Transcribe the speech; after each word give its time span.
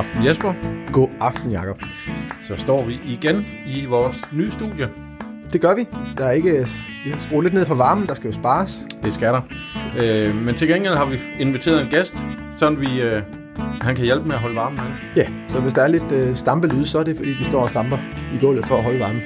aften 0.00 0.24
Jesper. 0.24 0.54
God 0.92 1.08
aften, 1.20 1.50
Jacob. 1.52 1.82
Så 2.40 2.56
står 2.56 2.84
vi 2.84 3.00
igen 3.04 3.46
i 3.66 3.84
vores 3.84 4.22
nye 4.32 4.50
studie. 4.50 4.88
Det 5.52 5.60
gør 5.60 5.74
vi. 5.74 5.86
Der 6.18 6.24
er 6.24 6.30
ikke, 6.30 6.66
vi 7.04 7.10
har 7.10 7.18
skruet 7.18 7.44
lidt 7.44 7.54
ned 7.54 7.66
for 7.66 7.74
varmen, 7.74 8.06
der 8.06 8.14
skal 8.14 8.26
jo 8.26 8.32
spares. 8.32 8.86
Det 9.04 9.12
skal 9.12 9.32
der. 9.32 9.40
Øh, 10.02 10.34
men 10.34 10.54
til 10.54 10.68
gengæld 10.68 10.94
har 10.94 11.04
vi 11.04 11.18
inviteret 11.40 11.82
en 11.82 11.88
gæst, 11.88 12.24
sådan 12.52 12.80
vi, 12.80 13.02
øh, 13.02 13.22
han 13.80 13.96
kan 13.96 14.04
hjælpe 14.04 14.26
med 14.26 14.34
at 14.34 14.40
holde 14.40 14.56
varmen 14.56 14.78
herinde. 14.78 14.96
Ja, 15.16 15.28
så 15.48 15.60
hvis 15.60 15.72
der 15.72 15.82
er 15.82 15.88
lidt 15.88 16.12
øh, 16.12 16.36
stampelyd, 16.36 16.84
så 16.84 16.98
er 16.98 17.04
det 17.04 17.16
fordi, 17.16 17.30
vi 17.30 17.44
står 17.44 17.62
og 17.62 17.70
stamper 17.70 17.98
i 18.34 18.38
gulvet 18.40 18.66
for 18.66 18.76
at 18.76 18.82
holde 18.82 19.00
varmen. 19.00 19.22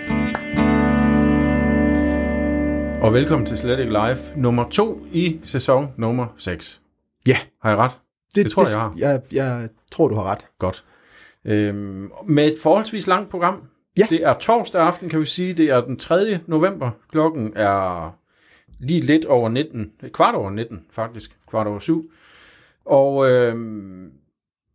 Og 3.02 3.12
velkommen 3.12 3.46
til 3.46 3.58
Slet 3.58 3.78
ikke 3.78 3.92
Live 3.92 4.18
nummer 4.36 4.64
2 4.68 5.06
i 5.12 5.40
sæson 5.42 5.88
nummer 5.96 6.26
6. 6.36 6.80
Ja. 7.26 7.36
Har 7.62 7.70
jeg 7.70 7.78
ret? 7.78 8.03
Det 8.34 8.50
tror 8.50 8.62
jeg, 8.62 8.72
jeg 8.72 8.80
har. 8.80 8.94
Jeg, 8.96 9.22
jeg 9.32 9.68
tror, 9.92 10.08
du 10.08 10.14
har 10.14 10.24
ret. 10.24 10.46
Godt. 10.58 10.84
Øhm, 11.44 12.10
med 12.26 12.46
et 12.46 12.54
forholdsvis 12.62 13.06
langt 13.06 13.30
program. 13.30 13.62
Ja. 13.98 14.06
Det 14.10 14.24
er 14.24 14.34
torsdag 14.34 14.82
aften, 14.82 15.08
kan 15.08 15.20
vi 15.20 15.24
sige. 15.24 15.54
Det 15.54 15.70
er 15.70 15.80
den 15.80 15.96
3. 15.96 16.40
november. 16.46 16.90
Klokken 17.10 17.52
er 17.56 18.10
lige 18.80 19.00
lidt 19.00 19.26
over 19.26 19.48
19. 19.48 19.92
Kvart 20.12 20.34
over 20.34 20.50
19, 20.50 20.86
faktisk. 20.90 21.36
Kvart 21.50 21.66
over 21.66 21.78
7. 21.78 22.10
Og 22.84 23.30
øhm, 23.30 24.12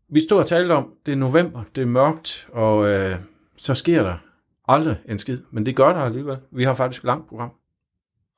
vi 0.09 0.21
stod 0.21 0.39
og 0.39 0.47
talte 0.47 0.71
om, 0.71 0.93
det 1.05 1.11
er 1.11 1.15
november, 1.15 1.63
det 1.75 1.81
er 1.81 1.85
mørkt, 1.85 2.47
og 2.51 2.89
øh, 2.89 3.15
så 3.57 3.75
sker 3.75 4.03
der 4.03 4.15
aldrig 4.67 4.97
en 5.09 5.19
skid. 5.19 5.37
Men 5.51 5.65
det 5.65 5.75
gør 5.75 5.93
der 5.93 5.99
alligevel. 5.99 6.37
Vi 6.51 6.63
har 6.63 6.73
faktisk 6.73 7.01
et 7.01 7.05
langt 7.05 7.27
program 7.29 7.49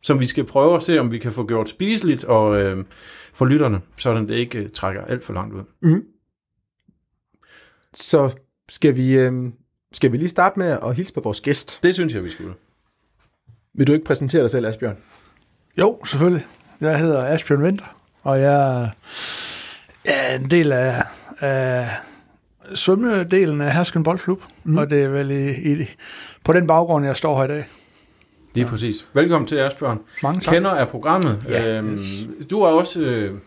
som 0.02 0.20
vi 0.20 0.28
skal 0.28 0.46
prøve 0.46 0.76
at 0.76 0.84
se, 0.84 1.00
om 1.00 1.12
vi 1.12 1.18
kan 1.18 1.32
få 1.32 1.48
gjort 1.48 1.70
spiseligt 1.70 2.24
og 2.24 2.62
øh, 2.62 2.86
for 3.34 3.46
lytterne, 3.46 3.82
så 3.98 4.14
det 4.14 4.32
ikke 4.32 4.60
øh, 4.60 4.70
trækker 4.70 5.06
alt 5.06 5.26
for 5.26 5.34
langt 5.34 5.56
ud. 5.56 5.64
Mm. 5.82 6.04
Så 7.94 8.36
skal 8.70 8.96
vi, 8.96 9.14
øh, 9.14 9.34
skal 9.92 10.12
vi 10.12 10.18
lige 10.18 10.30
starte 10.30 10.60
med 10.60 10.78
at 10.84 10.96
hilse 10.96 11.14
på 11.14 11.22
vores 11.22 11.42
gæst. 11.42 11.80
Det 11.84 11.94
synes 11.94 12.16
jeg, 12.16 12.24
vi 12.24 12.30
skulle. 12.30 12.54
Vil 13.74 13.88
du 13.88 13.94
ikke 13.94 14.06
præsentere 14.06 14.42
dig 14.42 14.52
selv, 14.52 14.66
Asbjørn? 14.66 14.98
Jo, 15.78 16.00
selvfølgelig. 16.06 16.46
Jeg 16.82 17.00
hedder 17.00 17.26
Asbjørn 17.26 17.62
Winter, 17.64 17.96
og 18.24 18.42
jeg 18.42 18.90
er 20.06 20.36
en 20.36 20.52
del 20.52 20.72
af, 20.72 21.04
af 21.40 21.90
svømmedelen 22.76 23.62
af 23.62 23.74
Hersken 23.74 24.04
Boldklub, 24.04 24.42
mm. 24.64 24.78
og 24.78 24.90
det 24.90 25.04
er 25.04 25.08
vel 25.08 25.32
i, 25.32 25.74
i, 25.74 25.86
på 26.44 26.54
den 26.54 26.68
baggrund, 26.68 27.06
jeg 27.06 27.18
står 27.18 27.38
her 27.38 27.44
i 27.44 27.48
dag. 27.48 27.66
Lige 28.54 28.66
ja. 28.66 28.70
præcis. 28.70 29.08
Velkommen 29.14 29.48
til, 29.48 29.56
Asbjørn. 29.56 30.00
Mange 30.24 30.42
tak. 30.42 30.54
Kender 30.54 30.70
af 30.70 30.88
programmet. 30.88 31.44
Ja, 31.50 31.78
øhm, 31.78 32.00
du 32.50 32.62
er 32.62 32.68
også 32.68 33.02
øh, 33.02 33.38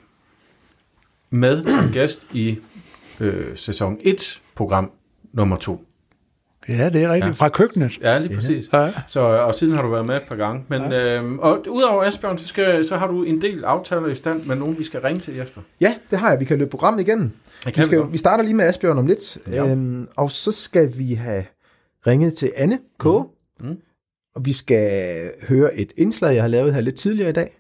med 1.31 1.65
som 1.75 1.93
gæst 1.93 2.27
i 2.33 2.59
øh, 3.21 3.57
sæson 3.57 3.99
1, 4.01 4.41
program 4.55 4.91
nummer 5.33 5.57
2. 5.57 5.85
Ja, 6.69 6.89
det 6.89 7.03
er 7.03 7.09
rigtigt. 7.09 7.27
Ja. 7.27 7.31
Fra 7.31 7.49
køkkenet. 7.49 7.99
Ja, 8.03 8.19
lige 8.19 8.35
præcis. 8.35 8.73
Ja. 8.73 8.93
Så, 9.07 9.21
og 9.21 9.55
siden 9.55 9.75
har 9.75 9.83
du 9.83 9.91
været 9.91 10.07
med 10.07 10.17
et 10.17 10.23
par 10.29 10.37
gange. 10.37 10.65
Men, 10.69 10.83
ja. 10.83 11.19
øhm, 11.19 11.39
og 11.39 11.67
udover 11.69 12.03
Asbjørn, 12.05 12.39
så, 12.39 12.47
skal, 12.47 12.87
så 12.87 12.97
har 12.97 13.07
du 13.07 13.23
en 13.23 13.43
del 13.43 13.65
aftaler 13.65 14.07
i 14.07 14.15
stand 14.15 14.45
med 14.45 14.57
nogen, 14.57 14.79
vi 14.79 14.85
skal 14.85 15.01
ringe 15.01 15.21
til, 15.21 15.35
Jesper. 15.35 15.61
Ja, 15.81 15.95
det 16.11 16.19
har 16.19 16.31
jeg. 16.31 16.41
Vi 16.41 16.45
kan 16.45 16.59
løbe 16.59 16.71
programmet 16.71 17.01
igennem. 17.01 17.31
Det 17.65 17.75
kan 17.75 17.83
vi, 17.83 17.87
skal, 17.87 17.99
vi, 17.99 18.05
vi 18.11 18.19
starter 18.19 18.45
lige 18.45 18.55
med 18.55 18.65
Asbjørn 18.65 18.99
om 18.99 19.07
lidt. 19.07 19.39
Ja. 19.49 19.71
Øhm, 19.71 20.09
og 20.17 20.31
så 20.31 20.53
skal 20.53 20.99
vi 20.99 21.15
have 21.15 21.45
ringet 22.07 22.35
til 22.35 22.53
Anne 22.57 22.79
K. 22.99 23.05
Mm. 23.05 23.69
Mm. 23.69 23.77
Og 24.35 24.45
vi 24.47 24.53
skal 24.53 25.31
høre 25.49 25.75
et 25.75 25.93
indslag, 25.97 26.35
jeg 26.35 26.43
har 26.43 26.49
lavet 26.49 26.75
her 26.75 26.81
lidt 26.81 26.97
tidligere 26.97 27.31
i 27.31 27.33
dag. 27.33 27.59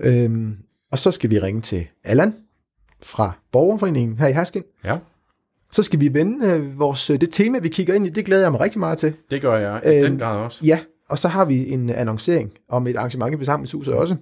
Øhm, 0.00 0.56
og 0.90 0.98
så 0.98 1.10
skal 1.10 1.30
vi 1.30 1.38
ringe 1.38 1.60
til 1.60 1.86
Allan 2.04 2.34
fra 3.02 3.32
Borgerforeningen 3.52 4.18
her 4.18 4.26
i 4.26 4.32
Haskin. 4.32 4.62
Ja, 4.84 4.96
Så 5.72 5.82
skal 5.82 6.00
vi 6.00 6.14
vende 6.14 6.46
øh, 6.48 6.78
vores, 6.78 7.10
øh, 7.10 7.20
det 7.20 7.28
tema, 7.32 7.58
vi 7.58 7.68
kigger 7.68 7.94
ind 7.94 8.06
i. 8.06 8.10
Det 8.10 8.24
glæder 8.24 8.42
jeg 8.42 8.52
mig 8.52 8.60
rigtig 8.60 8.80
meget 8.80 8.98
til. 8.98 9.14
det 9.30 9.42
gør 9.42 9.56
jeg 9.56 9.82
i 9.86 9.96
Øhm, 9.96 10.10
den 10.10 10.18
grad 10.18 10.38
også. 10.38 10.64
Ja, 10.64 10.78
og 11.08 11.18
så 11.18 11.28
har 11.28 11.44
vi 11.44 11.68
en 11.70 11.90
annoncering 11.90 12.52
om 12.68 12.86
et 12.86 12.96
arrangement 12.96 13.34
i 13.34 13.36
forsamlingshuset 13.36 13.94
også. 13.94 14.16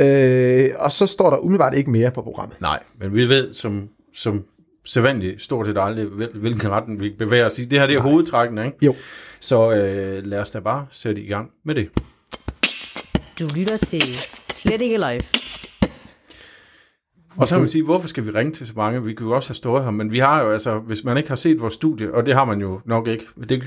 Øh, 0.00 0.70
og 0.78 0.92
så 0.92 1.06
står 1.06 1.30
der 1.30 1.36
umiddelbart 1.38 1.74
ikke 1.74 1.90
mere 1.90 2.10
på 2.10 2.22
programmet. 2.22 2.60
Nej, 2.60 2.82
men 3.00 3.14
vi 3.14 3.28
ved 3.28 3.54
som, 3.54 3.88
som 4.14 4.44
sædvanligt 4.84 5.42
stort 5.42 5.66
set 5.66 5.76
aldrig, 5.80 6.04
hvil- 6.06 6.38
hvilken 6.38 6.70
retning 6.70 7.00
vi 7.00 7.10
bevæger 7.18 7.46
os 7.46 7.58
i. 7.58 7.64
Det 7.64 7.78
her 7.80 7.86
det 7.86 7.96
er 7.96 8.00
Nej. 8.02 8.10
hovedtrækkene, 8.10 8.66
ikke? 8.66 8.76
Jo. 8.86 8.94
Så 9.40 9.72
øh, 9.72 10.24
lad 10.24 10.38
os 10.38 10.50
da 10.50 10.60
bare 10.60 10.86
sætte 10.90 11.22
i 11.22 11.26
gang 11.26 11.50
med 11.64 11.74
det. 11.74 11.88
Du 13.38 13.46
lytter 13.56 13.76
til 13.76 14.02
Slet 14.52 14.80
ikke 14.80 14.96
live. 14.96 15.20
Og 17.36 17.46
så 17.46 17.54
kan 17.54 17.60
man 17.60 17.68
sige, 17.68 17.84
hvorfor 17.84 18.08
skal 18.08 18.26
vi 18.26 18.30
ringe 18.30 18.52
til 18.52 18.66
så 18.66 18.72
mange? 18.76 19.04
Vi 19.04 19.14
kan 19.14 19.26
jo 19.26 19.32
også 19.32 19.48
have 19.48 19.54
stået 19.54 19.84
her, 19.84 19.90
men 19.90 20.12
vi 20.12 20.18
har 20.18 20.42
jo 20.42 20.52
altså, 20.52 20.78
hvis 20.78 21.04
man 21.04 21.16
ikke 21.16 21.28
har 21.28 21.36
set 21.36 21.60
vores 21.60 21.74
studie, 21.74 22.14
og 22.14 22.26
det 22.26 22.34
har 22.34 22.44
man 22.44 22.60
jo 22.60 22.80
nok 22.84 23.08
ikke. 23.08 23.24
Det, 23.48 23.62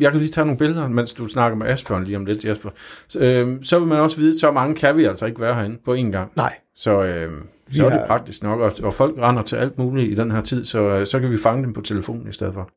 jeg 0.00 0.10
kan 0.10 0.20
lige 0.20 0.30
tage 0.30 0.44
nogle 0.44 0.58
billeder, 0.58 0.88
mens 0.88 1.14
du 1.14 1.28
snakker 1.28 1.58
med 1.58 1.66
Asbjørn 1.66 2.04
lige 2.04 2.16
om 2.16 2.24
lidt, 2.24 2.44
Jesper. 2.44 2.70
Så, 3.08 3.20
øh, 3.20 3.56
så 3.62 3.78
vil 3.78 3.88
man 3.88 3.98
også 3.98 4.16
vide, 4.16 4.40
så 4.40 4.52
mange 4.52 4.74
kan 4.74 4.96
vi 4.96 5.04
altså 5.04 5.26
ikke 5.26 5.40
være 5.40 5.54
herinde 5.54 5.78
på 5.84 5.94
én 5.94 6.10
gang. 6.10 6.32
Nej. 6.36 6.54
Så, 6.76 7.02
øh, 7.02 7.32
så 7.72 7.86
er 7.86 7.90
det 7.90 8.02
praktisk 8.06 8.42
nok, 8.42 8.60
og, 8.60 8.72
og 8.82 8.94
folk 8.94 9.18
render 9.18 9.42
til 9.42 9.56
alt 9.56 9.78
muligt 9.78 10.12
i 10.12 10.14
den 10.14 10.30
her 10.30 10.40
tid, 10.40 10.64
så, 10.64 10.82
øh, 10.82 11.06
så 11.06 11.20
kan 11.20 11.30
vi 11.30 11.38
fange 11.38 11.62
dem 11.62 11.72
på 11.72 11.80
telefonen 11.80 12.28
i 12.28 12.32
stedet 12.32 12.54
for. 12.54 12.70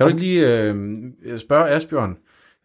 Kan 0.00 0.06
du 0.06 0.08
ikke 0.08 0.20
lige 0.20 0.62
øh, 0.62 1.38
spørge 1.38 1.68
Asbjørn, 1.70 2.16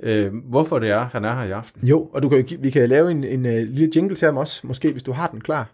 øh, 0.03 0.33
hvorfor 0.49 0.79
det 0.79 0.89
er, 0.89 1.05
han 1.11 1.25
er 1.25 1.35
her 1.35 1.43
i 1.43 1.51
aften? 1.51 1.87
Jo, 1.87 2.03
og 2.13 2.23
du 2.23 2.29
kan, 2.29 2.45
vi 2.59 2.69
kan 2.69 2.89
lave 2.89 3.11
en, 3.11 3.23
en, 3.23 3.45
en 3.45 3.67
lille 3.67 3.91
jingle 3.95 4.15
til 4.15 4.25
ham 4.25 4.37
også, 4.37 4.67
måske 4.67 4.91
hvis 4.91 5.03
du 5.03 5.11
har 5.11 5.27
den 5.27 5.41
klar. 5.41 5.69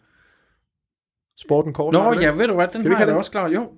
Sporten 1.37 1.73
kort. 1.73 1.93
Nå, 1.93 2.19
ja, 2.21 2.31
ved 2.31 2.47
du 2.47 2.53
hvad, 2.53 2.67
den 2.67 2.81
Skal 2.81 2.89
vi 2.89 2.95
har 2.95 2.95
ikke 2.95 2.99
jeg 2.99 3.07
den? 3.07 3.15
også 3.17 3.31
klar. 3.31 3.47
Jo, 3.49 3.69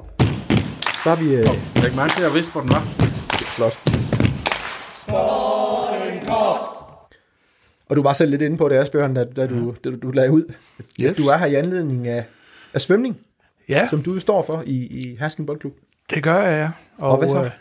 Så 1.03 1.09
har 1.09 1.16
vi... 1.23 1.35
Øh, 1.35 1.45
læg 1.83 1.95
mærke 1.95 2.13
til, 2.13 2.23
at 2.23 2.27
jeg 2.27 2.33
vidste, 2.35 2.51
hvor 2.51 2.61
den 2.61 2.69
var. 2.69 2.83
flot. 3.55 3.79
Og 7.89 7.95
du 7.95 8.01
var 8.01 8.13
selv 8.13 8.31
lidt 8.31 8.41
inde 8.41 8.57
på 8.57 8.69
det, 8.69 8.75
Asbjørn, 8.75 9.13
da, 9.13 9.23
da, 9.23 9.47
du, 9.47 9.75
da 9.83 9.89
du, 9.95 10.11
lagde 10.11 10.31
ud. 10.31 10.53
Yes. 11.01 11.17
Du 11.17 11.23
er 11.23 11.38
her 11.38 11.45
i 11.45 11.55
anledning 11.55 12.07
af, 12.07 12.25
af 12.73 12.81
svømning, 12.81 13.17
Ja, 13.69 13.88
som 13.89 14.03
du 14.03 14.19
står 14.19 14.41
for 14.45 14.63
i, 14.66 14.75
i 14.85 15.16
Hasken 15.19 15.45
Boldklub. 15.45 15.73
det 16.09 16.23
gør 16.23 16.41
jeg, 16.41 16.51
ja. 16.99 17.05
Og 17.07 17.17
hvad 17.17 17.29
så? 17.29 17.43
Øh, 17.43 17.51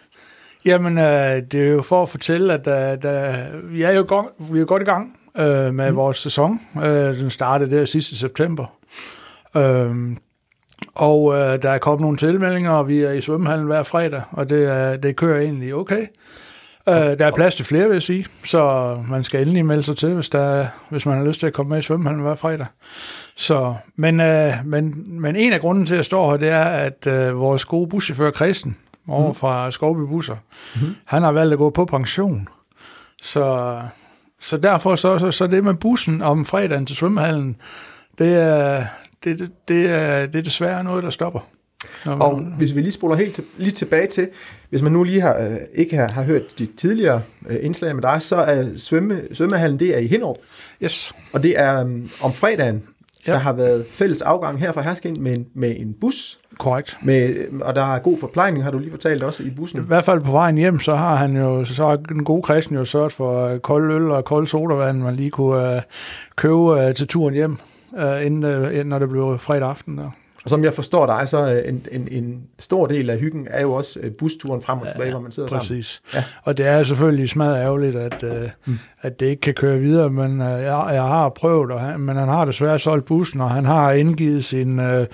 jamen, 0.64 0.98
øh, 0.98 1.42
det 1.52 1.54
er 1.54 1.68
jo 1.72 1.82
for 1.82 2.02
at 2.02 2.08
fortælle, 2.08 2.54
at 2.54 2.66
øh, 2.66 3.02
der, 3.02 3.46
vi 3.64 3.82
er 3.82 3.92
jo 3.92 4.04
godt, 4.08 4.26
vi 4.38 4.60
er 4.60 4.64
godt 4.64 4.82
i 4.82 4.84
gang 4.84 5.16
øh, 5.38 5.74
med 5.74 5.90
mm. 5.90 5.96
vores 5.96 6.18
sæson. 6.18 6.60
Øh, 6.76 7.18
den 7.18 7.30
startede 7.30 7.76
der 7.76 7.84
sidste 7.84 8.16
september. 8.16 8.66
Øh, 9.56 10.16
og 10.94 11.34
øh, 11.34 11.62
der 11.62 11.70
er 11.70 11.78
kommet 11.78 12.00
nogle 12.00 12.16
tilmeldinger, 12.16 12.70
og 12.70 12.88
vi 12.88 13.02
er 13.02 13.10
i 13.12 13.20
svømmehallen 13.20 13.66
hver 13.66 13.82
fredag, 13.82 14.22
og 14.30 14.50
det, 14.50 14.68
er, 14.68 14.96
det 14.96 15.16
kører 15.16 15.40
egentlig 15.40 15.74
okay. 15.74 16.06
Øh, 16.88 16.94
der 16.94 17.26
er 17.26 17.30
plads 17.30 17.54
til 17.54 17.64
flere, 17.64 17.86
vil 17.86 17.92
jeg 17.94 18.02
sige, 18.02 18.26
så 18.44 18.96
man 19.08 19.24
skal 19.24 19.40
endelig 19.40 19.66
melde 19.66 19.82
sig 19.82 19.96
til, 19.96 20.14
hvis, 20.14 20.28
der, 20.28 20.40
er- 20.40 20.66
hvis 20.90 21.06
man 21.06 21.18
har 21.18 21.24
lyst 21.24 21.40
til 21.40 21.46
at 21.46 21.52
komme 21.52 21.70
med 21.70 21.78
i 21.78 21.82
svømmehallen 21.82 22.22
hver 22.22 22.34
fredag. 22.34 22.66
Så, 23.36 23.74
men, 23.96 24.20
øh, 24.20 24.52
men, 24.64 25.04
men 25.20 25.36
en 25.36 25.52
af 25.52 25.60
grunden 25.60 25.86
til, 25.86 25.94
at 25.94 25.96
jeg 25.96 26.04
står 26.04 26.30
her, 26.30 26.36
det 26.36 26.48
er, 26.48 26.64
at 26.64 27.06
øh, 27.06 27.38
vores 27.38 27.64
gode 27.64 27.88
buschauffør 27.88 28.30
Christen, 28.30 28.76
over 29.08 29.28
mm. 29.28 29.34
fra 29.34 29.70
Skovby 29.70 30.00
Busser, 30.00 30.36
mm. 30.74 30.94
han 31.04 31.22
har 31.22 31.32
valgt 31.32 31.52
at 31.52 31.58
gå 31.58 31.70
på 31.70 31.84
pension. 31.84 32.48
Så, 33.22 33.78
så 34.40 34.56
derfor 34.56 34.96
så, 34.96 35.18
så, 35.18 35.30
så 35.30 35.46
det 35.46 35.64
med 35.64 35.74
bussen 35.74 36.22
om 36.22 36.44
fredagen 36.44 36.86
til 36.86 36.96
svømmehallen, 36.96 37.56
det 38.18 38.34
er, 38.34 38.84
det, 39.24 39.38
det, 39.38 39.50
det, 39.68 39.90
er, 39.90 40.26
det 40.26 40.38
er 40.38 40.42
desværre 40.42 40.84
noget, 40.84 41.04
der 41.04 41.10
stopper. 41.10 41.40
Når 42.06 42.12
Og 42.18 42.42
man- 42.42 42.54
hvis 42.58 42.74
vi 42.74 42.80
lige 42.80 42.92
spoler 42.92 43.16
helt 43.16 43.34
til, 43.34 43.44
lige 43.56 43.70
tilbage 43.70 44.06
til, 44.06 44.28
hvis 44.70 44.82
man 44.82 44.92
nu 44.92 45.02
lige 45.02 45.20
har, 45.20 45.36
øh, 45.38 45.56
ikke 45.74 45.96
har, 45.96 46.08
har 46.08 46.22
hørt 46.22 46.58
de 46.58 46.66
tidligere 46.76 47.22
øh, 47.48 47.56
indslag 47.62 47.94
med 47.94 48.02
dig, 48.02 48.22
så 48.22 48.36
er 48.36 48.76
svømme, 48.76 49.22
svømmehallen, 49.32 49.78
det 49.78 49.94
er 49.94 49.98
i 49.98 50.06
Hinderup. 50.06 50.36
Yes. 50.82 51.14
Og 51.32 51.42
det 51.42 51.60
er 51.60 51.84
um, 51.84 52.10
om 52.22 52.32
fredagen. 52.32 52.82
Ja. 53.26 53.32
der 53.32 53.38
har 53.38 53.52
været 53.52 53.86
fælles 53.90 54.22
afgang 54.22 54.58
her 54.60 54.72
fra 54.72 54.82
Herskind 54.82 55.16
med 55.16 55.34
en, 55.34 55.46
med 55.54 55.76
en 55.78 55.94
bus, 56.00 56.38
Korrekt. 56.62 56.98
med, 57.02 57.34
og 57.60 57.74
der 57.74 57.94
er 57.94 57.98
god 57.98 58.18
forplejning, 58.18 58.64
har 58.64 58.70
du 58.70 58.78
lige 58.78 58.90
fortalt 58.90 59.22
også 59.22 59.42
i 59.42 59.46
I 59.46 59.50
bussen. 59.50 59.80
hvert 59.80 60.04
fald 60.04 60.20
på 60.20 60.30
vejen 60.30 60.58
hjem, 60.58 60.80
så 60.80 60.94
har 60.94 61.16
han 61.16 61.36
jo, 61.36 61.64
så 61.64 61.86
har 61.86 61.96
den 61.96 62.24
gode 62.24 62.42
kristen 62.42 62.76
jo 62.76 62.84
sørget 62.84 63.12
for 63.12 63.46
øh, 63.46 63.58
kold 63.58 63.92
øl 63.92 64.10
og 64.10 64.24
kold 64.24 64.46
sodavand, 64.46 64.98
man 64.98 65.16
lige 65.16 65.30
kunne 65.30 65.76
øh, 65.76 65.82
købe 66.36 66.80
øh, 66.80 66.94
til 66.94 67.06
turen 67.08 67.34
hjem, 67.34 67.56
øh, 67.98 68.26
inden, 68.26 68.44
øh, 68.44 68.84
når 68.84 68.98
det 68.98 69.08
blev 69.08 69.38
fredag 69.38 69.68
aften. 69.68 69.98
Der. 69.98 70.10
Og 70.44 70.50
som 70.50 70.64
jeg 70.64 70.74
forstår 70.74 71.06
dig, 71.06 71.28
så 71.28 71.38
er 71.38 71.60
en, 71.60 71.86
en, 71.92 72.08
en 72.10 72.42
stor 72.58 72.86
del 72.86 73.10
af 73.10 73.18
hyggen 73.18 73.46
er 73.50 73.62
jo 73.62 73.72
også 73.72 74.00
øh, 74.02 74.10
busturen 74.12 74.62
frem 74.62 74.78
og 74.78 74.86
tilbage, 74.92 75.10
hvor 75.10 75.20
man 75.20 75.32
sidder 75.32 75.48
sammen. 75.48 75.60
Præcis. 75.60 76.02
Ja. 76.14 76.24
Og 76.42 76.56
det 76.56 76.66
er 76.66 76.82
selvfølgelig 76.82 77.28
smadret 77.28 77.56
ærgerligt, 77.62 77.96
at, 77.96 78.22
øh, 78.22 78.48
mm. 78.64 78.78
at 79.02 79.20
det 79.20 79.26
ikke 79.26 79.40
kan 79.40 79.54
køre 79.54 79.78
videre, 79.78 80.10
men 80.10 80.40
øh, 80.40 80.46
jeg, 80.46 80.88
jeg 80.92 81.02
har 81.02 81.28
prøvet, 81.28 81.72
og 81.72 81.80
han, 81.80 82.00
men 82.00 82.16
han 82.16 82.28
har 82.28 82.44
desværre 82.44 82.78
solgt 82.78 83.04
bussen, 83.04 83.40
og 83.40 83.50
han 83.50 83.64
har 83.64 83.92
indgivet 83.92 84.44
sin, 84.44 84.78
øh, 84.80 85.00
øh, 85.00 85.06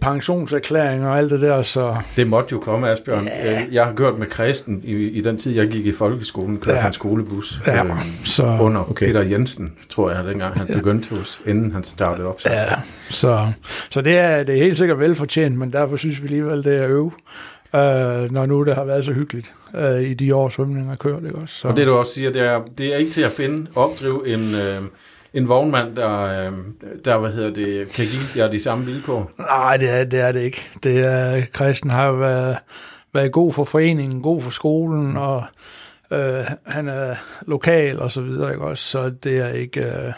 pensionserklæringer 0.00 1.08
og 1.08 1.18
alt 1.18 1.30
det 1.30 1.40
der, 1.40 1.62
så 1.62 1.96
Det 2.16 2.26
måtte 2.26 2.52
jo 2.52 2.58
komme, 2.60 2.88
Asbjørn. 2.90 3.24
Ja. 3.26 3.64
Jeg 3.72 3.84
har 3.84 3.92
gjort 3.92 4.18
med 4.18 4.26
Kristen 4.26 4.80
i, 4.84 4.92
i 4.92 5.20
den 5.20 5.36
tid, 5.38 5.54
jeg 5.54 5.68
gik 5.68 5.86
i 5.86 5.92
folkeskolen, 5.92 6.58
kørte 6.58 6.76
Ja. 6.76 6.82
han 6.82 6.92
skolebus. 6.92 7.60
ja, 7.66 7.84
øhm, 7.84 7.92
så, 8.24 8.56
under 8.60 8.90
Okay. 8.90 9.06
Peter 9.06 9.22
Jensen, 9.22 9.72
tror 9.90 10.10
jeg, 10.10 10.24
dengang 10.24 10.58
han 10.58 10.66
Ja. 10.68 10.74
begyndte 10.74 11.14
hos, 11.14 11.40
inden 11.46 11.72
han 11.72 11.84
startede 11.84 12.28
op. 12.28 12.40
Så. 12.40 12.52
ja, 12.52 12.64
så, 13.10 13.46
så 13.90 14.00
det, 14.00 14.18
er, 14.18 14.42
det 14.42 14.54
er 14.58 14.64
helt 14.64 14.78
sikkert 14.78 14.98
velfortjent, 14.98 15.58
men 15.58 15.72
derfor 15.72 15.96
synes 15.96 16.22
vi 16.22 16.26
alligevel, 16.26 16.64
det 16.64 16.76
er 16.76 16.88
øve, 16.88 17.10
øh, 17.74 18.32
når 18.32 18.46
nu 18.46 18.64
det 18.64 18.74
har 18.74 18.84
været 18.84 19.04
så 19.04 19.12
hyggeligt 19.12 19.52
øh, 19.76 20.00
i 20.02 20.14
de 20.14 20.34
år, 20.34 20.48
svømning 20.48 20.88
har 20.88 20.96
kørt, 20.96 21.22
ikke 21.24 21.38
også? 21.38 21.54
Så, 21.58 21.68
Og 21.68 21.76
det 21.76 21.86
du 21.86 21.92
også 21.94 22.12
siger, 22.14 22.32
det 22.32 22.42
er, 22.42 22.60
det 22.78 22.86
er 22.94 22.96
ikke 22.96 23.10
til 23.10 23.22
at 23.22 23.32
finde, 23.32 23.66
opdrive 23.74 24.28
en, 24.28 24.54
øh, 24.54 24.80
en 25.34 25.48
vognmand, 25.48 25.96
der, 25.96 26.22
øh, 26.22 26.52
der 27.04 27.18
hvad 27.18 27.32
hedder 27.32 27.50
det, 27.50 27.88
kan 27.88 28.06
give 28.06 28.22
jer 28.44 28.50
de 28.50 28.60
samme 28.60 28.84
vilkår. 28.84 29.30
Nej, 29.38 29.76
det 29.76 29.90
er, 29.90 30.04
det 30.04 30.20
er 30.20 30.32
det 30.32 30.40
ikke. 30.40 30.70
Det 30.82 31.06
er, 31.06 31.42
Christian 31.54 31.90
har 31.90 32.12
været, 32.12 32.56
været 33.14 33.32
god 33.32 33.52
for 33.52 33.64
foreningen, 33.64 34.22
god 34.22 34.42
for 34.42 34.50
skolen, 34.50 35.16
og 35.16 35.44
øh, 36.10 36.44
han 36.66 36.88
er 36.88 37.14
lokal 37.46 38.00
og 38.00 38.10
så 38.10 38.20
videre, 38.20 38.52
ikke 38.52 38.64
også? 38.64 38.84
Så 38.84 39.10
det 39.10 39.38
er 39.38 39.48
ikke... 39.48 39.80
Øh, 39.80 40.12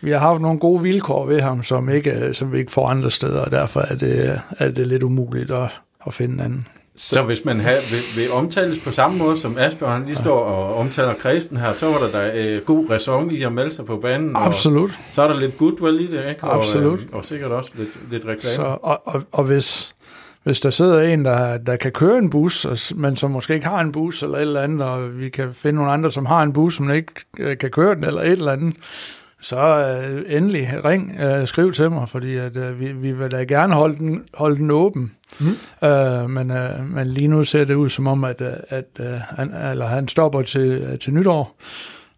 vi 0.00 0.10
har 0.10 0.18
haft 0.18 0.40
nogle 0.40 0.58
gode 0.58 0.82
vilkår 0.82 1.26
ved 1.26 1.40
ham, 1.40 1.62
som, 1.62 1.88
ikke, 1.88 2.34
som 2.34 2.52
vi 2.52 2.58
ikke 2.58 2.72
får 2.72 2.88
andre 2.88 3.10
steder, 3.10 3.40
og 3.40 3.50
derfor 3.50 3.80
er 3.80 3.94
det, 3.94 4.40
er 4.58 4.70
det 4.70 4.86
lidt 4.86 5.02
umuligt 5.02 5.50
at, 5.50 5.80
at 6.06 6.14
finde 6.14 6.34
en 6.34 6.40
anden. 6.40 6.66
Så 6.98 7.22
hvis 7.22 7.44
man 7.44 7.60
have, 7.60 7.78
vil, 7.90 8.22
vil 8.22 8.32
omtales 8.32 8.78
på 8.78 8.90
samme 8.90 9.18
måde, 9.18 9.38
som 9.38 9.58
Asbjørn 9.58 9.92
han 9.92 10.06
lige 10.06 10.16
står 10.16 10.40
og 10.40 10.74
omtaler 10.74 11.14
Kristen 11.14 11.56
her, 11.56 11.72
så 11.72 11.86
var 11.86 11.98
der 11.98 12.10
da 12.10 12.32
øh, 12.38 12.64
god 12.64 12.90
ræson 12.90 13.30
i 13.30 13.42
at 13.42 13.52
melde 13.52 13.72
sig 13.72 13.84
på 13.84 13.96
banen. 13.96 14.36
Og 14.36 14.46
Absolut. 14.46 14.98
så 15.12 15.22
er 15.22 15.28
der 15.28 15.40
lidt 15.40 15.58
goodwill 15.58 16.00
i 16.00 16.06
det, 16.06 16.28
ikke? 16.28 16.44
Og, 16.44 16.54
Absolut. 16.54 17.00
øh, 17.00 17.06
og 17.12 17.24
sikkert 17.24 17.50
også 17.50 17.72
lidt, 17.74 17.98
lidt 18.10 18.26
reklame. 18.26 18.54
Så, 18.54 18.62
og, 18.82 19.02
og, 19.04 19.22
og 19.32 19.44
hvis, 19.44 19.94
hvis 20.42 20.60
der 20.60 20.70
sidder 20.70 21.00
en, 21.00 21.24
der, 21.24 21.58
der 21.58 21.76
kan 21.76 21.92
køre 21.92 22.18
en 22.18 22.30
bus, 22.30 22.64
og 22.64 22.78
men 22.94 23.16
som 23.16 23.30
måske 23.30 23.54
ikke 23.54 23.66
har 23.66 23.80
en 23.80 23.92
bus 23.92 24.22
eller 24.22 24.36
et 24.36 24.42
eller 24.42 24.62
andet, 24.62 24.82
og 24.82 25.18
vi 25.18 25.28
kan 25.28 25.54
finde 25.54 25.76
nogle 25.76 25.92
andre, 25.92 26.12
som 26.12 26.26
har 26.26 26.42
en 26.42 26.52
bus, 26.52 26.76
som 26.76 26.90
ikke 26.90 27.12
øh, 27.38 27.58
kan 27.58 27.70
køre 27.70 27.94
den 27.94 28.04
eller 28.04 28.22
et 28.22 28.32
eller 28.32 28.52
andet, 28.52 28.76
så 29.40 29.58
øh, 29.58 30.36
endelig 30.36 30.80
ring, 30.84 31.16
øh, 31.20 31.46
skriv 31.46 31.72
til 31.72 31.90
mig, 31.90 32.08
fordi 32.08 32.36
at, 32.36 32.56
øh, 32.56 32.80
vi, 32.80 32.92
vi 32.92 33.12
vil 33.12 33.30
da 33.30 33.44
gerne 33.44 33.74
holde 33.74 33.98
den, 33.98 34.24
holde 34.34 34.56
den 34.56 34.70
åben. 34.70 35.12
Mm. 35.40 35.88
Øh, 35.88 36.30
men, 36.30 36.50
øh, 36.50 36.84
men 36.94 37.06
lige 37.06 37.28
nu 37.28 37.44
ser 37.44 37.64
det 37.64 37.74
ud 37.74 37.88
som 37.88 38.06
om, 38.06 38.24
at, 38.24 38.40
øh, 38.40 38.48
at 38.68 38.84
øh, 39.00 39.06
han, 39.36 39.54
eller 39.70 39.86
han 39.86 40.08
stopper 40.08 40.42
til, 40.42 40.60
øh, 40.70 40.98
til 40.98 41.14
nytår, 41.14 41.56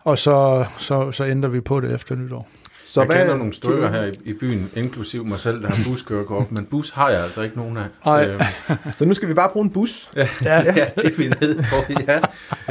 og 0.05 0.19
så, 0.19 0.65
så, 0.79 1.13
så 1.13 1.25
ændrer 1.25 1.51
vi 1.51 1.61
på 1.61 1.81
det 1.81 1.95
efter 1.95 2.15
nytår. 2.15 2.49
Så 2.85 3.01
jeg 3.01 3.07
hvad- 3.07 3.17
kender 3.17 3.37
nogle 3.37 3.53
stykker 3.53 3.91
her 3.91 4.03
i, 4.05 4.11
i 4.25 4.33
byen, 4.33 4.71
inklusiv 4.77 5.25
mig 5.27 5.41
selv, 5.41 5.63
der 5.63 5.69
har 5.69 5.85
buskørekort, 5.91 6.51
men 6.57 6.65
bus 6.71 6.91
har 6.91 7.11
jeg 7.11 7.23
altså 7.25 7.43
ikke 7.43 7.57
nogen 7.57 7.77
af. 8.05 8.29
Øhm, 8.29 8.41
Så 8.97 9.05
nu 9.05 9.15
skal 9.15 9.29
vi 9.29 9.35
bare 9.35 9.49
bruge 9.53 9.65
en 9.65 9.71
bus. 9.71 10.11
ja, 10.17 10.29
ja, 10.45 10.63
ja, 10.77 10.87
det 10.97 11.05
er 11.05 11.17
vi 11.17 11.29
nede 11.41 11.57
på, 11.57 11.93
ja. 12.09 12.19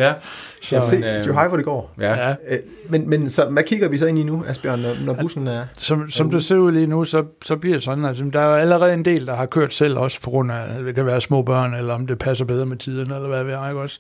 ja. 0.08 0.14
Så, 0.62 0.76
jeg 0.76 0.84
se, 0.84 0.96
øh, 0.96 1.28
jo 1.28 1.34
hej, 1.34 1.48
hvor 1.48 1.58
det 1.58 1.66
går. 1.66 1.94
ja. 2.00 2.18
Ja. 2.18 2.36
Øh, 2.48 2.60
Men, 2.90 3.10
men 3.10 3.30
så, 3.30 3.46
hvad 3.46 3.64
kigger 3.64 3.88
vi 3.88 3.98
så 3.98 4.06
ind 4.06 4.20
i 4.20 4.24
nu, 4.24 4.44
Asbjørn, 4.48 4.80
når, 4.80 5.06
når 5.06 5.14
bussen 5.14 5.48
er... 5.48 5.66
Som, 5.78 6.10
som 6.10 6.32
det 6.32 6.44
ser 6.44 6.56
ud 6.58 6.72
lige 6.72 6.88
nu, 6.88 7.06
så, 7.06 7.24
så 7.46 7.56
bliver 7.56 7.76
det 7.76 7.84
sådan, 7.84 8.06
altså, 8.06 8.24
der 8.34 8.40
er 8.40 8.50
jo 8.50 8.56
allerede 8.56 8.94
en 8.94 9.06
del, 9.06 9.26
der 9.28 9.36
har 9.36 9.46
kørt 9.46 9.74
selv 9.74 9.98
også, 9.98 10.22
på 10.22 10.30
grund 10.30 10.52
af, 10.52 10.84
det 10.84 10.96
kan 10.96 11.06
være 11.06 11.22
små 11.22 11.42
børn, 11.42 11.74
eller 11.74 11.94
om 11.94 12.08
det 12.08 12.18
passer 12.20 12.46
bedre 12.46 12.66
med 12.66 12.78
tiden, 12.78 13.14
eller 13.14 13.28
hvad 13.28 13.44
ved 13.44 13.52
jeg, 13.54 13.70
ikke 13.70 13.82
også? 13.82 14.00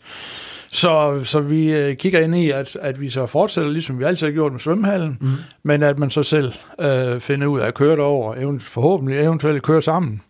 Så, 0.71 1.21
så 1.23 1.39
vi 1.39 1.73
øh, 1.75 1.95
kigger 1.95 2.19
ind 2.19 2.35
i, 2.35 2.51
at, 2.51 2.77
at 2.81 3.01
vi 3.01 3.09
så 3.09 3.25
fortsætter, 3.25 3.71
ligesom 3.71 3.99
vi 3.99 4.03
altid 4.03 4.27
har 4.27 4.33
gjort 4.33 4.51
med 4.51 4.59
svømmehallen, 4.59 5.17
mm. 5.21 5.29
men 5.63 5.83
at 5.83 5.99
man 5.99 6.09
så 6.09 6.23
selv 6.23 6.53
øh, 6.81 7.19
finder 7.19 7.47
ud 7.47 7.59
af 7.59 7.67
at 7.67 7.73
køre 7.73 7.95
derover, 7.95 8.35
event, 8.35 8.63
forhåbentlig 8.63 9.19
eventuelt 9.19 9.63
køre 9.63 9.81
sammen. 9.81 10.21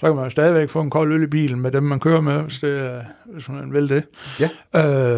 Så 0.00 0.06
kan 0.06 0.16
man 0.16 0.30
stadigvæk 0.30 0.68
få 0.68 0.80
en 0.80 0.90
kold 0.90 1.12
øl 1.12 1.22
i 1.22 1.26
bilen 1.26 1.60
med 1.60 1.70
dem, 1.70 1.82
man 1.82 2.00
kører 2.00 2.20
med, 2.20 2.42
hvis, 2.42 2.58
det, 2.58 3.04
hvis 3.24 3.48
man 3.48 3.72
vil 3.72 3.88
det. 3.88 4.04
Ja. 4.40 4.48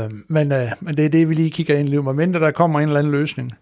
Øh, 0.04 0.10
men, 0.28 0.52
øh, 0.52 0.68
men 0.80 0.96
det 0.96 1.04
er 1.04 1.08
det, 1.08 1.28
vi 1.28 1.34
lige 1.34 1.50
kigger 1.50 1.76
ind 1.76 1.88
i, 1.88 1.98
og 1.98 2.14
mindre 2.14 2.40
der 2.40 2.50
kommer 2.50 2.80
en 2.80 2.88
eller 2.88 2.98
anden 2.98 3.12
løsning, 3.12 3.52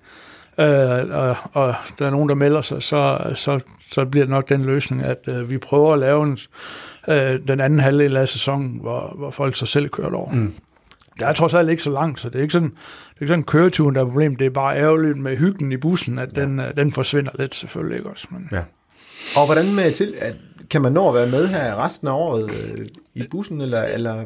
øh, 0.59 0.67
og, 1.11 1.37
og 1.53 1.75
der 1.99 2.07
er 2.07 2.11
nogen, 2.11 2.29
der 2.29 2.35
melder 2.35 2.63
sig, 2.63 2.83
så, 2.83 3.19
så, 3.35 3.61
så 3.91 4.05
bliver 4.05 4.25
det 4.25 4.31
nok 4.31 4.49
den 4.49 4.65
løsning, 4.65 5.03
at 5.03 5.29
øh, 5.29 5.51
vi 5.51 5.59
prøver 5.59 5.93
at 5.93 5.99
lave 5.99 6.23
en, 6.23 6.39
øh, 7.09 7.49
den 7.49 7.61
anden 7.61 7.81
halvdel 7.81 8.17
af 8.17 8.29
sæsonen, 8.29 8.79
hvor, 8.81 9.15
hvor 9.19 9.31
folk 9.31 9.57
så 9.57 9.67
selv 9.67 9.89
kører 9.89 10.15
over. 10.15 10.33
Mm. 10.33 10.55
Der 11.21 11.27
er 11.27 11.33
trods 11.33 11.55
alt 11.55 11.71
ikke 11.71 11.83
så 11.83 11.91
langt, 11.91 12.21
så 12.21 12.29
det 12.29 12.39
er 12.39 12.43
ikke 12.43 12.53
sådan, 12.53 12.69
det 12.71 13.17
er 13.17 13.23
ikke 13.23 13.31
sådan 13.31 13.45
køreturen, 13.45 13.95
der 13.95 14.01
er 14.01 14.05
problemet. 14.05 14.39
Det 14.39 14.47
er 14.47 14.51
bare 14.51 14.77
ærgerligt 14.77 15.19
med 15.19 15.37
hyggen 15.37 15.73
i 15.73 15.77
bussen, 15.77 16.19
at 16.19 16.37
ja. 16.37 16.41
den, 16.43 16.61
øh, 16.61 16.77
den 16.77 16.93
forsvinder 16.93 17.33
lidt 17.39 17.55
selvfølgelig 17.55 17.97
ikke 17.97 18.11
også. 18.11 18.27
Men, 18.31 18.49
Ja. 18.53 18.63
Og 19.37 19.47
hvordan 19.47 19.75
med 19.75 19.93
til, 19.93 20.15
at, 20.19 20.35
kan 20.75 20.83
man 20.83 20.93
nå 20.93 21.09
at 21.09 21.15
være 21.15 21.27
med 21.27 21.49
her 21.49 21.85
resten 21.85 22.09
af 22.09 22.13
året 22.13 22.51
øh, 22.51 22.87
i 23.15 23.27
bussen, 23.31 23.61
eller, 23.61 23.83
eller 23.83 24.25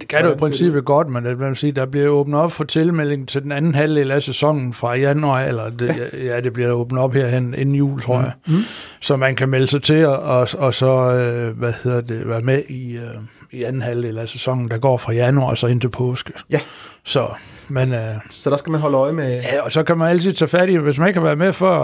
Det 0.00 0.08
kan 0.08 0.24
du 0.24 0.30
i 0.32 0.36
princippet 0.36 0.84
godt, 0.84 1.08
men 1.08 1.24
det 1.24 1.38
vil 1.38 1.56
sige, 1.56 1.72
der 1.72 1.86
bliver 1.86 2.08
åbnet 2.08 2.40
op 2.40 2.52
for 2.52 2.64
tilmelding 2.64 3.28
til 3.28 3.42
den 3.42 3.52
anden 3.52 3.74
halvdel 3.74 4.10
af 4.10 4.22
sæsonen 4.22 4.74
fra 4.74 4.94
januar, 4.94 5.40
eller 5.40 5.70
det, 5.70 5.96
ja. 6.12 6.24
ja, 6.24 6.40
det 6.40 6.52
bliver 6.52 6.70
åbnet 6.70 7.02
op 7.02 7.14
herhen 7.14 7.54
inden 7.54 7.74
jul, 7.74 8.00
tror 8.00 8.20
jeg. 8.20 8.32
Mm. 8.46 8.54
Så 9.00 9.16
man 9.16 9.36
kan 9.36 9.48
melde 9.48 9.66
sig 9.66 9.82
til, 9.82 10.06
og, 10.06 10.18
og, 10.18 10.48
og 10.58 10.74
så, 10.74 11.12
øh, 11.12 11.58
hvad 11.58 11.72
hedder 11.84 12.00
det, 12.00 12.28
være 12.28 12.42
med 12.42 12.62
i, 12.68 12.96
øh, 12.96 13.14
i 13.50 13.62
anden 13.62 13.82
halvdel 13.82 14.18
af 14.18 14.28
sæsonen, 14.28 14.70
der 14.70 14.78
går 14.78 14.96
fra 14.96 15.12
januar 15.12 15.50
og 15.50 15.58
så 15.58 15.66
ind 15.66 15.80
til 15.80 15.88
påske. 15.88 16.32
Ja. 16.50 16.60
Så, 17.04 17.28
men... 17.72 17.94
Øh, 17.94 18.00
så 18.30 18.50
der 18.50 18.56
skal 18.56 18.70
man 18.70 18.80
holde 18.80 18.96
øje 18.96 19.12
med... 19.12 19.40
Ja, 19.42 19.62
og 19.62 19.72
så 19.72 19.82
kan 19.82 19.98
man 19.98 20.08
altid 20.08 20.32
tage 20.32 20.48
fat 20.48 20.68
i, 20.68 20.76
hvis 20.76 20.98
man 20.98 21.08
ikke 21.08 21.20
har 21.20 21.24
været 21.24 21.38
med 21.38 21.52
før, 21.52 21.80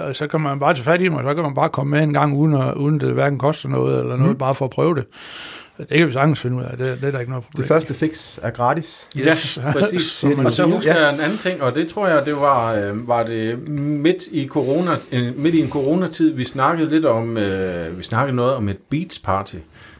øh, 0.00 0.08
og 0.08 0.16
så 0.16 0.26
kan 0.26 0.40
man 0.40 0.58
bare 0.58 0.74
tage 0.74 0.84
fat 0.84 1.00
i 1.00 1.08
mig, 1.08 1.24
og 1.24 1.30
så 1.30 1.34
kan 1.34 1.42
man 1.44 1.54
bare 1.54 1.68
komme 1.68 1.90
med 1.90 2.02
en 2.02 2.12
gang, 2.12 2.36
uden, 2.36 2.54
at, 2.54 2.74
uden 2.74 3.00
det 3.00 3.12
hverken 3.12 3.38
koster 3.38 3.68
noget 3.68 4.00
eller 4.00 4.16
noget, 4.16 4.32
mm. 4.32 4.38
bare 4.38 4.54
for 4.54 4.64
at 4.64 4.70
prøve 4.70 4.94
det. 4.94 5.04
Det 5.78 5.98
kan 5.98 6.06
vi 6.08 6.12
sagtens 6.12 6.40
finde 6.40 6.56
ud 6.56 6.62
af, 6.62 6.76
det, 6.76 7.00
det 7.00 7.06
er 7.06 7.10
der 7.10 7.18
ikke 7.18 7.30
noget 7.30 7.44
problem. 7.44 7.62
Det 7.62 7.68
første 7.68 7.94
fix 7.94 8.38
er 8.42 8.50
gratis. 8.50 9.08
Yes. 9.18 9.58
Ja, 9.64 9.72
præcis. 9.72 10.24
Og 10.44 10.52
så 10.52 10.64
husker 10.64 10.94
Ja. 10.96 11.02
jeg 11.04 11.14
en 11.14 11.20
anden 11.20 11.38
ting, 11.38 11.62
og 11.62 11.74
det 11.74 11.88
tror 11.88 12.08
jeg, 12.08 12.24
det 12.26 12.36
var, 12.36 12.74
øh, 12.74 13.08
var 13.08 13.22
det 13.22 13.68
midt 13.68 14.22
i 14.30 14.46
corona, 14.48 14.90
øh, 15.12 15.38
midt 15.38 15.54
i 15.54 15.60
en 15.60 15.70
coronatid, 15.70 16.30
vi 16.34 16.44
snakkede 16.44 16.90
lidt 16.90 17.04
om, 17.06 17.36
øh, 17.38 17.98
vi 17.98 18.02
snakkede 18.02 18.36
noget 18.36 18.54
om 18.54 18.68
et 18.68 18.76
beach 18.90 19.22
party. 19.24 19.56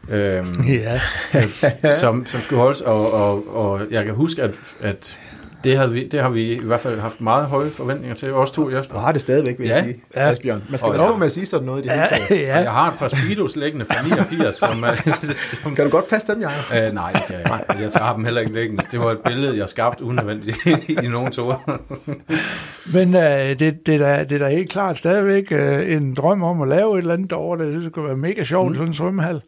Øh, 0.09 0.45
Ja, 0.73 0.99
som, 2.01 2.25
som 2.25 2.41
skulle 2.41 2.61
holdes, 2.61 2.81
og, 2.81 3.13
og, 3.13 3.55
og 3.55 3.81
jeg 3.91 4.05
kan 4.05 4.13
huske, 4.13 4.41
at, 4.41 4.51
at 4.81 5.17
det, 5.63 5.77
havde 5.77 5.91
vi, 5.91 6.07
det 6.07 6.21
har 6.21 6.29
vi 6.29 6.53
i 6.53 6.59
hvert 6.63 6.79
fald 6.79 6.99
haft 6.99 7.21
meget 7.21 7.45
høje 7.47 7.69
forventninger 7.69 8.15
til, 8.15 8.33
også 8.33 8.53
to 8.53 8.69
Jesper. 8.71 8.95
Du 8.95 8.99
har 8.99 9.11
det 9.11 9.21
stadigvæk, 9.21 9.59
vil 9.59 9.67
jeg 9.67 9.75
Ja. 9.75 9.83
sige, 9.83 10.01
Ja. 10.15 10.29
Asbjørn. 10.31 10.63
Man 10.69 10.79
skal 10.79 10.87
Og 10.91 10.93
være 10.99 11.07
over 11.09 11.17
med 11.17 11.25
at 11.25 11.31
sige 11.31 11.45
sådan 11.45 11.65
noget 11.65 11.79
i 11.79 11.83
det 11.87 11.91
hele 11.91 12.03
ja, 12.03 12.07
taget. 12.17 12.31
Og 12.31 12.37
ja. 12.37 12.57
jeg 12.59 12.71
har 12.71 12.91
et 12.91 12.97
par 12.99 13.07
speedos 13.07 13.55
liggende 13.55 13.85
fra 13.85 14.03
89, 14.07 14.55
som, 14.55 14.85
som 15.61 15.75
Kan 15.75 15.85
du 15.85 15.91
godt 15.91 16.09
passe 16.09 16.33
dem, 16.33 16.41
Jacob? 16.41 16.75
Øh, 16.75 16.93
nej, 16.93 17.11
det 17.11 17.21
jeg 17.29 17.39
ikke. 17.39 17.83
Jeg 17.83 17.91
tager 17.91 18.13
dem 18.15 18.23
heller 18.23 18.41
ikke 18.41 18.53
liggende. 18.53 18.83
Det 18.91 18.99
var 18.99 19.11
et 19.11 19.19
billede, 19.25 19.57
jeg 19.57 19.69
skabte 19.69 20.03
unødvendigt 20.03 20.57
i 20.89 21.07
nogen 21.07 21.31
ture. 21.31 21.57
Men 22.93 23.15
øh, 23.15 23.59
det, 23.59 23.85
det, 23.85 23.95
er 23.95 23.97
da, 23.97 24.23
det 24.23 24.31
er 24.31 24.39
da 24.39 24.49
helt 24.55 24.69
klart 24.69 24.97
stadigvæk 24.97 25.51
øh, 25.51 25.91
en 25.91 26.13
drøm 26.15 26.43
om 26.43 26.61
at 26.61 26.67
lave 26.67 26.93
et 26.97 27.01
eller 27.01 27.13
andet 27.13 27.29
derovre. 27.29 27.65
Det 27.65 27.89
skulle 27.91 28.07
være 28.07 28.17
mega 28.17 28.43
sjovt, 28.43 28.69
mm. 28.69 28.75
sådan 28.75 28.87
en 28.87 28.93
svømmehal. 28.93 29.41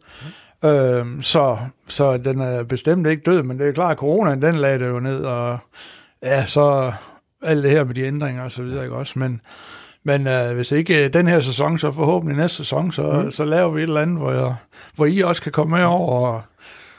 Øh, 0.64 1.06
så, 1.22 1.56
så 1.88 2.16
den 2.16 2.40
er 2.40 2.62
bestemt 2.62 3.06
ikke 3.06 3.22
død, 3.30 3.42
men 3.42 3.58
det 3.58 3.68
er 3.68 3.72
klart, 3.72 3.90
at 3.92 3.98
coronaen, 3.98 4.42
den 4.42 4.54
lagde 4.54 4.78
det 4.78 4.88
jo 4.88 5.00
ned, 5.00 5.24
og 5.24 5.58
ja, 6.22 6.46
så 6.46 6.92
alt 7.42 7.62
det 7.62 7.70
her 7.70 7.84
med 7.84 7.94
de 7.94 8.02
ændringer 8.02 8.42
og 8.44 8.52
så 8.52 8.62
videre, 8.62 8.84
ikke 8.84 8.96
også? 8.96 9.18
Men, 9.18 9.40
men 10.04 10.26
øh, 10.26 10.54
hvis 10.54 10.72
ikke 10.72 11.04
øh, 11.04 11.12
den 11.12 11.28
her 11.28 11.40
sæson, 11.40 11.78
så 11.78 11.90
forhåbentlig 11.92 12.36
næste 12.38 12.56
sæson, 12.56 12.92
så, 12.92 13.02
mm. 13.24 13.30
så 13.30 13.44
laver 13.44 13.70
vi 13.70 13.80
et 13.80 13.82
eller 13.88 14.00
andet, 14.00 14.18
hvor, 14.18 14.32
jeg, 14.32 14.54
hvor 14.94 15.06
I 15.06 15.20
også 15.20 15.42
kan 15.42 15.52
komme 15.52 15.76
med 15.76 15.84
over 15.84 16.26
og 16.28 16.42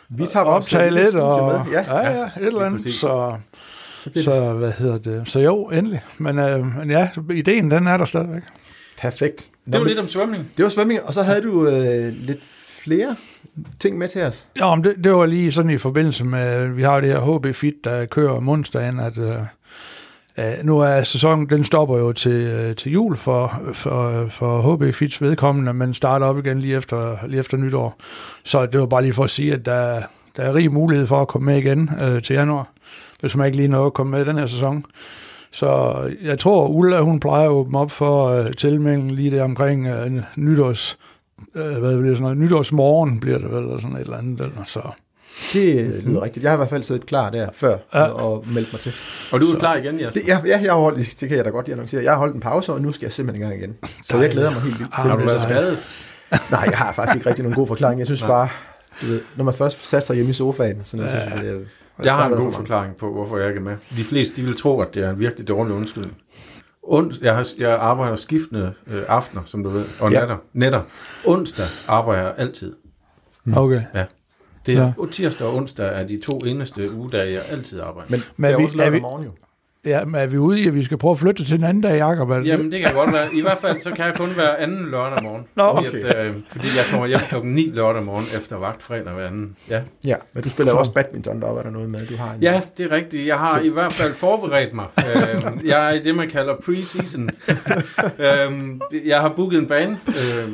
Vi 0.10 0.26
tager 0.26 0.46
vores 0.46 0.66
optage 0.74 0.90
lille 0.92 1.04
lidt, 1.04 1.16
og 1.16 1.48
med. 1.66 1.72
Ja, 1.74 1.96
ja, 2.00 2.18
ja, 2.20 2.24
et 2.26 2.32
eller 2.48 2.62
andet. 2.62 2.80
præcis. 2.80 2.96
Så, 2.96 3.34
så 4.00 4.10
det 4.10 4.24
så 4.24 4.54
hvad 4.54 4.72
hedder 4.72 4.98
det? 4.98 5.22
Så 5.26 5.40
jo, 5.40 5.64
endelig. 5.66 6.02
Men, 6.18 6.40
øh, 6.40 6.78
men 6.78 6.92
ja, 6.92 7.10
ideen 7.34 7.72
den 7.72 7.88
er 7.88 7.98
der 7.98 8.06
stadigvæk. 8.06 8.44
perfekt. 9.00 9.50
Nå, 9.66 9.72
Det 9.72 9.74
var 9.74 9.80
men- 9.80 9.88
lidt 9.88 10.00
om 10.00 10.08
svømning. 10.08 10.52
det 10.58 10.64
var 10.64 10.70
svømning, 10.70 11.02
og 11.04 11.14
så 11.14 11.24
havde 11.24 11.42
du 11.42 11.68
øh, 11.68 12.14
lidt 12.14 12.40
flere 12.84 13.16
ting 13.80 13.98
med 13.98 14.10
til 14.10 14.24
os. 14.24 14.48
Ja, 14.60 14.76
men 14.76 14.84
det, 14.84 14.96
det 15.04 15.14
var 15.14 15.26
lige 15.26 15.52
sådan 15.52 15.72
i 15.72 15.78
forbindelse 15.78 16.26
med, 16.26 16.68
vi 16.68 16.84
har 16.84 17.00
det 17.02 17.10
her 17.10 17.38
HB 17.38 17.56
Fit, 17.56 17.76
der 17.84 18.06
kører 18.06 18.32
om 18.32 18.50
onsdagen, 18.50 19.00
at 19.00 19.18
øh, 19.18 19.36
øh, 20.38 20.54
nu 20.64 20.80
er 20.80 21.04
sæsonen, 21.04 21.50
den 21.50 21.64
stopper 21.64 21.98
jo 21.98 22.12
til, 22.12 22.32
øh, 22.32 22.76
til 22.76 22.92
jul 22.92 23.16
for, 23.16 23.62
for, 23.74 24.28
for 24.30 24.76
HB 24.76 24.96
Fits 24.96 25.22
vedkommende, 25.22 25.74
men 25.74 25.94
starter 25.94 26.26
op 26.26 26.38
igen 26.38 26.60
lige 26.60 26.78
efter, 26.78 27.18
lige 27.28 27.40
efter 27.40 27.58
nytår. 27.58 27.96
Så 28.44 28.66
det 28.66 28.80
var 28.80 28.86
bare 28.86 29.02
lige 29.02 29.14
for 29.14 29.24
at 29.24 29.30
sige, 29.30 29.54
at 29.54 29.66
der, 29.66 30.02
der 30.38 30.44
er 30.44 30.54
rig 30.54 30.74
mulighed 30.74 31.08
for 31.08 31.22
at 31.22 31.28
komme 31.28 31.46
med 31.46 31.58
igen 31.58 31.90
øh, 32.02 32.22
til 32.22 32.34
januar, 32.34 32.70
hvis 33.20 33.36
man 33.36 33.46
ikke 33.46 33.58
lige 33.58 33.68
når 33.68 33.86
at 33.86 33.94
komme 33.94 34.12
med 34.12 34.26
den 34.26 34.38
her 34.38 34.48
sæson. 34.48 34.86
Så 35.52 36.00
jeg 36.24 36.40
tror, 36.40 36.68
Ulla, 36.68 37.02
hun 37.02 37.20
plejer 37.20 37.46
at 37.46 37.52
åbne 37.52 37.80
op 37.80 37.92
for 37.92 38.28
øh, 38.28 38.54
tilmeldingen 38.54 39.12
lige 39.12 39.32
der 39.32 39.44
omkring 39.44 39.88
øh, 39.88 40.12
nytårs, 40.36 40.98
øh, 41.56 41.64
hvad 41.66 41.80
bliver 41.80 41.96
det 41.98 42.08
sådan 42.18 42.22
noget, 42.22 42.38
nytårsmorgen 42.38 43.20
bliver 43.20 43.38
det 43.38 43.52
vel, 43.52 43.64
eller 43.64 43.80
sådan 43.80 43.96
et 43.96 44.02
eller 44.02 44.18
andet. 44.18 44.42
Eller, 44.42 44.64
så. 44.66 44.82
Det 45.54 46.02
lyder 46.06 46.22
rigtigt. 46.24 46.44
Jeg 46.44 46.52
har 46.52 46.56
i 46.56 46.60
hvert 46.60 46.70
fald 46.70 46.84
siddet 46.84 47.06
klar 47.06 47.30
der 47.30 47.48
før 47.54 47.78
Ja. 47.94 48.00
ja. 48.00 48.06
og 48.06 48.46
meldt 48.54 48.74
mig 48.74 48.80
til. 48.80 48.94
Og 49.32 49.42
du 49.42 49.46
er 49.52 49.60
klar 49.60 49.76
igen, 49.76 50.00
Jesper? 50.00 50.12
Det, 50.12 50.28
ja, 50.28 50.40
ja, 50.46 50.60
jeg 50.64 50.72
har 50.72 50.80
holdt, 50.80 51.18
det 51.22 51.30
kan 51.30 51.38
jeg 51.38 51.46
da 51.46 51.50
godt 51.50 51.66
lige 51.66 51.74
annoncere. 51.74 52.04
Jeg 52.04 52.12
har 52.12 52.18
holdt 52.18 52.36
en 52.36 52.42
pause, 52.42 52.74
og 52.74 52.82
nu 52.82 52.92
skal 52.92 53.06
jeg 53.06 53.12
simpelthen 53.12 53.46
i 53.46 53.50
gang 53.50 53.62
igen. 53.64 53.76
Så 54.04 54.18
jeg 54.18 54.30
glæder 54.32 54.52
mig 54.52 54.62
helt 54.62 54.80
vildt 54.80 54.92
til 54.94 55.02
Har 55.04 55.14
du 55.14 55.18
det. 55.20 55.26
været 55.28 55.42
skadet? 55.42 55.88
Nej, 56.52 56.68
jeg 56.70 56.78
har 56.78 56.92
faktisk 56.94 57.16
ikke 57.16 57.30
rigtig 57.30 57.44
nogen 57.44 57.56
god 57.56 57.68
forklaring. 57.68 58.00
Jeg 58.00 58.08
synes 58.08 58.22
bare, 58.24 58.50
du 59.02 59.06
ved, 59.06 59.22
når 59.36 59.44
man 59.44 59.54
først 59.54 59.86
satte 59.90 60.08
sig 60.08 60.16
hjemme 60.16 60.30
i 60.30 60.34
sofaen, 60.34 60.82
så 60.84 60.98
noget, 60.98 61.12
synes 61.12 61.24
jeg, 61.34 61.44
det, 61.44 61.50
er- 61.52 62.04
Jeg 62.04 62.14
har 62.14 62.30
en 62.30 62.34
god 62.38 62.52
forklaring 62.52 62.96
på, 62.96 63.12
hvorfor 63.14 63.38
jeg 63.38 63.48
ikke 63.48 63.60
er 63.60 63.64
med. 63.64 63.76
De 63.98 64.04
fleste 64.04 64.36
de 64.42 64.48
vil 64.48 64.58
tro, 64.58 64.82
at 64.82 64.96
det 64.96 65.04
er 65.04 65.10
en 65.10 65.20
virkelig 65.20 65.48
dårlig 65.48 65.74
undskyldning. 65.74 66.16
Und, 66.88 67.14
jeg, 67.22 67.36
har, 67.36 67.48
jeg 67.60 67.72
arbejder 67.80 68.16
skiftende 68.16 68.74
øh, 68.88 69.04
aftener, 69.08 69.42
som 69.46 69.64
du 69.64 69.70
ved, 69.70 69.86
og 70.02 70.12
Ja. 70.12 70.20
natter. 70.20 70.38
Netter. 70.54 70.82
Onsdag 71.26 71.66
arbejder 71.88 72.24
jeg 72.24 72.34
altid. 72.38 72.76
Okay. 73.56 73.82
Det 74.66 74.76
er 74.76 74.82
Ja. 74.82 74.94
ja. 75.00 75.06
tirsdag 75.12 75.48
og 75.48 75.56
onsdag 75.56 75.88
er 75.88 76.08
de 76.08 76.18
to 76.22 76.38
eneste 76.38 76.92
ugedage, 76.96 77.32
jeg 77.34 77.42
altid 77.52 77.80
arbejder. 77.82 78.12
Men, 78.12 78.20
Men 78.38 78.48
det 78.48 78.54
er 78.54 78.58
vi- 78.58 78.66
også 78.66 78.76
er 78.78 78.78
lørdag 78.78 78.94
vi- 78.94 79.00
morgen 79.00 79.24
jo. 79.24 79.32
Ja, 79.88 80.06
men 80.06 80.16
er 80.16 80.28
vi 80.28 80.38
ude 80.38 80.62
i, 80.62 80.68
at 80.68 80.74
vi 80.74 80.84
skal 80.84 80.98
prøve 80.98 81.12
at 81.12 81.20
flytte 81.20 81.46
til 81.46 81.58
en 81.58 81.64
anden 81.64 81.84
dag, 81.84 81.98
Jacob? 81.98 82.30
Det 82.30 82.46
Jamen, 82.46 82.72
det 82.72 82.82
kan 82.82 82.94
godt 82.94 83.14
være. 83.14 83.34
I 83.34 83.42
hvert 83.42 83.58
fald, 83.58 83.80
så 83.80 83.92
kan 83.92 84.06
jeg 84.06 84.16
kun 84.16 84.30
være 84.38 84.60
anden 84.60 84.86
lørdag 84.92 85.24
morgen. 85.24 85.46
Nå, 85.56 85.76
fordi, 85.76 85.88
okay. 85.88 86.08
at, 86.08 86.26
øh, 86.26 86.36
fordi 86.50 86.68
jeg 86.78 86.86
kommer 86.92 87.08
hjem 87.08 87.20
klokken 87.30 87.54
9 87.54 87.72
lørdag 87.74 88.06
morgen 88.06 88.26
efter 88.38 88.58
vagt 88.58 88.84
fredag 88.84 89.14
hver 89.14 89.28
anden. 89.28 89.56
Ja. 89.70 89.82
Ja, 90.06 90.16
men 90.34 90.44
du 90.44 90.50
spiller 90.50 90.74
også 90.74 90.92
badminton 90.92 91.42
deroppe, 91.42 91.60
er 91.60 91.64
der 91.64 91.72
noget 91.72 91.92
med, 91.92 92.08
du 92.08 92.16
har 92.16 92.34
en... 92.34 92.42
ja, 92.42 92.62
det 92.78 92.92
er 92.92 92.96
rigtigt. 92.96 93.28
Jeg 93.28 93.40
har 93.40 93.60
i 93.60 93.70
hvert 93.70 93.94
fald 93.94 94.14
forberedt 94.14 94.74
mig. 94.74 94.86
øh, 95.08 95.68
jeg 95.68 95.90
er 95.90 95.94
i 95.94 96.04
det, 96.04 96.16
man 96.16 96.30
kalder 96.30 96.56
pre-season. 96.56 97.30
øh, 98.26 99.08
jeg 99.08 99.22
har 99.22 99.34
booket 99.36 99.60
en 99.60 99.68
bane, 99.68 100.00
øh, 100.08 100.54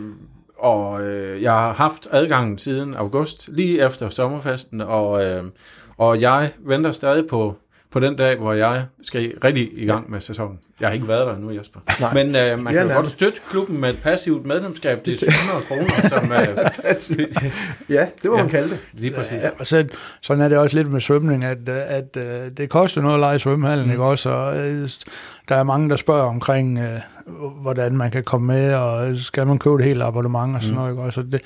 og 0.58 1.04
øh, 1.04 1.42
jeg 1.42 1.52
har 1.52 1.74
haft 1.74 2.08
adgangen 2.12 2.58
siden 2.58 2.94
august, 2.94 3.50
lige 3.52 3.86
efter 3.86 4.10
sommerfesten, 4.10 4.82
og, 4.82 5.26
øh, 5.26 5.44
og 5.98 6.22
jeg 6.22 6.52
venter 6.60 6.92
stadig 6.92 7.28
på, 7.28 7.56
på 7.94 8.00
den 8.00 8.16
dag, 8.16 8.38
hvor 8.38 8.54
jeg 8.54 8.86
skal 9.02 9.34
rigtig 9.44 9.78
i 9.78 9.86
gang 9.86 10.12
med 10.12 10.20
sæsonen. 10.20 10.60
Jeg 10.80 10.88
har 10.90 10.94
ikke 10.94 11.08
været 11.08 11.28
der 11.28 11.38
nu, 11.38 11.52
Jesper. 11.52 11.80
Nej. 12.00 12.14
Men 12.14 12.28
øh, 12.36 12.60
man 12.60 12.74
Ja, 12.74 12.80
kan 12.80 12.90
jo 12.90 12.96
godt 12.96 13.08
støtte 13.10 13.40
klubben 13.50 13.82
med 13.82 13.90
et 13.90 13.98
passivt 14.04 14.46
medlemskab. 14.46 15.06
Det 15.06 15.14
er 15.14 15.18
700 15.32 15.66
kroner, 15.68 16.08
som 16.10 16.32
øh, 16.32 17.90
ja, 17.90 18.06
det 18.24 18.32
må 18.32 18.36
Ja. 18.38 18.42
man 18.42 18.50
kalde 18.52 18.70
det. 18.70 18.80
lige 18.94 19.14
præcis. 19.14 19.44
Ja, 19.44 19.50
og 19.60 19.68
så, 19.68 19.86
sådan 20.22 20.44
er 20.44 20.48
det 20.50 20.58
også 20.58 20.78
lidt 20.78 20.92
med 20.92 21.02
svømning, 21.02 21.44
at, 21.44 21.58
øh, 21.70 21.76
at, 21.88 22.18
at 22.18 22.58
det 22.58 22.70
koster 22.70 23.02
noget 23.02 23.14
at 23.14 23.20
lege 23.20 23.36
i 23.36 23.40
svømmehallen, 23.40 23.86
mm. 23.86 23.92
ikke 23.92 24.04
også? 24.04 24.30
Og 24.30 24.58
øh, 24.58 24.90
der 25.50 25.56
er 25.56 25.64
mange, 25.64 25.90
der 25.90 25.96
spørger 25.96 26.24
omkring, 26.24 26.80
øh, 26.80 27.00
hvordan 27.62 27.98
man 27.98 28.12
kan 28.12 28.24
komme 28.24 28.48
med, 28.48 28.74
og 28.74 29.16
skal 29.18 29.48
man 29.48 29.60
købe 29.60 29.76
et 29.76 29.86
helt 29.86 30.04
abonnement 30.04 30.56
og 30.56 30.62
sådan 30.62 30.74
mm. 30.76 30.80
noget, 30.80 30.92
ikke 30.94 31.04
også? 31.04 31.20
Og 31.20 31.26
det, 31.26 31.42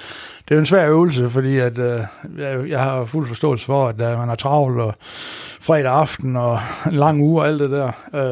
det 0.45 0.51
er 0.51 0.55
jo 0.55 0.59
en 0.59 0.65
svær 0.65 0.89
øvelse, 0.89 1.29
fordi 1.29 1.57
at, 1.59 1.77
øh, 1.79 1.99
jeg, 2.37 2.69
jeg 2.69 2.79
har 2.79 3.05
fuld 3.05 3.27
forståelse 3.27 3.65
for, 3.65 3.87
at 3.87 3.95
øh, 4.01 4.19
man 4.19 4.27
har 4.29 4.35
travlt, 4.35 4.79
og 4.81 4.95
fredag 5.61 5.91
aften, 5.91 6.35
og 6.35 6.59
en 6.87 6.93
lang 6.93 7.21
uge 7.21 7.41
og 7.41 7.47
alt 7.47 7.59
det 7.59 7.69
der. 7.71 7.91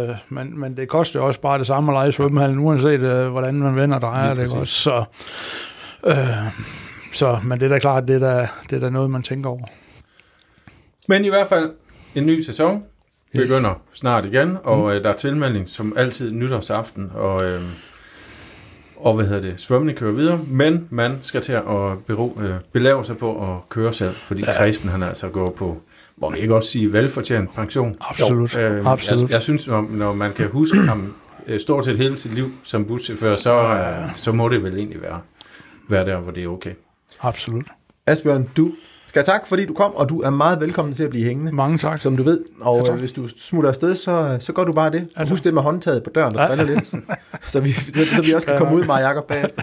Øh, 0.10 0.16
men, 0.30 0.60
men 0.60 0.78
det 0.78 0.85
koster 0.88 1.20
jo 1.20 1.27
også 1.27 1.42
bare 1.42 1.60
det 1.60 1.68
samme 1.68 1.92
at 1.92 1.96
lege 1.96 2.10
i 2.10 2.12
svømmehallen, 2.12 2.60
uanset 2.60 3.00
øh, 3.00 3.27
hvordan 3.27 3.56
man 3.56 3.75
vender 3.75 3.96
og 3.96 4.01
drejer 4.01 4.34
det, 4.34 4.56
også? 4.56 4.74
Så, 4.74 5.04
øh, 6.08 6.15
så, 7.13 7.39
men 7.44 7.60
det 7.60 7.65
er 7.65 7.70
da 7.70 7.80
klart, 7.80 8.08
det 8.08 8.15
er 8.15 8.20
da, 8.20 8.48
det 8.70 8.75
er 8.75 8.80
da 8.80 8.89
noget, 8.89 9.10
man 9.10 9.24
tænker 9.24 9.50
over. 9.50 9.65
Men 11.08 11.25
i 11.25 11.30
hvert 11.30 11.48
fald, 11.48 11.72
en 12.15 12.25
ny 12.25 12.42
sæson 12.42 12.84
begynder 13.32 13.82
snart 13.94 14.25
igen, 14.25 14.58
og 14.63 14.96
øh, 14.96 15.04
der 15.04 15.10
er 15.10 15.15
tilmelding 15.15 15.70
som 15.70 15.94
altid 15.98 16.32
nytårsaften, 16.32 17.12
og, 17.15 17.44
øh, 17.46 17.62
og 18.96 19.13
hvad 19.13 19.25
hedder 19.25 19.42
det, 19.42 19.60
svømning 19.62 19.98
kører 19.98 20.12
videre, 20.12 20.39
men 20.48 20.88
man 20.89 21.20
skal 21.22 21.42
til 21.42 21.54
at 21.54 21.63
bero, 22.08 22.38
øh, 22.42 22.56
belave 22.72 23.06
sig 23.06 23.18
på 23.18 23.54
at 23.54 23.70
køre 23.70 23.94
selv, 23.94 24.15
fordi 24.15 24.44
ja. 24.48 24.54
Christen 24.54 24.89
han 24.89 25.04
altså 25.04 25.30
går 25.30 25.50
på, 25.50 25.82
må 26.17 26.29
vi 26.31 26.38
ikke 26.38 26.55
også 26.55 26.69
sige, 26.69 26.93
velfortjent 26.93 27.55
pension. 27.55 27.95
Absolut, 28.10 28.55
Øh, 28.57 28.86
absolut. 28.86 29.22
Jeg, 29.29 29.34
jeg 29.34 29.41
synes, 29.41 29.67
når, 29.67 29.88
når 29.89 30.13
man 30.13 30.34
kan 30.34 30.48
huske 30.48 30.77
ham 30.77 31.13
øh, 31.48 31.60
stort 31.60 31.86
set 31.86 31.98
hele 31.98 32.17
sit 32.17 32.34
liv 32.34 32.51
som 32.63 32.86
buschauffør, 32.86 33.36
så, 33.36 33.53
øh, 33.55 34.15
så 34.15 34.31
må 34.31 34.50
det 34.50 34.63
vel 34.63 34.77
egentlig 34.77 35.01
være, 35.01 35.22
være 35.89 36.05
der, 36.05 36.17
hvor 36.19 36.31
det 36.31 36.43
er 36.43 36.48
okay. 36.48 36.72
Absolut. 37.22 37.65
Asbjørn, 38.07 38.50
du 38.57 38.72
skal 39.07 39.25
tak, 39.25 39.48
fordi 39.48 39.65
du 39.65 39.74
kom, 39.74 39.95
og 39.95 40.10
du 40.10 40.22
er 40.22 40.29
meget 40.29 40.60
velkommen 40.60 40.93
til 40.95 41.03
at 41.03 41.10
blive 41.10 41.25
hængende, 41.25 41.51
Mange 41.51 41.77
tak. 41.77 42.01
som 42.01 42.17
du 42.17 42.24
ved. 42.24 42.39
Og 42.62 42.77
Ja, 42.86 42.91
tak. 42.91 43.00
hvis 43.00 43.12
du 43.12 43.27
smutter 43.38 43.69
afsted, 43.69 43.95
så, 43.95 44.38
så 44.39 44.53
gør 44.53 44.63
du 44.63 44.74
bare 44.74 44.91
det. 44.91 45.07
Og 45.15 45.29
husk 45.29 45.43
det 45.43 45.53
med 45.53 45.62
håndtaget 45.62 46.03
på 46.03 46.10
døren, 46.15 46.34
der 46.36 46.55
Ja. 46.55 46.63
lidt. 46.63 46.79
Så 47.41 47.60
vi, 47.60 47.72
så, 47.74 48.05
så 48.15 48.22
vi 48.22 48.34
også 48.34 48.48
kan 48.48 48.57
komme 48.57 48.75
ud 48.75 48.84
med 48.86 48.95
Jacob 48.95 49.27
bagefter. 49.27 49.62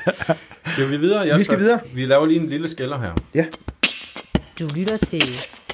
Skal 0.66 0.90
vi 0.90 0.96
videre? 0.96 1.20
Jesper? 1.20 1.36
Vi 1.38 1.44
skal 1.44 1.58
videre. 1.58 1.78
Vi 1.94 2.04
laver 2.06 2.26
lige 2.26 2.40
en 2.40 2.48
lille 2.48 2.68
skiller 2.68 2.98
her. 2.98 3.10
Ja, 3.34 3.44
Du 4.58 4.68
lytter 4.76 4.96
til 4.96 5.22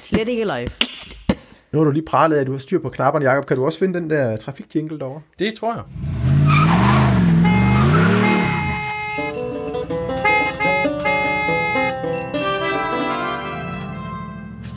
Slet 0.09 0.27
ikke 0.27 0.43
live. 0.43 0.67
nu 1.71 1.79
har 1.79 1.85
du 1.85 1.91
lige 1.91 2.05
pralet 2.05 2.35
af, 2.35 2.41
at 2.41 2.47
du 2.47 2.51
har 2.51 2.59
styr 2.59 2.79
på 2.79 2.89
knapperne, 2.89 3.25
Jacob. 3.29 3.45
Kan 3.45 3.57
du 3.57 3.65
også 3.65 3.79
finde 3.79 3.99
den 3.99 4.09
der 4.09 4.37
trafikjingle 4.37 4.99
derovre? 4.99 5.21
Det 5.39 5.53
tror 5.53 5.73
jeg. 5.73 5.83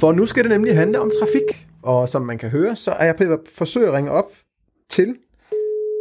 For 0.01 0.12
nu 0.12 0.27
skal 0.27 0.43
det 0.45 0.51
nemlig 0.51 0.77
handle 0.77 1.01
om 1.01 1.11
trafik. 1.21 1.67
Og 1.83 2.09
som 2.09 2.23
man 2.23 2.39
kan 2.39 2.51
høre, 2.51 2.77
så 2.77 2.91
er 2.91 3.05
jeg 3.05 3.17
på 3.17 3.25
forsøg 3.55 3.87
at 3.87 3.93
ringe 3.93 4.11
op 4.11 4.33
til 4.91 5.17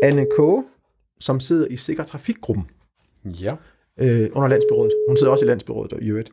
Anne 0.04 0.26
K., 0.26 0.64
som 1.20 1.40
sidder 1.40 1.68
i 1.68 1.78
Sikker 1.78 2.04
Trafikgruppen 2.04 2.64
Ja. 3.26 3.56
øh, 4.00 4.30
under 4.34 4.48
landsbyrådet. 4.50 4.94
Hun 5.08 5.18
sidder 5.18 5.32
også 5.32 5.46
i 5.46 5.48
landsbyrådet 5.48 6.00
i 6.02 6.08
øvrigt. 6.10 6.32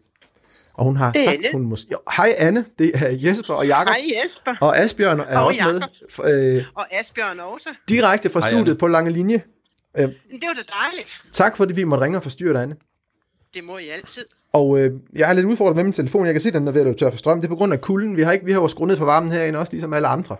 Og 0.78 0.84
hun 0.84 0.96
har 0.96 1.12
Det 1.12 1.24
sagt, 1.24 1.36
Anne. 1.36 1.48
hun 1.52 1.62
måske... 1.62 1.86
Jo, 1.92 1.98
hej 2.16 2.34
Anne, 2.38 2.64
det 2.78 2.90
er 2.94 3.10
Jesper 3.10 3.54
og 3.54 3.66
Jakob. 3.66 3.94
Hej 3.94 4.04
Jesper. 4.24 4.54
Og 4.60 4.78
Asbjørn 4.78 5.20
er 5.20 5.38
Og 5.38 5.46
også 5.46 5.60
Jakob. 5.60 5.82
med. 6.24 6.56
Øh, 6.56 6.64
Og 6.74 6.86
Asbjørn 6.94 7.40
også. 7.40 7.68
direkte 7.88 8.30
fra 8.30 8.40
Hej, 8.40 8.50
studiet 8.50 8.68
Anne. 8.68 8.78
på 8.78 8.86
Lange 8.86 9.10
Linje. 9.10 9.42
Det 9.96 10.04
var 10.22 10.54
da 10.54 10.62
dejligt. 10.88 11.08
Tak 11.32 11.56
fordi 11.56 11.74
vi 11.74 11.84
måtte 11.84 12.04
ringe 12.04 12.18
og 12.18 12.22
forstyrre 12.22 12.52
dig, 12.52 12.62
Anne. 12.62 12.76
Det 13.54 13.64
må 13.64 13.78
I 13.78 13.88
altid. 13.88 14.24
Og 14.52 14.78
øh, 14.80 14.92
jeg 15.16 15.28
er 15.30 15.32
lidt 15.32 15.46
udfordret 15.46 15.76
med 15.76 15.84
min 15.84 15.92
telefon. 15.92 16.26
Jeg 16.26 16.34
kan 16.34 16.40
se, 16.40 16.48
at 16.48 16.54
den 16.54 16.68
er 16.68 16.72
ved 16.72 16.80
at 16.80 16.86
løbe 16.86 16.98
tør 16.98 17.10
for 17.10 17.18
strøm. 17.18 17.38
Det 17.40 17.44
er 17.44 17.48
på 17.48 17.56
grund 17.56 17.72
af 17.72 17.80
kulden. 17.80 18.16
Vi 18.16 18.22
har 18.22 18.32
ikke 18.32 18.44
vi 18.44 18.52
har 18.52 18.60
jo 18.60 18.68
skruet 18.68 18.88
ned 18.88 18.96
for 18.96 19.04
varmen 19.04 19.32
herinde, 19.32 19.58
også 19.58 19.72
ligesom 19.72 19.92
alle 19.92 20.08
andre. 20.08 20.36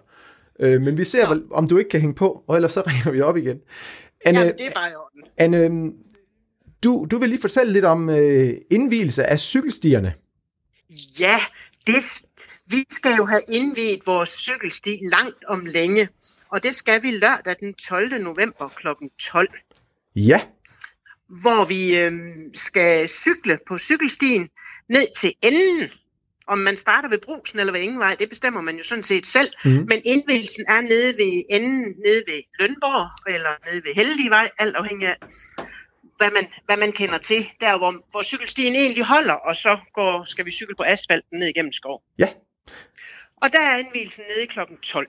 Øh, 0.61 0.80
men 0.83 0.99
vi 0.99 1.04
ser, 1.04 1.28
Nå. 1.28 1.35
vel, 1.35 1.42
om 1.50 1.68
du 1.68 1.78
ikke 1.78 1.90
kan 1.90 2.00
hænge 2.00 2.14
på, 2.14 2.42
og 2.49 2.57
ellers 2.57 2.73
så 2.73 2.80
ringer 2.87 3.11
vi 3.11 3.21
op 3.21 3.37
igen. 3.37 3.59
Anne, 4.25 4.38
Jamen, 4.40 4.54
det 4.59 4.66
er 4.66 4.71
bare 4.75 4.90
i 4.90 4.95
orden. 4.95 5.23
Anne 5.38 5.57
øh, 5.59 5.92
du, 6.85 7.07
du 7.11 7.18
vil 7.18 7.28
lige 7.28 7.40
fortælle 7.40 7.73
lidt 7.73 7.85
om 7.85 8.11
øh, 8.11 8.50
indvielse 8.71 9.25
af 9.26 9.38
cykelstierne. 9.40 10.12
Ja, 11.18 11.40
det, 11.87 12.23
vi 12.66 12.85
skal 12.90 13.12
jo 13.18 13.26
have 13.26 13.42
indviet 13.49 14.07
vores 14.07 14.28
cykelsti 14.28 14.99
langt 15.11 15.45
om 15.45 15.66
længe. 15.66 16.09
Og 16.50 16.62
det 16.62 16.75
skal 16.75 17.02
vi 17.02 17.11
lørdag 17.11 17.57
den 17.61 17.75
12. 17.75 18.23
november 18.23 18.68
kl. 18.68 18.87
12. 19.18 19.49
Ja, 20.16 20.40
Hvor 21.28 21.64
vi 21.64 21.99
øh, 21.99 22.12
skal 22.54 23.09
cykle 23.09 23.59
på 23.68 23.78
cykelstien 23.78 24.49
ned 24.88 25.07
til 25.16 25.35
enden. 25.42 25.90
Om 26.47 26.59
man 26.59 26.76
starter 26.76 27.09
ved 27.09 27.18
Brusen 27.18 27.59
eller 27.59 27.73
ved 27.73 27.80
Ingevej, 27.80 28.14
det 28.14 28.28
bestemmer 28.28 28.61
man 28.61 28.76
jo 28.76 28.83
sådan 28.83 29.04
set 29.04 29.26
selv. 29.26 29.52
Mhm. 29.64 29.75
Men 29.75 30.02
indvielsen 30.04 30.64
er 30.68 30.80
nede 30.80 31.16
ved 31.16 31.42
enden, 31.50 31.80
nede 31.80 32.23
ved 32.26 32.40
Lønborg, 32.61 33.35
eller 33.35 33.50
nede 33.71 33.83
ved 33.85 33.95
Heldigvej, 33.95 34.50
alt 34.59 34.76
afhængig 34.76 35.09
af, 35.09 35.16
hvad 36.18 36.30
man, 36.30 36.46
hvad 36.66 36.76
man 36.76 36.92
kender 36.92 37.18
til. 37.18 37.48
Der, 37.60 37.78
hvor, 37.78 37.94
hvor 38.10 38.22
cykelstien 38.22 38.75
egentlig 38.75 39.04
holder, 39.04 39.32
og 39.32 39.56
så 39.56 39.78
går, 39.94 40.25
skal 40.25 40.46
vi 40.46 40.50
cykle 40.50 40.75
på 40.76 40.82
asfalten 40.87 41.38
ned 41.38 41.48
igennem 41.48 41.72
skov. 41.72 42.02
Ja. 42.18 42.28
Og 43.37 43.52
der 43.52 43.60
er 43.60 43.76
indvielsen 43.76 44.25
nede 44.37 44.46
klokken 44.46 44.76
12. 44.78 45.06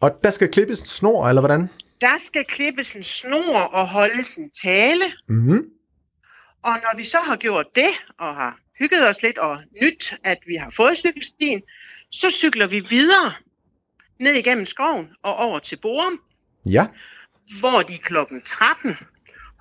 og 0.00 0.10
der 0.24 0.30
skal 0.30 0.48
klippes 0.48 0.80
en 0.80 0.86
snor, 0.86 1.28
eller 1.28 1.42
hvordan? 1.42 1.68
Der 2.00 2.18
skal 2.18 2.44
klippes 2.44 2.96
en 2.96 3.04
snor 3.04 3.58
og 3.58 3.88
holdes 3.88 4.36
en 4.36 4.50
tale. 4.62 5.12
Mm-hmm. 5.28 5.64
Og 6.62 6.72
når 6.72 6.96
vi 6.96 7.04
så 7.04 7.18
har 7.18 7.36
gjort 7.36 7.66
det, 7.74 7.90
og 8.18 8.34
har 8.36 8.58
hygget 8.78 9.08
os 9.08 9.22
lidt 9.22 9.38
og 9.38 9.58
nyt, 9.82 10.14
at 10.24 10.38
vi 10.46 10.54
har 10.54 10.70
fået 10.70 10.98
cykelstien, 10.98 11.62
så 12.10 12.30
cykler 12.30 12.66
vi 12.66 12.80
videre 12.80 13.32
ned 14.20 14.32
igennem 14.32 14.66
skoven 14.66 15.10
og 15.22 15.36
over 15.36 15.58
til 15.58 15.78
Borum, 15.82 16.20
Ja, 16.66 16.86
hvor 17.60 17.82
de 17.82 17.98
klokken 17.98 18.42
13 18.42 18.96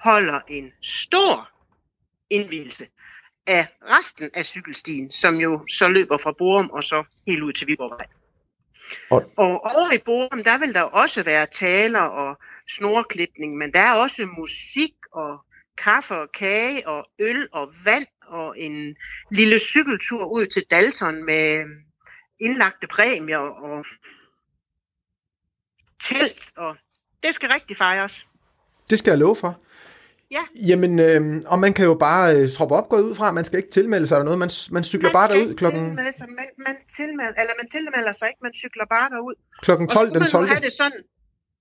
holder 0.04 0.40
en 0.48 0.72
stor 0.82 1.50
indvielse 2.30 2.88
af 3.48 3.68
resten 3.82 4.30
af 4.34 4.46
cykelstien, 4.46 5.12
som 5.12 5.36
jo 5.36 5.66
så 5.68 5.88
løber 5.88 6.18
fra 6.18 6.32
Borum 6.38 6.70
og 6.70 6.84
så 6.84 7.04
helt 7.28 7.42
ud 7.44 7.52
til 7.54 7.68
Viborgvej. 7.68 8.08
Og- 9.10 9.32
Og 9.38 9.62
over 9.62 9.92
i 9.92 9.98
Borum, 9.98 10.44
der 10.44 10.58
vil 10.58 10.74
der 10.74 10.82
også 10.82 11.24
være 11.24 11.46
taler 11.46 12.00
og 12.02 12.40
snorklipning, 12.70 13.58
men 13.58 13.74
der 13.74 13.80
er 13.80 13.94
også 13.94 14.26
musik 14.26 14.94
og 15.12 15.46
kaffe 15.78 16.16
og 16.16 16.32
kage 16.32 16.88
og 16.88 17.10
øl 17.20 17.48
og 17.52 17.74
vand 17.86 18.06
og 18.28 18.60
en 18.60 18.96
lille 19.32 19.60
cykeltur 19.60 20.26
ud 20.26 20.46
til 20.46 20.64
Dalton 20.72 21.26
med 21.26 21.66
indlagte 22.40 22.88
præmier 22.88 23.38
og 23.38 23.86
telt, 26.04 26.52
og 26.58 26.78
det 27.24 27.36
skal 27.36 27.50
rigtig 27.50 27.78
fejres. 27.78 28.28
det 28.90 29.00
skal 29.00 29.12
jeg 29.12 29.18
love 29.18 29.36
for. 29.36 29.60
Jamen, 30.56 31.00
øh, 31.00 31.42
og 31.46 31.60
man 31.60 31.74
kan 31.74 31.86
jo 31.86 31.94
bare 31.94 32.36
øh, 32.36 32.50
troppe 32.50 32.76
op, 32.76 32.90
gå 32.90 32.98
ud 32.98 33.16
fra, 33.16 33.32
man 33.32 33.46
skal 33.46 33.58
ikke 33.58 33.70
tilmelde 33.70 34.08
sig 34.08 34.16
eller 34.16 34.26
noget, 34.26 34.40
man, 34.40 34.50
man 34.72 34.84
cykler 34.84 35.10
Man 35.10 35.14
bare 35.14 35.28
skal 35.28 35.38
derud 35.38 35.50
ikke 35.50 35.58
klokken, 35.60 35.82
tilmelde 35.86 36.18
sig, 36.18 36.28
Man, 36.30 36.46
man, 36.58 36.76
tilmelder, 36.96 37.34
eller 37.42 37.54
man 37.62 37.70
tilmelder 37.72 38.14
sig 38.20 38.28
ikke, 38.28 38.40
man 38.42 38.54
cykler 38.54 38.86
bare 38.90 39.10
derud. 39.10 39.34
klokken 39.62 39.88
Og 39.88 39.94
12 39.94 40.08
skulle 40.08 40.14
den 40.14 40.20
man 40.20 40.30
12. 40.30 40.46
nu 40.46 40.50
have 40.54 40.62
det 40.66 40.74
sådan, 40.74 41.02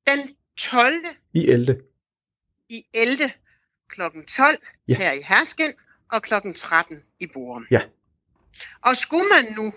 den 0.06 0.20
12. 0.56 0.94
i 1.34 1.48
Elde. 1.48 1.80
i 2.68 2.84
11 2.94 3.30
klokken 3.88 4.24
12 4.26 4.56
Ja. 4.88 4.92
ja. 4.92 4.98
her 4.98 5.12
i 5.12 5.22
Hersken 5.22 5.72
og 6.12 6.22
klokken 6.22 6.54
13 6.54 6.96
i 7.20 7.26
Borum. 7.26 7.66
Ja. 7.70 7.80
Og 8.82 8.96
skulle 8.96 9.24
man 9.34 9.54
nu 9.56 9.72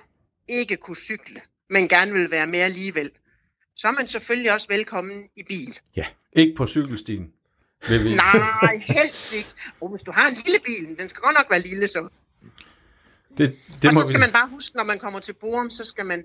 ikke 0.47 0.77
kunne 0.77 0.95
cykle, 0.95 1.41
men 1.69 1.87
gerne 1.87 2.13
vil 2.13 2.31
være 2.31 2.47
med 2.47 2.59
alligevel, 2.59 3.11
så 3.75 3.87
er 3.87 3.91
man 3.91 4.07
selvfølgelig 4.07 4.51
også 4.53 4.67
velkommen 4.69 5.23
i 5.35 5.43
bil. 5.43 5.79
Ikke 6.35 6.53
på 6.55 6.65
cykelstien. 6.67 7.31
Vil 7.89 8.03
vi. 8.03 8.15
Nej, 8.15 8.83
helst 8.85 9.33
ikke. 9.33 9.49
Og 9.81 9.89
hvis 9.89 10.01
du 10.01 10.11
har 10.11 10.27
en 10.29 10.35
lille 10.45 10.59
bil, 10.65 10.97
den 10.99 11.09
skal 11.09 11.21
godt 11.21 11.35
nok 11.37 11.45
være 11.49 11.59
lille 11.59 11.87
så. 11.87 12.07
Det, 13.37 13.55
Det 13.81 13.85
og 13.89 13.93
må 13.93 14.01
så 14.01 14.07
skal 14.07 14.19
vi. 14.19 14.23
man 14.25 14.31
bare 14.31 14.49
huske, 14.49 14.75
når 14.77 14.83
man 14.83 14.99
kommer 14.99 15.19
til 15.19 15.33
Borum, 15.33 15.69
så 15.69 15.85
skal 15.85 16.05
man 16.05 16.23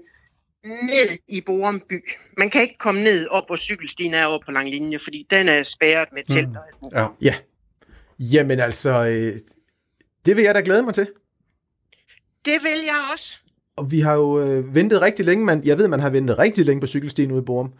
ned 0.64 1.18
i 1.28 1.40
Borum 1.40 1.80
by. 1.88 2.04
Man 2.38 2.50
kan 2.50 2.62
ikke 2.62 2.78
komme 2.78 3.04
ned 3.04 3.26
op, 3.26 3.44
hvor 3.46 3.56
cykelstien 3.56 4.14
er 4.14 4.24
over 4.24 4.38
på 4.44 4.50
lang 4.50 4.70
linje, 4.70 4.98
fordi 4.98 5.26
den 5.30 5.48
er 5.48 5.62
spærret 5.62 6.08
med 6.12 6.22
telt 6.22 6.56
og 6.56 6.66
alt 6.66 6.76
muligt. 6.82 7.00
Ja. 7.00 7.06
Ja. 7.20 7.34
Jamen 8.20 8.60
altså, 8.60 8.90
øh, 9.06 9.38
det 10.26 10.36
vil 10.36 10.44
jeg 10.44 10.54
da 10.54 10.60
glæde 10.64 10.82
mig 10.82 10.94
til. 10.94 11.08
Det 12.44 12.62
vil 12.62 12.80
jeg 12.84 13.08
også. 13.12 13.38
Og 13.76 13.90
vi 13.90 14.00
har 14.00 14.14
jo 14.14 14.40
øh, 14.44 14.74
ventet 14.74 15.02
rigtig 15.02 15.24
længe, 15.24 15.44
man, 15.44 15.64
jeg 15.64 15.78
ved, 15.78 15.88
man 15.88 16.00
har 16.00 16.10
ventet 16.10 16.38
rigtig 16.38 16.66
længe 16.66 16.80
på 16.80 16.86
cykelstien 16.86 17.32
ude 17.32 17.42
i 17.42 17.44
Borum. 17.44 17.72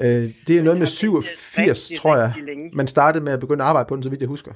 Øh, 0.00 0.30
det 0.46 0.58
er 0.58 0.62
noget 0.62 0.64
med 0.64 0.64
har 0.64 0.72
ventet 0.74 0.88
87, 0.88 1.58
rigtig, 1.90 1.98
tror 2.00 2.16
jeg. 2.16 2.32
længe. 2.46 2.70
Man 2.74 2.86
startede 2.86 3.24
med 3.24 3.32
at 3.32 3.40
begynde 3.40 3.64
at 3.64 3.68
arbejde 3.68 3.88
på 3.88 3.94
den, 3.96 4.02
så 4.02 4.08
vidt 4.08 4.20
jeg 4.20 4.28
husker. 4.28 4.52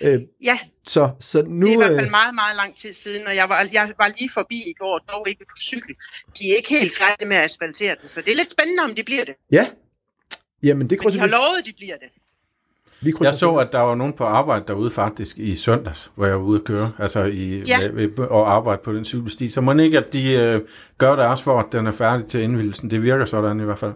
Øh, 0.00 0.20
Ja, 0.44 0.58
så, 0.86 1.10
så 1.20 1.42
nu... 1.42 1.66
det 1.66 1.72
er 1.72 1.74
i 1.74 1.76
hvert 1.76 1.92
øh, 1.92 1.98
fald 1.98 2.10
meget, 2.10 2.34
meget 2.34 2.56
lang 2.56 2.76
tid 2.76 2.94
siden, 2.94 3.26
og 3.26 3.36
jeg 3.36 3.48
var, 3.48 3.66
jeg 3.72 3.92
var 3.98 4.12
lige 4.18 4.30
forbi 4.34 4.56
i 4.56 4.72
går, 4.78 4.98
dog 4.98 5.28
ikke 5.28 5.44
på 5.44 5.56
cykel. 5.60 5.94
De 6.38 6.50
er 6.52 6.56
ikke 6.56 6.68
helt 6.68 6.92
færdige 6.98 7.28
med 7.28 7.36
at 7.36 7.44
asfaltere 7.44 7.96
den, 8.00 8.08
så 8.08 8.20
det 8.20 8.32
er 8.32 8.36
lidt 8.36 8.52
spændende, 8.52 8.82
om 8.82 8.94
de 8.94 9.02
bliver 9.02 9.24
det. 9.24 9.34
Ja. 9.52 9.66
Jamen, 10.62 10.80
det 10.80 10.90
Men 10.90 10.90
de 10.90 10.96
krydser 10.96 11.20
har 11.20 11.26
vi, 11.26 11.30
lovet, 11.32 11.58
at 11.58 11.66
de 11.66 11.72
bliver 11.76 11.96
det. 11.96 12.08
vi 13.00 13.12
Jeg 13.20 13.34
så, 13.34 13.54
at 13.56 13.68
der 13.72 13.78
var 13.78 13.94
nogen 13.94 14.12
på 14.12 14.24
arbejde 14.24 14.64
derude 14.68 14.90
faktisk 14.90 15.38
i 15.38 15.54
søndags, 15.54 16.12
hvor 16.14 16.26
jeg 16.26 16.34
var 16.34 16.42
ude 16.42 16.58
at 16.60 16.64
køre, 16.64 16.92
altså 16.98 17.24
i, 17.24 17.62
Ja. 17.62 17.90
og 18.18 18.52
arbejde 18.52 18.80
på 18.84 18.92
den 18.92 19.04
cykelsti. 19.04 19.48
Så 19.48 19.60
må 19.60 19.72
ikke, 19.72 19.98
at 19.98 20.12
de 20.12 20.32
øh, 20.34 20.60
gør 20.98 21.16
deres 21.16 21.42
for, 21.42 21.60
at 21.60 21.66
den 21.72 21.86
er 21.86 21.90
færdig 21.90 22.26
til 22.26 22.40
indvielsen. 22.42 22.90
Det 22.90 23.02
virker 23.02 23.24
sådan 23.24 23.60
i 23.60 23.64
hvert 23.64 23.78
fald. 23.78 23.92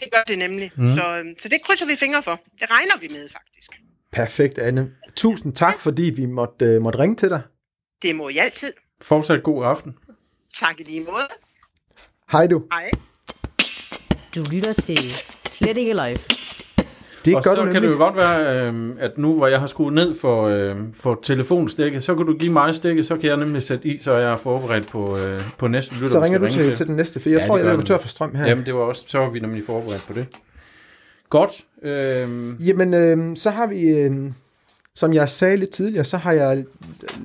Det 0.00 0.08
gør 0.12 0.22
det 0.28 0.38
nemlig. 0.38 0.72
Mm. 0.76 0.94
Så, 0.94 1.16
øhm, 1.16 1.34
så 1.40 1.48
det 1.48 1.62
krydser 1.64 1.86
vi 1.86 1.96
fingre 1.96 2.22
for. 2.22 2.40
Det 2.60 2.70
regner 2.70 2.98
vi 3.00 3.08
med, 3.10 3.28
faktisk. 3.28 3.70
Perfekt, 4.12 4.58
Anne. 4.58 4.90
Tusind 5.16 5.52
tak, 5.54 5.80
fordi 5.80 6.02
vi 6.02 6.26
måtte, 6.26 6.64
øh, 6.64 6.82
måtte 6.82 6.98
ringe 6.98 7.16
til 7.16 7.28
dig. 7.28 7.42
Det 8.02 8.16
må 8.16 8.28
I 8.28 8.38
altid. 8.38 8.72
Fortsat 9.02 9.42
god 9.42 9.64
aften. 9.64 9.96
Tak 10.60 10.80
i 10.80 10.82
lige 10.82 11.00
måde. 11.00 11.28
Hej 12.32 12.46
du. 12.46 12.64
Hej. 12.72 12.90
Du 14.34 14.44
lytter 14.52 14.72
til 14.72 14.98
Slet 15.44 15.76
ikke 15.76 15.92
live. 15.92 16.41
Det 17.24 17.36
og 17.36 17.42
gør 17.44 17.50
så 17.50 17.56
du 17.56 17.62
kan 17.62 17.72
nemlig. 17.72 17.82
det 17.82 17.88
jo 17.94 17.98
godt 17.98 18.16
være, 18.16 18.66
øh, 18.68 18.90
at 18.98 19.18
nu 19.18 19.36
hvor 19.36 19.46
jeg 19.46 19.60
har 19.60 19.66
skruet 19.66 19.94
ned 19.94 20.14
for, 20.14 20.46
øh, 20.48 20.76
for 20.94 21.20
telefonstikket, 21.22 22.02
så 22.02 22.14
kan 22.14 22.26
du 22.26 22.34
give 22.36 22.52
mig 22.52 22.74
stikket, 22.74 23.06
så 23.06 23.16
kan 23.16 23.28
jeg 23.28 23.36
nemlig 23.36 23.62
sætte 23.62 23.88
i, 23.88 23.98
så 23.98 24.12
jeg 24.14 24.32
er 24.32 24.36
forberedt 24.36 24.88
på, 24.88 25.16
øh, 25.26 25.40
på 25.58 25.68
næste 25.68 25.94
lytter, 25.94 26.08
Så 26.08 26.22
ringer 26.22 26.38
du 26.38 26.44
ringe 26.44 26.62
til, 26.62 26.74
til 26.76 26.86
den 26.86 26.96
næste, 26.96 27.20
for 27.20 27.28
jeg 27.28 27.40
Ja, 27.40 27.46
tror, 27.46 27.58
jeg 27.58 27.76
du. 27.76 27.82
tør 27.82 27.98
for 27.98 28.08
strøm 28.08 28.34
her. 28.34 28.46
Jamen 28.46 28.66
det 28.66 28.74
var 28.74 28.80
også, 28.80 29.02
så 29.06 29.18
var 29.18 29.30
vi 29.30 29.40
nemlig 29.40 29.62
forberedt 29.66 30.04
på 30.06 30.12
det. 30.12 30.26
Godt. 31.30 31.64
Øh, 31.82 32.28
Jamen, 32.68 32.94
øh, 32.94 33.36
så 33.36 33.50
har 33.50 33.66
vi, 33.66 33.80
øh, 33.88 34.12
som 34.94 35.12
jeg 35.12 35.28
sagde 35.28 35.56
lidt 35.56 35.70
tidligere, 35.70 36.04
så 36.04 36.16
har 36.16 36.32
jeg 36.32 36.64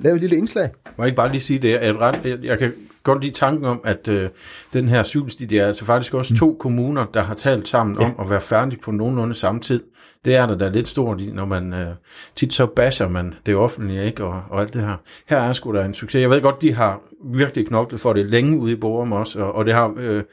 lavet 0.03 0.15
et 0.15 0.21
lille 0.21 0.37
indslag. 0.37 0.69
Må 0.97 1.03
jeg 1.03 1.07
ikke 1.07 1.15
bare 1.15 1.31
lige 1.31 1.41
sige 1.41 1.59
det? 1.59 1.75
At 1.75 1.97
ret, 1.99 2.19
jeg, 2.25 2.37
jeg 2.43 2.59
kan 2.59 2.73
godt 3.13 3.21
lide 3.23 3.33
tanken 3.33 3.65
om, 3.65 3.81
at 3.83 4.07
øh, 4.07 4.29
den 4.73 4.87
her 4.89 5.03
cykelsti, 5.03 5.45
det 5.45 5.59
er 5.59 5.67
altså 5.67 5.85
faktisk 5.85 6.13
også 6.13 6.35
to 6.35 6.57
kommuner, 6.59 7.05
der 7.13 7.21
har 7.21 7.33
talt 7.35 7.67
sammen 7.67 7.95
Ja. 7.99 8.05
om 8.05 8.13
at 8.19 8.29
være 8.29 8.41
færdige 8.41 8.79
på 8.83 8.91
nogenlunde 8.91 9.33
samme 9.33 9.61
tid. 9.61 9.83
Det 10.25 10.35
er 10.35 10.45
der 10.45 10.57
da 10.57 10.67
lidt 10.69 10.87
stort 10.87 11.21
i, 11.21 11.31
når 11.31 11.45
man 11.45 11.73
øh, 11.73 11.87
tit 12.35 12.53
så 12.53 12.65
basher 12.65 13.07
man 13.09 13.33
det 13.45 13.55
offentlige, 13.55 14.05
ikke? 14.05 14.23
Og, 14.23 14.41
og 14.49 14.61
alt 14.61 14.73
det 14.73 14.81
her. 14.81 14.95
Her 15.29 15.37
er 15.37 15.53
sgu 15.53 15.73
da 15.73 15.85
en 15.85 15.93
succes. 15.93 16.21
Jeg 16.21 16.29
ved 16.29 16.41
godt, 16.41 16.61
de 16.61 16.73
har 16.73 17.01
virkelig 17.33 17.67
knoklet 17.67 18.01
for 18.01 18.13
det 18.13 18.25
længe 18.29 18.57
ude 18.59 18.71
i 18.71 18.75
Borum 18.75 19.11
også, 19.11 19.39
og, 19.41 19.55
og 19.55 19.65
det 19.65 19.73
har... 19.73 19.93
Øh, 19.97 20.23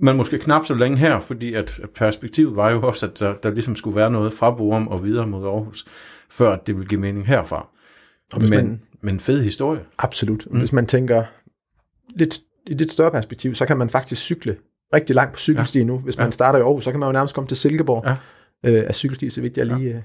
men 0.00 0.16
måske 0.16 0.38
knap 0.38 0.64
så 0.64 0.74
længe 0.74 0.96
her, 0.98 1.18
fordi 1.20 1.54
at 1.54 1.80
perspektivet 1.94 2.56
var 2.56 2.70
jo 2.70 2.82
også, 2.82 3.06
at 3.06 3.20
der, 3.20 3.34
der 3.34 3.50
ligesom 3.50 3.76
skulle 3.76 3.96
være 3.96 4.10
noget 4.10 4.32
fra 4.32 4.50
Borum 4.50 4.88
og 4.88 5.04
videre 5.04 5.26
mod 5.26 5.44
Aarhus, 5.46 5.84
før 6.30 6.56
det 6.56 6.74
ville 6.76 6.88
give 6.88 7.00
mening 7.00 7.26
herfra. 7.26 7.66
Men, 8.40 8.50
man- 8.50 8.80
men 9.00 9.20
fed 9.20 9.42
historie. 9.42 9.80
Absolut. 9.98 10.46
Mm. 10.50 10.58
Hvis 10.58 10.72
man 10.72 10.86
tænker 10.86 11.22
lidt, 12.16 12.38
i 12.66 12.72
et 12.72 12.78
lidt 12.78 12.92
større 12.92 13.10
perspektiv, 13.10 13.54
så 13.54 13.66
kan 13.66 13.76
man 13.76 13.90
faktisk 13.90 14.22
cykle 14.22 14.56
rigtig 14.94 15.16
langt 15.16 15.32
på 15.32 15.38
cykelsti 15.38 15.78
ja. 15.78 15.84
nu. 15.84 15.98
Hvis 15.98 16.18
man 16.18 16.26
Ja. 16.26 16.30
starter 16.30 16.58
i 16.58 16.62
Aarhus, 16.62 16.84
så 16.84 16.90
kan 16.90 17.00
man 17.00 17.06
jo 17.08 17.12
nærmest 17.12 17.34
komme 17.34 17.48
til 17.48 17.56
Silkeborg 17.56 18.04
Ja. 18.64 18.70
øh, 18.70 18.84
af 18.88 18.94
cykelsti, 18.94 19.30
så 19.30 19.40
vidt 19.40 19.56
jeg 19.56 19.66
lige 19.66 19.90
øh, 19.94 20.00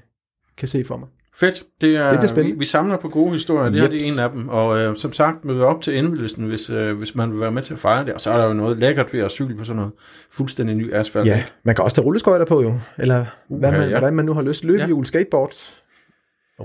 kan 0.56 0.68
se 0.68 0.84
for 0.84 0.96
mig. 0.96 1.08
Fedt. 1.34 1.62
Det, 1.80 1.96
er, 1.96 2.08
Det 2.08 2.18
bliver 2.18 2.28
spændende. 2.28 2.54
Vi, 2.54 2.58
vi 2.58 2.64
samler 2.64 2.96
på 2.96 3.08
gode 3.08 3.30
historier. 3.30 3.70
Det 3.70 3.80
her 3.80 3.88
det 3.88 3.96
er 4.08 4.12
en 4.14 4.18
af 4.20 4.30
dem. 4.30 4.48
Og 4.48 4.78
øh, 4.78 4.96
som 4.96 5.12
sagt, 5.12 5.44
møde 5.44 5.64
op 5.64 5.82
til 5.82 5.94
indvidelsen, 5.94 6.44
hvis, 6.44 6.70
øh, 6.70 6.98
hvis 6.98 7.14
man 7.14 7.32
vil 7.32 7.40
være 7.40 7.52
med 7.52 7.62
til 7.62 7.74
at 7.74 7.80
fejre 7.80 8.04
det. 8.04 8.14
Og 8.14 8.20
så 8.20 8.30
er 8.32 8.36
der 8.38 8.46
jo 8.46 8.52
noget 8.52 8.78
lækkert 8.78 9.14
ved 9.14 9.20
at 9.20 9.30
cykle 9.30 9.56
på 9.56 9.64
sådan 9.64 9.76
noget 9.76 9.92
fuldstændig 10.32 10.76
ny 10.76 10.94
asfalt. 10.94 11.26
Ja, 11.26 11.44
man 11.64 11.74
kan 11.74 11.84
også 11.84 11.94
tage 11.96 12.04
rulleskøjter 12.04 12.44
på 12.46 12.62
jo, 12.62 12.74
eller 12.98 13.24
hvad 13.48 13.72
man, 13.72 13.80
ja. 13.80 13.88
hvordan 13.88 14.14
man 14.14 14.24
nu 14.24 14.34
har 14.34 14.42
lyst. 14.42 14.64
Løbehjul, 14.64 15.04
skateboard, 15.06 15.52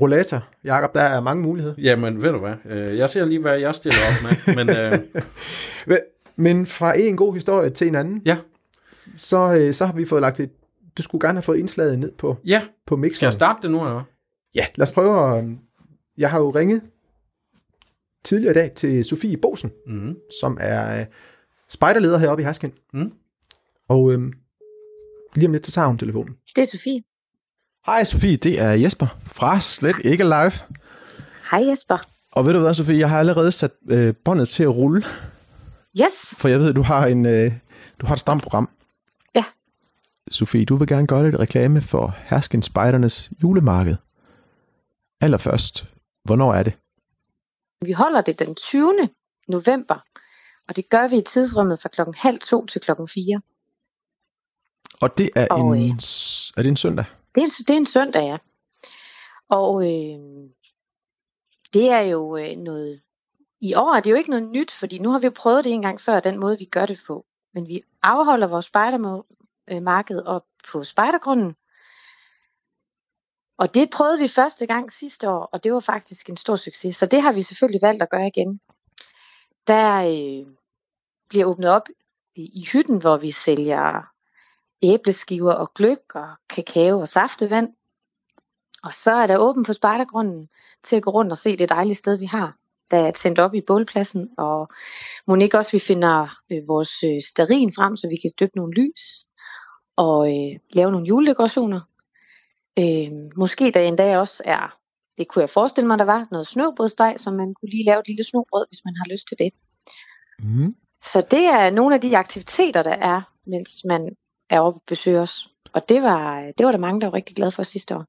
rollator. 0.01 0.47
Jakob, 0.63 0.93
der 0.95 1.01
er 1.01 1.21
mange 1.21 1.43
muligheder. 1.43 1.75
Jamen, 1.77 2.21
ved 2.21 2.31
du 2.31 2.38
hvad? 2.39 2.53
Øh, 2.65 2.97
jeg 2.97 3.10
ser 3.10 3.25
lige, 3.25 3.39
hvad 3.41 3.60
jeg 3.60 3.75
stiller 3.75 3.97
op 4.10 4.23
med. 4.55 4.65
Men 4.65 4.75
øh, 4.77 4.99
Men 6.36 6.65
fra 6.65 6.97
en 6.99 7.17
god 7.17 7.34
historie 7.34 7.69
til 7.69 7.88
en 7.88 7.95
anden, 7.95 8.21
ja, 8.25 8.38
så, 9.15 9.53
øh, 9.60 9.73
så 9.73 9.86
har 9.86 9.93
vi 9.93 10.05
fået 10.05 10.21
lagt 10.21 10.39
et... 10.39 10.49
Du 10.97 11.01
skulle 11.03 11.27
gerne 11.27 11.38
have 11.38 11.43
fået 11.43 11.58
indslaget 11.58 11.99
ned 11.99 12.12
på, 12.12 12.38
ja. 12.45 12.62
på 12.86 12.95
Skal 12.95 12.99
mixeren. 12.99 13.25
jeg 13.25 13.34
starte 13.34 13.60
det 13.62 13.71
nu, 13.71 13.86
eller? 13.86 14.03
Ja, 14.55 14.65
lad 14.75 14.88
os 14.88 14.91
prøve 14.93 15.38
at... 15.38 15.45
Jeg 16.17 16.31
har 16.31 16.39
jo 16.39 16.49
ringet 16.49 16.81
tidligere 18.23 18.51
i 18.51 18.53
dag 18.53 18.71
til 18.75 19.05
Sofie 19.05 19.38
Bosen, 19.38 19.71
Mm. 19.88 20.15
som 20.41 20.58
er 20.62 20.99
øh, 20.99 21.05
spejderleder 21.69 22.17
heroppe 22.17 22.41
i 22.41 22.45
Hasken. 22.45 22.73
Mm. 22.93 23.12
Og 23.88 24.12
øh, 24.13 24.19
lige 25.36 25.47
om 25.47 25.53
lidt, 25.53 25.65
så 25.65 25.71
tager 25.71 25.88
hun 25.88 25.97
telefonen. 25.97 26.36
Det 26.55 26.62
er 26.62 26.65
Sofie. 26.65 27.03
Hej 27.86 28.04
Sofie, 28.04 28.36
det 28.38 28.62
er 28.62 28.71
Jesper 28.71 29.08
fra 29.21 29.60
Slet 29.62 29.98
Ikke 30.06 30.24
Live. 30.24 30.52
Hej 31.52 31.69
Jesper. 31.69 31.98
Og 32.32 32.45
ved 32.45 32.54
du 32.54 32.60
hvad, 32.60 32.74
Sofie, 32.74 33.00
jeg 33.00 33.10
har 33.10 33.19
allerede 33.19 33.52
sat 33.52 33.71
øh, 33.89 34.13
båndet 34.26 34.50
til 34.50 34.63
at 34.63 34.69
rulle, 34.76 35.04
Yes. 36.02 36.13
for 36.38 36.48
jeg 36.48 36.60
ved, 36.60 36.74
du 36.74 36.82
har 36.82 37.08
en 37.08 37.26
øh, 37.26 37.52
du 38.02 38.06
har 38.06 38.13
et 38.13 38.19
stramt 38.19 38.43
program. 38.43 38.69
Ja. 39.36 39.43
Sofie, 40.32 40.65
du 40.65 40.76
vil 40.76 40.88
gerne 40.88 41.08
gøre 41.08 41.24
lidt 41.24 41.39
reklame 41.39 41.82
for 41.82 42.15
Hersken 42.17 42.62
Spejdernes 42.62 43.30
julemarked. 43.43 43.95
Allerførst, 45.21 45.89
hvornår 46.24 46.54
er 46.54 46.63
det? 46.63 46.74
Vi 47.82 47.91
holder 47.91 48.21
det 48.21 48.39
den 48.39 48.56
20. 48.56 49.10
november, 49.48 49.95
og 50.69 50.76
det 50.76 50.89
gør 50.89 51.08
vi 51.08 51.17
i 51.17 51.24
tidsrummet 51.24 51.82
fra 51.82 51.89
klokken 51.89 52.15
halv 52.17 52.39
to 52.39 52.65
til 52.65 52.82
klokken 52.82 53.08
4. 53.08 53.41
Og 55.02 55.17
det 55.17 55.30
er, 55.36 55.48
Og, 55.52 55.78
en, 55.78 55.84
øh, 55.84 55.89
er 56.58 56.62
det 56.62 56.67
en 56.69 56.78
søndag? 56.78 57.06
Det 57.36 57.41
er, 57.41 57.45
en, 57.45 57.65
det 57.67 57.69
er 57.69 57.78
en 57.78 57.86
søndag, 57.86 58.24
ja. 58.24 58.38
Og 59.50 59.84
øh, 59.84 60.50
det 61.74 61.89
er 61.89 62.00
jo 62.00 62.38
øh, 62.38 62.56
noget... 62.56 63.02
I 63.62 63.74
år 63.74 63.93
er 63.93 64.00
det 64.00 64.12
jo 64.12 64.15
ikke 64.15 64.30
noget 64.30 64.50
nyt, 64.50 64.71
fordi 64.71 65.00
nu 65.00 65.10
har 65.12 65.19
vi 65.19 65.26
jo 65.26 65.34
prøvet 65.36 65.63
det 65.63 65.71
en 65.71 65.82
gang 65.82 66.02
før, 66.02 66.19
den 66.19 66.39
måde 66.39 66.58
vi 66.58 66.65
gør 66.65 66.86
det 66.86 67.00
på. 67.08 67.26
Men 67.54 67.67
vi 67.67 67.84
afholder 68.04 68.48
vores 68.48 68.65
spejdermarked 68.65 70.21
op 70.26 70.45
på 70.71 70.84
spejdergrunden. 70.84 71.56
Og 73.58 73.74
det 73.74 73.89
prøvede 73.89 74.19
vi 74.19 74.28
første 74.28 74.65
gang 74.65 74.91
sidste 74.91 75.30
år, 75.30 75.50
og 75.52 75.63
det 75.63 75.74
var 75.74 75.80
faktisk 75.80 76.30
en 76.30 76.38
stor 76.38 76.56
succes. 76.56 76.95
Så 76.95 77.06
det 77.06 77.21
har 77.21 77.34
vi 77.34 77.41
selvfølgelig 77.41 77.82
valgt 77.82 78.04
at 78.04 78.10
gøre 78.10 78.28
igen. 78.28 78.60
Der 79.67 79.95
øh, 79.98 80.54
bliver 81.30 81.45
åbnet 81.45 81.69
op 81.69 81.88
i 82.36 82.67
hytten, 82.74 82.98
hvor 82.98 83.17
vi 83.17 83.32
sælger 83.32 84.14
æbleskiver 84.93 85.54
og 85.54 85.74
gløk 85.74 86.15
og 86.15 86.28
kakao 86.50 87.00
og 87.00 87.08
saftevand. 87.08 87.69
Og 88.84 88.93
så 88.93 89.12
er 89.12 89.28
der 89.28 89.38
åben 89.38 89.63
på 89.63 89.74
spejdergrunden 89.74 90.50
til 90.84 90.95
at 90.95 91.04
gå 91.04 91.12
rundt 91.12 91.32
og 91.32 91.38
se 91.38 91.58
det 91.58 91.69
dejlige 91.69 91.95
sted, 91.95 92.17
vi 92.17 92.26
har. 92.26 92.58
Der 92.91 92.98
er 92.98 93.12
tændt 93.12 93.39
op 93.39 93.54
i 93.54 93.62
bålpladsen, 93.62 94.30
og 94.38 94.69
Monique 95.28 95.60
også, 95.60 95.71
vi 95.71 95.80
finder 95.80 96.38
øh, 96.52 96.67
vores 96.67 97.04
øh, 97.04 97.21
sterin 97.21 97.74
frem, 97.76 97.95
så 97.95 98.08
vi 98.08 98.15
kan 98.15 98.32
døbe 98.39 98.56
nogle 98.56 98.74
lys 98.74 99.26
og 99.95 100.28
øh, 100.28 100.60
lave 100.69 100.91
nogle 100.91 101.08
juledekorationer. 101.08 101.82
Øh, 102.80 103.12
måske 103.36 103.71
der 103.71 103.80
en 103.80 103.95
dag 103.95 104.17
også 104.17 104.43
er, 104.45 104.78
det 105.17 105.28
kunne 105.28 105.41
jeg 105.41 105.50
forestille 105.50 105.88
mig, 105.88 106.00
der 106.00 106.06
var 106.06 106.28
noget 106.32 106.48
snøbrødsteg, 106.48 107.15
som 107.17 107.34
man 107.34 107.54
kunne 107.54 107.69
lige 107.69 107.86
lave 107.86 108.00
et 108.00 108.08
lille 108.08 108.24
snobrød, 108.24 108.65
hvis 108.69 108.86
man 108.86 108.95
har 108.95 109.13
lyst 109.13 109.28
til 109.28 109.38
det. 109.39 109.52
Mm. 110.39 110.76
Så 111.13 111.28
det 111.32 111.45
er 111.45 111.69
nogle 111.69 111.95
af 111.95 112.02
de 112.02 112.17
aktiviteter, 112.17 112.84
der 112.84 112.95
er, 112.95 113.21
mens 113.45 113.71
man 113.86 114.15
er 114.49 114.60
oppe 114.60 114.77
og 114.77 114.84
besøger 114.88 115.21
os. 115.21 115.49
Og 115.73 115.89
det 115.89 116.03
var, 116.03 116.51
det 116.58 116.65
var 116.65 116.71
der 116.71 116.79
mange, 116.79 117.01
der 117.01 117.08
var 117.08 117.13
rigtig 117.13 117.36
glade 117.36 117.51
for 117.51 117.63
sidste 117.63 117.95
år. 117.95 118.05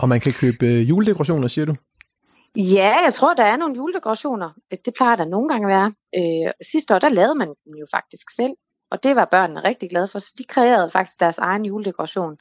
Og 0.00 0.08
man 0.08 0.20
kan 0.20 0.32
købe 0.32 0.66
øh, 0.66 0.88
juledekorationer, 0.88 1.48
siger 1.48 1.64
du? 1.64 1.74
Ja, 2.56 3.00
jeg 3.04 3.14
tror, 3.14 3.34
der 3.34 3.44
er 3.44 3.56
nogle 3.56 3.76
juledekorationer. 3.76 4.50
Det 4.84 4.94
plejer 4.96 5.16
der 5.16 5.24
nogle 5.24 5.48
gange 5.48 5.66
at 5.66 5.76
være. 5.76 5.92
Øh, 6.46 6.52
sidste 6.72 6.94
år, 6.94 6.98
der 6.98 7.08
lavede 7.08 7.34
man 7.34 7.48
dem 7.48 7.74
jo 7.74 7.86
faktisk 7.90 8.30
selv, 8.36 8.52
og 8.90 9.02
det 9.02 9.16
var 9.16 9.24
børnene 9.24 9.64
rigtig 9.64 9.90
glade 9.90 10.08
for, 10.08 10.18
så 10.18 10.32
de 10.38 10.44
kreerede 10.44 10.90
faktisk 10.90 11.20
deres 11.20 11.38
egen 11.38 11.64
juledekoration. 11.64 12.36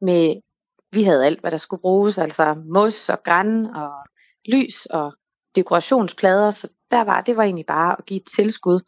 Med, 0.00 0.34
vi 0.92 1.02
havde 1.02 1.26
alt, 1.26 1.40
hvad 1.40 1.50
der 1.50 1.56
skulle 1.56 1.80
bruges, 1.80 2.18
altså 2.18 2.54
mos 2.54 3.08
og 3.08 3.22
græn 3.22 3.66
og 3.66 3.92
lys 4.46 4.86
og 4.86 5.12
dekorationsplader, 5.54 6.50
så 6.50 6.68
der 6.90 7.04
var, 7.04 7.20
det 7.20 7.36
var 7.36 7.42
egentlig 7.42 7.66
bare 7.66 7.96
at 7.98 8.06
give 8.06 8.20
et 8.20 8.26
tilskud, 8.36 8.80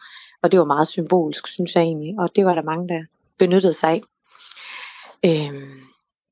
og 0.42 0.52
det 0.52 0.58
var 0.58 0.64
meget 0.64 0.88
symbolsk, 0.88 1.46
synes 1.46 1.74
jeg 1.74 1.82
egentlig, 1.82 2.14
og 2.18 2.36
det 2.36 2.44
var 2.46 2.54
der 2.54 2.62
mange, 2.62 2.88
der 2.88 3.04
benyttede 3.42 3.72
sig 3.72 3.90
af. 3.90 4.02
Øhm, 5.24 5.80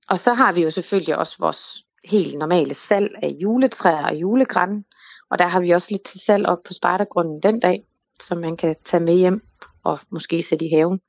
og 0.08 0.18
så 0.18 0.34
har 0.34 0.52
vi 0.52 0.62
jo 0.62 0.70
selvfølgelig 0.70 1.16
også 1.18 1.36
vores 1.38 1.84
helt 2.04 2.38
normale 2.38 2.74
salg 2.74 3.10
af 3.22 3.28
juletræer 3.42 4.04
og 4.04 4.14
julegræn. 4.16 4.84
Og 5.30 5.38
der 5.38 5.46
har 5.48 5.60
vi 5.60 5.70
også 5.70 5.88
lidt 5.90 6.02
til 6.02 6.20
salg 6.20 6.46
op 6.46 6.62
på 6.62 6.72
Spartagrunden 6.72 7.42
den 7.42 7.60
dag, 7.60 7.84
som 8.20 8.38
man 8.38 8.56
kan 8.56 8.76
tage 8.84 9.02
med 9.02 9.14
hjem 9.16 9.46
og 9.82 9.98
måske 10.10 10.42
sætte 10.42 10.66
i 10.66 10.70
haven. 10.70 11.00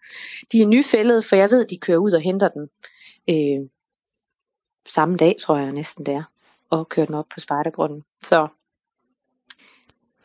De 0.52 0.62
er 0.62 0.68
nyfældede, 0.68 1.24
for 1.24 1.36
jeg 1.36 1.50
ved, 1.50 1.68
de 1.68 1.78
kører 1.78 1.98
ud 1.98 2.12
og 2.12 2.22
henter 2.22 2.50
dem 2.50 2.70
øh, 3.30 3.70
samme 4.88 5.18
dag, 5.18 5.36
tror 5.42 5.58
jeg 5.58 5.72
næsten 5.72 6.06
det 6.06 6.14
er, 6.14 6.24
og 6.70 6.90
kører 6.90 7.06
dem 7.06 7.16
op 7.16 7.26
på 7.34 7.40
Spartagrunden. 7.40 8.04
Så 8.24 8.48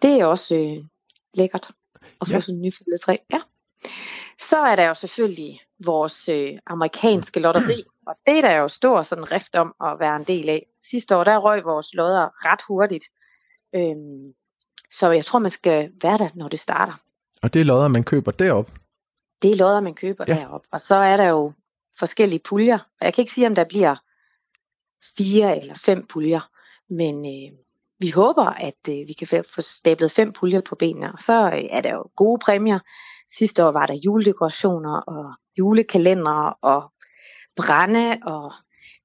det 0.03 0.11
er 0.21 0.27
også 0.27 0.55
øh, 0.55 0.85
lækkert 1.35 1.71
at 2.21 2.29
få 2.29 2.33
Ja. 2.33 2.41
sådan 2.41 2.55
en 2.55 2.61
nyfældet 2.63 3.01
træ. 3.01 3.17
Ja. 3.33 3.41
Så 4.41 4.59
er 4.59 4.77
der 4.77 4.85
jo 4.89 4.95
selvfølgelig 4.95 5.61
vores 5.85 6.29
øh, 6.29 6.59
amerikanske 6.67 7.41
lotteri, 7.41 7.85
og 8.07 8.15
det 8.27 8.39
er 8.39 8.41
der 8.41 8.53
jo 8.53 8.69
stor 8.69 9.03
sådan 9.03 9.33
rift 9.33 9.55
om 9.55 9.75
at 9.85 9.97
være 10.01 10.17
en 10.17 10.25
del 10.25 10.49
af. 10.49 10.67
Sidste 10.91 11.17
år, 11.17 11.25
der 11.25 11.39
røg 11.39 11.65
vores 11.65 11.95
lodder 11.95 12.29
ret 12.53 12.61
hurtigt. 12.69 13.05
Øhm, 13.75 14.33
så 14.91 15.11
jeg 15.11 15.25
tror, 15.25 15.39
man 15.39 15.51
skal 15.51 15.93
være 16.03 16.19
der, 16.19 16.29
når 16.35 16.49
det 16.49 16.61
starter. 16.61 16.93
Og 17.43 17.55
det 17.55 17.61
er 17.61 17.65
lodder, 17.65 17.89
man 17.89 18.05
køber 18.05 18.33
derop. 18.33 18.71
Det 19.43 19.51
er 19.51 19.57
lodder, 19.57 19.81
man 19.81 19.95
køber 19.95 20.25
Ja. 20.29 20.35
deroppe. 20.35 20.69
Og 20.73 20.81
så 20.81 20.95
er 20.95 21.17
der 21.17 21.25
jo 21.29 21.53
forskellige 21.99 22.41
puljer. 22.45 22.79
Og 22.79 23.05
jeg 23.05 23.15
kan 23.15 23.23
ikke 23.23 23.33
sige, 23.33 23.47
om 23.47 23.55
der 23.55 23.65
bliver 23.65 23.97
fire 25.17 25.61
eller 25.61 25.75
fem 25.75 26.07
puljer. 26.07 26.51
Men 26.91 27.17
øh, 27.27 27.59
vi 27.99 28.11
håber, 28.11 28.45
at 28.45 28.89
øh, 28.89 28.95
vi 29.09 29.13
kan 29.13 29.27
få- 29.27 29.51
få 29.55 29.63
stablet 29.63 30.13
fem 30.13 30.33
puljer 30.33 30.61
på 30.61 30.75
benene. 30.75 31.13
Og 31.13 31.19
så 31.23 31.51
øh, 31.53 31.65
er 31.71 31.81
der 31.81 31.95
jo 31.95 32.05
gode 32.17 32.39
præmier. 32.39 32.79
Sidste 33.39 33.65
år 33.65 33.73
var 33.73 33.87
der 33.87 33.95
juledekorationer 33.95 35.01
og 35.01 35.35
julekalendere 35.59 36.55
og 36.63 36.93
brænde 37.57 38.19
og 38.23 38.53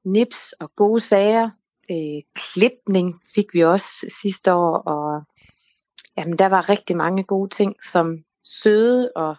nips 0.03 0.53
og 0.59 0.75
gode 0.75 0.99
sager. 0.99 1.49
Øh, 1.91 2.21
klipning 2.35 3.21
fik 3.35 3.53
vi 3.53 3.63
også 3.63 4.15
sidste 4.21 4.53
år. 4.53 4.77
Og 4.77 5.23
jamen, 6.17 6.37
der 6.37 6.45
var 6.45 6.69
rigtig 6.69 6.97
mange 6.97 7.23
gode 7.23 7.49
ting, 7.49 7.75
som 7.83 8.23
søde 8.43 9.11
og 9.15 9.35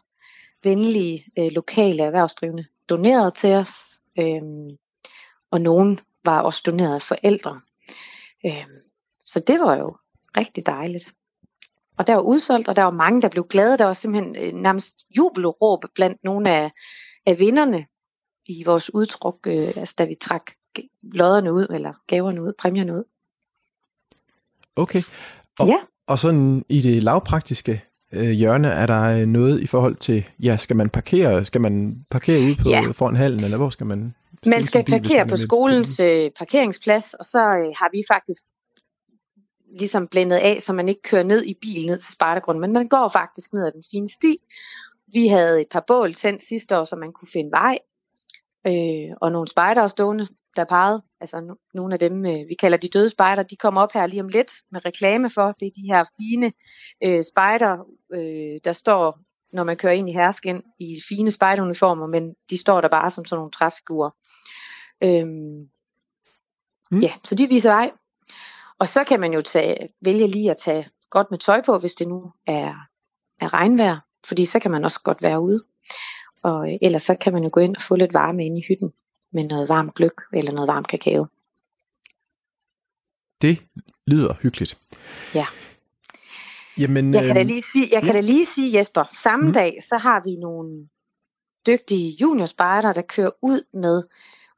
venlige 0.64 1.24
øh, 1.38 1.52
lokale 1.52 2.02
erhvervsdrivende 2.02 2.66
donerede 2.88 3.30
til 3.30 3.52
os. 3.52 4.00
Øh, 4.18 4.42
og 5.50 5.60
nogen 5.60 6.00
var 6.24 6.40
også 6.40 6.62
doneret 6.66 6.94
af 6.94 7.02
forældre. 7.02 7.60
Øh, 8.46 8.66
så 9.24 9.40
det 9.40 9.60
var 9.60 9.76
jo 9.76 9.96
rigtig 10.36 10.66
dejligt. 10.66 11.12
Og 12.02 12.06
der 12.06 12.14
var 12.14 12.22
udsolgt, 12.22 12.68
og 12.68 12.76
der 12.76 12.82
var 12.82 12.90
mange, 12.90 13.22
der 13.22 13.28
blev 13.28 13.46
glade. 13.48 13.78
Der 13.78 13.84
var 13.84 13.92
simpelthen 13.92 14.36
øh, 14.36 14.62
nærmest 14.62 14.94
jubelråb 15.16 15.84
blandt 15.94 16.24
nogle 16.24 16.50
af, 16.50 16.70
af 17.26 17.38
vinderne 17.38 17.86
i 18.46 18.62
vores 18.66 18.94
udtruk, 18.94 19.36
øh, 19.46 19.68
altså 19.76 19.94
da 19.98 20.04
vi 20.04 20.16
trak 20.22 20.42
lodderne 21.02 21.52
ud, 21.52 21.66
eller 21.70 21.92
gaverne 22.06 22.42
ud, 22.42 22.52
præmierne 22.58 22.94
ud. 22.94 23.04
Okay. 24.76 25.02
Og, 25.58 25.68
Ja. 25.68 25.76
og 26.06 26.18
sådan 26.18 26.64
i 26.68 26.80
det 26.80 27.02
lavpraktiske 27.02 27.84
øh, 28.12 28.30
hjørne, 28.30 28.68
er 28.68 28.86
der 28.86 29.20
øh, 29.20 29.26
noget 29.26 29.60
i 29.60 29.66
forhold 29.66 29.96
til, 29.96 30.24
ja, 30.42 30.56
skal 30.56 30.76
man 30.76 30.90
parkere, 30.90 31.44
skal 31.44 31.60
man 31.60 32.04
parkere 32.10 32.40
ude 32.40 32.56
på 32.62 32.68
Ja. 32.68 32.80
foran 32.80 33.16
hallen, 33.16 33.44
eller 33.44 33.56
hvor 33.56 33.70
skal 33.70 33.86
man 33.86 34.14
Man 34.46 34.66
skal 34.66 34.84
bil, 34.84 34.92
parkere 34.92 35.18
er 35.18 35.28
på 35.28 35.36
skolens 35.36 36.00
øh, 36.00 36.30
parkeringsplads, 36.38 37.14
og 37.14 37.24
så 37.24 37.38
øh, 37.38 37.72
har 37.76 37.90
vi 37.92 38.02
faktisk 38.12 38.42
ligesom 39.78 40.08
blændet 40.08 40.36
af, 40.36 40.62
så 40.62 40.72
man 40.72 40.88
ikke 40.88 41.02
kører 41.02 41.22
ned 41.22 41.44
i 41.44 41.54
bil 41.60 41.86
ned 41.86 41.98
til 41.98 42.12
Spartagrunden, 42.12 42.60
men 42.60 42.72
man 42.72 42.88
går 42.88 43.08
faktisk 43.08 43.52
ned 43.52 43.66
ad 43.66 43.72
den 43.72 43.84
fine 43.90 44.08
sti. 44.08 44.38
Vi 45.12 45.28
havde 45.28 45.60
et 45.60 45.68
par 45.70 45.84
bål 45.86 46.14
tændt 46.14 46.42
sidste 46.42 46.78
år, 46.78 46.84
så 46.84 46.96
man 46.96 47.12
kunne 47.12 47.28
finde 47.32 47.50
vej, 47.50 47.78
øh, 48.66 49.16
og 49.20 49.32
nogle 49.32 49.48
spejdere 49.48 49.88
stående, 49.88 50.28
der 50.56 50.64
pegede. 50.64 51.02
Altså 51.20 51.36
no- 51.36 51.70
nogle 51.74 51.94
af 51.94 51.98
dem, 51.98 52.26
øh, 52.26 52.48
vi 52.48 52.54
kalder 52.60 52.78
de 52.78 52.88
døde 52.88 53.10
spejder, 53.10 53.42
de 53.42 53.56
kommer 53.56 53.80
op 53.80 53.92
her 53.92 54.06
lige 54.06 54.22
om 54.22 54.28
lidt 54.28 54.52
med 54.72 54.84
reklame 54.84 55.30
for. 55.30 55.52
Det 55.60 55.66
er 55.66 55.70
de 55.76 55.92
her 55.92 56.04
fine 56.16 56.52
øh, 57.04 57.24
spejder, 57.24 57.76
øh, 58.12 58.60
der 58.64 58.72
står, 58.72 59.18
når 59.52 59.64
man 59.64 59.76
kører 59.76 59.92
ind 59.92 60.10
i 60.10 60.12
hersken, 60.12 60.62
i 60.80 61.00
fine 61.08 61.30
spejderuniformer, 61.30 62.06
men 62.06 62.34
de 62.50 62.58
står 62.58 62.80
der 62.80 62.88
bare 62.88 63.10
som 63.10 63.24
sådan 63.24 63.38
nogle 63.38 63.50
træfigurer. 63.50 64.10
Øhm, 65.04 65.68
Mm. 66.92 67.00
Ja, 67.00 67.12
så 67.24 67.34
de 67.34 67.46
viser 67.46 67.70
vej. 67.70 67.90
Og 68.82 68.88
så 68.88 69.04
kan 69.04 69.20
man 69.20 69.32
jo 69.32 69.42
tage, 69.42 69.88
vælge 70.00 70.26
lige 70.26 70.50
at 70.50 70.56
tage 70.56 70.88
godt 71.10 71.30
med 71.30 71.38
tøj 71.38 71.62
på, 71.66 71.78
hvis 71.78 71.94
det 71.94 72.08
nu 72.08 72.32
er, 72.46 72.74
er 73.40 73.54
regnvejr, 73.54 74.00
fordi 74.28 74.44
så 74.44 74.58
kan 74.58 74.70
man 74.70 74.84
også 74.84 75.00
godt 75.02 75.22
være 75.22 75.40
ude. 75.40 75.64
Og 76.42 76.72
øh, 76.72 76.78
ellers 76.82 77.02
så 77.02 77.14
kan 77.20 77.32
man 77.32 77.42
jo 77.44 77.50
gå 77.52 77.60
ind 77.60 77.76
og 77.76 77.82
få 77.82 77.96
lidt 77.96 78.14
varme 78.14 78.46
ind 78.46 78.58
i 78.58 78.64
hytten 78.68 78.92
med 79.32 79.44
noget 79.44 79.68
varm 79.68 79.90
gløk 79.90 80.22
eller 80.32 80.52
noget 80.52 80.68
varm 80.68 80.84
kakao. 80.84 81.26
Det 83.42 83.62
lyder 84.06 84.34
hyggeligt. 84.42 84.78
Ja. 85.34 85.46
Jamen, 86.78 87.14
Jeg 87.14 87.24
kan 87.24 87.34
da 87.34 87.40
øhm, 87.40 87.48
lige 87.48 87.62
sige, 87.62 87.88
jeg 87.92 88.02
kan 88.02 88.14
ja. 88.14 88.20
da 88.20 88.20
lige 88.20 88.46
sige 88.46 88.78
Jesper, 88.78 89.04
samme 89.22 89.46
Mm. 89.46 89.52
dag, 89.52 89.78
så 89.82 89.96
har 89.96 90.22
vi 90.24 90.36
nogle 90.36 90.88
dygtige 91.66 92.16
juniorspejder, 92.20 92.92
der 92.92 93.02
kører 93.02 93.30
ud 93.42 93.62
med 93.72 94.02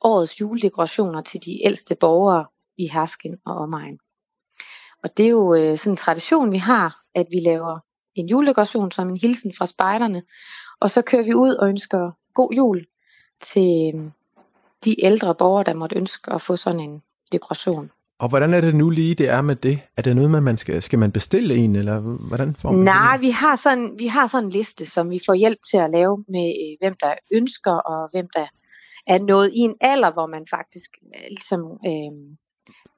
årets 0.00 0.40
juledekorationer 0.40 1.22
til 1.22 1.40
de 1.44 1.64
ældste 1.66 1.94
borgere 1.94 2.46
i 2.78 2.88
Hersken 2.88 3.38
og 3.46 3.56
omegn. 3.56 3.98
Og 5.04 5.10
det 5.16 5.26
er 5.26 5.30
jo 5.30 5.54
øh, 5.54 5.78
sådan 5.78 5.92
en 5.92 5.96
tradition, 5.96 6.52
vi 6.52 6.58
har, 6.58 7.00
at 7.14 7.26
vi 7.30 7.40
laver 7.44 7.78
en 8.14 8.28
juledekoration 8.28 8.92
som 8.92 9.08
en 9.08 9.16
hilsen 9.16 9.52
fra 9.58 9.66
spejderne, 9.66 10.22
og 10.80 10.90
så 10.90 11.02
kører 11.02 11.22
vi 11.22 11.34
ud 11.34 11.54
og 11.54 11.68
ønsker 11.68 12.10
god 12.34 12.52
jul 12.52 12.86
til 13.42 13.92
øh, 13.94 14.10
de 14.84 15.04
ældre 15.04 15.34
borgere, 15.34 15.64
der 15.64 15.74
måtte 15.74 15.96
ønske 15.96 16.32
at 16.32 16.42
få 16.42 16.56
sådan 16.56 16.80
en 16.80 17.02
dekoration. 17.32 17.90
Og 18.18 18.28
hvordan 18.28 18.54
er 18.54 18.60
det 18.60 18.74
nu 18.74 18.90
lige, 18.90 19.14
det 19.14 19.28
er 19.28 19.42
med 19.42 19.56
det? 19.56 19.80
Er 19.96 20.02
det 20.02 20.16
noget 20.16 20.42
man 20.42 20.56
skal, 20.56 20.82
skal 20.82 20.98
man 20.98 21.12
bestille 21.12 21.54
en, 21.54 21.76
eller 21.76 22.00
hvordan 22.00 22.54
får 22.54 22.72
man 22.72 22.84
Nej, 22.84 23.16
vi 23.16 23.30
har 23.30 23.56
sådan 23.56 23.94
vi 23.98 24.06
har 24.06 24.26
sådan 24.26 24.44
en 24.44 24.50
liste, 24.50 24.86
som 24.86 25.10
vi 25.10 25.20
får 25.26 25.34
hjælp 25.34 25.58
til 25.70 25.76
at 25.76 25.90
lave 25.90 26.24
med 26.28 26.46
øh, 26.62 26.76
hvem 26.80 26.94
der 27.00 27.14
ønsker 27.32 27.72
og 27.72 28.08
hvem 28.12 28.26
der 28.36 28.46
er 29.06 29.18
nået 29.18 29.50
i 29.52 29.58
en 29.58 29.74
alder, 29.80 30.12
hvor 30.12 30.26
man 30.26 30.46
faktisk 30.50 30.90
øh, 31.14 31.26
ligesom 31.28 31.60
øh, 31.86 32.36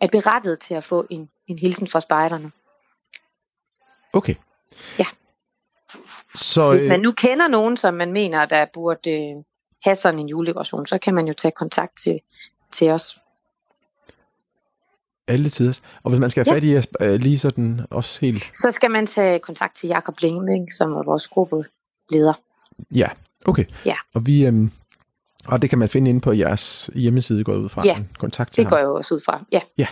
er 0.00 0.08
berettet 0.12 0.60
til 0.60 0.74
at 0.74 0.84
få 0.84 1.06
en, 1.10 1.28
en 1.46 1.58
hilsen 1.58 1.88
fra 1.88 2.00
spejderne. 2.00 2.52
Okay. 4.12 4.34
Ja. 4.98 5.06
Så, 6.34 6.70
Hvis 6.70 6.82
øh, 6.82 6.88
man 6.88 7.00
nu 7.00 7.12
kender 7.12 7.48
nogen, 7.48 7.76
som 7.76 7.94
man 7.94 8.12
mener, 8.12 8.46
der 8.46 8.66
burde 8.74 9.10
øh, 9.10 9.44
have 9.84 9.96
sådan 9.96 10.18
en 10.18 10.28
juledekoration, 10.28 10.86
så 10.86 10.98
kan 10.98 11.14
man 11.14 11.26
jo 11.26 11.34
tage 11.34 11.52
kontakt 11.52 11.92
til, 12.04 12.20
til 12.72 12.90
os. 12.90 13.18
alle 15.28 15.48
tider. 15.48 15.80
Og 16.02 16.10
hvis 16.10 16.20
man 16.20 16.30
skal 16.30 16.44
have 16.44 16.54
Ja. 16.54 16.56
fat 16.58 16.64
i 16.64 16.72
jer 16.72 17.12
øh, 17.14 17.20
lige 17.20 17.38
sådan 17.38 17.80
også 17.90 18.20
helt... 18.20 18.42
Så 18.54 18.70
skal 18.70 18.90
man 18.90 19.06
tage 19.06 19.38
kontakt 19.38 19.76
til 19.76 19.88
Jakob 19.88 20.20
Lingming, 20.20 20.72
som 20.72 20.92
er 20.92 21.02
vores 21.04 21.28
gruppeleder. 21.28 22.32
Ja, 22.94 23.08
okay. 23.46 23.64
Ja. 23.84 23.96
Og 24.14 24.26
vi... 24.26 24.46
Øhm, 24.46 24.70
og 25.48 25.62
det 25.62 25.70
kan 25.70 25.78
man 25.78 25.88
finde 25.88 26.08
inde 26.10 26.20
på 26.20 26.32
jeres 26.32 26.90
hjemmeside, 26.94 27.44
går 27.44 27.52
jeg 27.52 27.60
ud 27.60 27.68
fra. 27.68 27.82
Ja, 27.84 27.98
kontakt 28.18 28.52
til 28.52 28.64
Det 28.64 28.70
går 28.70 28.76
ham. 28.76 28.82
jeg 28.82 28.88
jo 28.88 28.94
også 28.94 29.14
ud 29.14 29.20
fra. 29.24 29.44
Ja, 29.52 29.86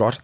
Godt. 0.00 0.20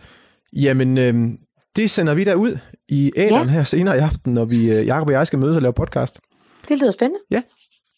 Jamen, 0.53 0.99
øhm, 0.99 1.39
det 1.77 1.91
sender 1.91 2.15
vi 2.15 2.25
der 2.25 2.35
ud 2.35 2.59
i 2.89 3.13
æderen 3.17 3.49
ja. 3.49 3.55
her 3.55 3.65
senere 3.65 3.97
i 3.97 4.01
aften, 4.01 4.33
når 4.35 4.45
vi, 4.45 4.73
øh, 4.73 4.87
Jacob 4.87 5.07
og 5.09 5.13
jeg 5.13 5.27
skal 5.27 5.39
mødes 5.39 5.57
og 5.57 5.63
lave 5.63 5.73
podcast. 5.73 6.21
det 6.69 6.79
lyder 6.79 6.91
spændende. 6.91 7.21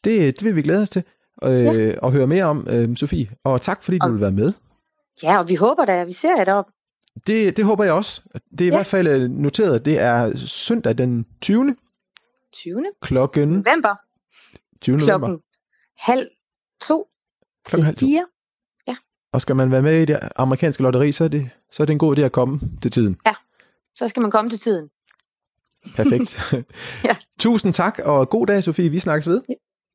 Det, 0.05 0.41
det 0.41 0.45
vil 0.45 0.57
vi 0.57 0.63
glæde 0.63 0.83
os 0.83 0.91
til 0.91 1.03
øh, 1.45 1.65
ja. 1.65 1.99
og 1.99 2.13
høre 2.13 2.27
mere 2.27 2.45
om, 2.45 2.67
øh, 2.71 2.97
Sofie. 2.97 3.31
Og 3.45 3.61
tak, 3.61 3.83
fordi 3.83 3.99
du 3.99 4.07
Og- 4.07 4.13
vil 4.13 4.21
være 4.21 4.33
med. 4.33 4.53
Ja, 5.23 5.39
og 5.39 5.49
vi 5.49 5.55
håber 5.55 5.85
da, 5.85 6.01
at 6.01 6.07
vi 6.07 6.13
ser 6.13 6.37
jer 6.37 6.45
deroppe. 6.45 6.73
Det, 7.27 7.57
det 7.57 7.65
håber 7.65 7.85
jeg 7.85 7.93
også. 7.93 8.23
Det 8.51 8.61
er 8.61 8.65
i 8.65 8.67
Ja. 8.69 8.75
hvert 8.77 8.87
fald 8.87 9.07
øh, 9.09 9.31
noteret, 9.31 9.85
det 9.85 10.01
er 10.01 10.37
søndag 10.37 10.99
den 10.99 11.27
20. 11.43 11.77
20. 12.53 12.85
klokken 13.03 13.49
november 13.49 13.95
20. 14.83 14.97
november. 14.97 15.19
klokken 15.27 15.39
halv 15.99 16.27
to 16.83 17.07
Klokken 17.65 17.81
til 17.81 17.85
halv 17.85 17.97
to. 17.97 18.07
fire. 18.07 18.27
Og 19.33 19.41
skal 19.41 19.57
man 19.57 19.71
være 19.71 19.83
med 19.83 20.03
i 20.03 20.05
det 20.05 20.19
amerikanske 20.37 20.83
lotteri, 20.83 21.13
så 21.13 21.25
er 21.25 21.29
det, 21.29 21.51
så 21.71 21.83
er 21.83 21.85
det 21.87 21.93
en 21.93 21.99
god 21.99 22.19
idé 22.19 22.21
at 22.21 22.33
komme 22.33 22.61
til 22.83 22.91
tiden. 22.91 23.17
Så 23.97 24.09
skal 24.09 24.21
man 24.23 24.31
komme 24.31 24.51
til 24.51 24.59
tiden. 24.61 24.89
Perfekt. 25.97 26.39
Ja. 27.05 27.17
Tusind 27.41 27.75
tak, 27.75 27.99
og 28.05 28.29
god 28.29 28.47
dag, 28.47 28.65
Sofie. 28.65 28.89
Vi 28.91 28.99
snakkes 28.99 29.29
ved. 29.29 29.43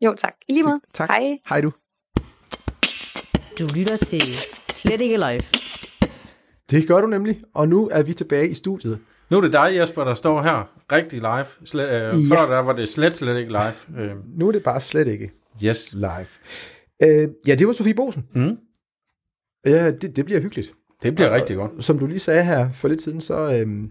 Jo, 0.02 0.16
tak. 0.20 0.34
I 0.48 0.54
lige 0.54 0.64
måde. 0.64 0.80
Tak. 0.94 1.10
Hej. 1.10 1.38
Hej 1.50 1.62
du. 1.62 1.72
Du 3.60 3.68
lytter 3.78 3.98
til 3.98 4.22
Slet 4.70 5.02
ikke 5.02 5.18
live. 5.18 5.40
Det 6.70 6.88
gør 6.88 7.02
du 7.02 7.08
nemlig, 7.08 7.42
og 7.54 7.68
nu 7.70 7.90
er 7.92 8.04
vi 8.04 8.14
tilbage 8.14 8.50
i 8.50 8.54
studiet. 8.54 9.00
Nu 9.30 9.38
er 9.38 9.42
det 9.42 9.54
dig, 9.54 9.76
Jesper, 9.76 10.04
der 10.04 10.14
står 10.14 10.42
her 10.42 10.70
rigtig 10.92 11.20
live. 11.20 11.46
Slet, 11.66 11.86
øh, 11.86 11.92
Ja. 12.30 12.36
Før 12.36 12.50
der 12.52 12.60
var 12.60 12.74
det 12.74 12.90
slet, 12.90 13.16
slet 13.16 13.38
ikke 13.38 13.52
live. 13.52 14.02
Øh, 14.02 14.12
Nu 14.40 14.48
er 14.48 14.52
det 14.52 14.64
bare 14.64 14.82
slet 14.82 15.08
ikke 15.08 15.32
yes. 15.66 15.94
live. 15.94 16.28
Øh, 17.04 17.30
ja, 17.48 17.56
det 17.56 17.68
var 17.68 17.74
Sofie 17.74 17.94
Bosen. 17.94 18.28
Mm. 18.36 18.58
Ja, 19.66 19.92
det, 19.92 20.16
det 20.16 20.26
bliver 20.26 20.42
hyggeligt. 20.42 20.74
Det 21.04 21.16
bliver 21.16 21.32
rigtig 21.36 21.56
godt. 21.56 21.72
Som 21.80 22.00
du 22.00 22.06
lige 22.06 22.20
sagde 22.20 22.44
her 22.44 22.72
for 22.72 22.88
lidt 22.88 23.02
siden, 23.02 23.22
så, 23.22 23.60
øhm, 23.60 23.90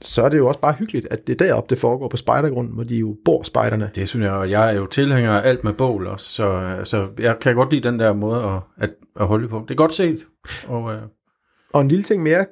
så 0.00 0.22
er 0.22 0.28
det 0.28 0.38
jo 0.38 0.46
også 0.48 0.60
bare 0.60 0.72
hyggeligt, 0.72 1.06
at 1.10 1.26
det 1.26 1.40
er 1.40 1.46
deroppe, 1.46 1.70
det 1.74 1.78
foregår 1.78 2.08
på 2.08 2.16
spejdergrunden, 2.16 2.74
hvor 2.74 2.84
de 2.84 2.96
jo 2.96 3.16
bor 3.24 3.42
spejderne. 3.42 3.90
Det 3.94 4.08
synes 4.08 4.24
jeg, 4.24 4.32
og 4.32 4.50
jeg 4.50 4.74
er 4.74 4.76
jo 4.76 4.86
tilhænger 4.86 5.32
af 5.32 5.48
alt 5.48 5.64
med 5.64 5.72
bål 5.72 6.06
også, 6.06 6.30
så, 6.30 6.76
så 6.84 7.08
jeg 7.18 7.36
kan 7.40 7.54
godt 7.54 7.72
lide 7.72 7.88
den 7.90 7.98
der 7.98 8.12
måde 8.12 8.42
at, 8.44 8.60
at, 8.76 8.90
at 9.20 9.26
holde 9.26 9.48
på. 9.48 9.64
Det 9.68 9.70
er 9.70 9.78
godt 9.78 9.92
set. 9.92 10.26
Og, 10.66 10.92
øh, 10.92 11.00
Og 11.72 11.80
en 11.80 11.88
lille 11.88 12.02
ting 12.02 12.22
mere, 12.22 12.46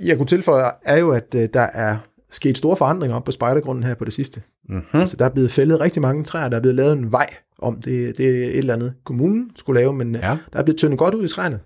jeg 0.00 0.16
kunne 0.16 0.26
tilføje, 0.26 0.70
er 0.84 0.96
jo, 0.96 1.10
at 1.10 1.34
øh, 1.36 1.48
der 1.54 1.60
er 1.60 1.96
sket 2.30 2.58
store 2.58 2.76
forandringer 2.76 3.16
op 3.16 3.24
på 3.24 3.32
spejdergrunden 3.32 3.84
her 3.84 3.94
på 3.94 4.04
det 4.04 4.12
sidste. 4.12 4.42
mm-hmm. 4.68 5.00
Altså, 5.00 5.16
der 5.16 5.24
er 5.24 5.28
blevet 5.28 5.50
fældet 5.50 5.80
rigtig 5.80 6.02
mange 6.02 6.24
træer, 6.24 6.48
der 6.48 6.56
er 6.56 6.60
blevet 6.60 6.76
lavet 6.76 6.92
en 6.92 7.12
vej 7.12 7.34
om. 7.58 7.74
Det, 7.74 8.18
det 8.18 8.26
er 8.26 8.48
et 8.48 8.58
eller 8.58 8.74
andet, 8.74 8.94
kommunen 9.04 9.50
skulle 9.56 9.80
lave, 9.80 9.92
men 9.92 10.14
ja. 10.14 10.28
Ja, 10.30 10.38
der 10.52 10.58
er 10.58 10.62
blevet 10.62 10.78
tyndet 10.78 10.98
godt 10.98 11.14
ud 11.14 11.24
i 11.24 11.28
træerne. 11.28 11.60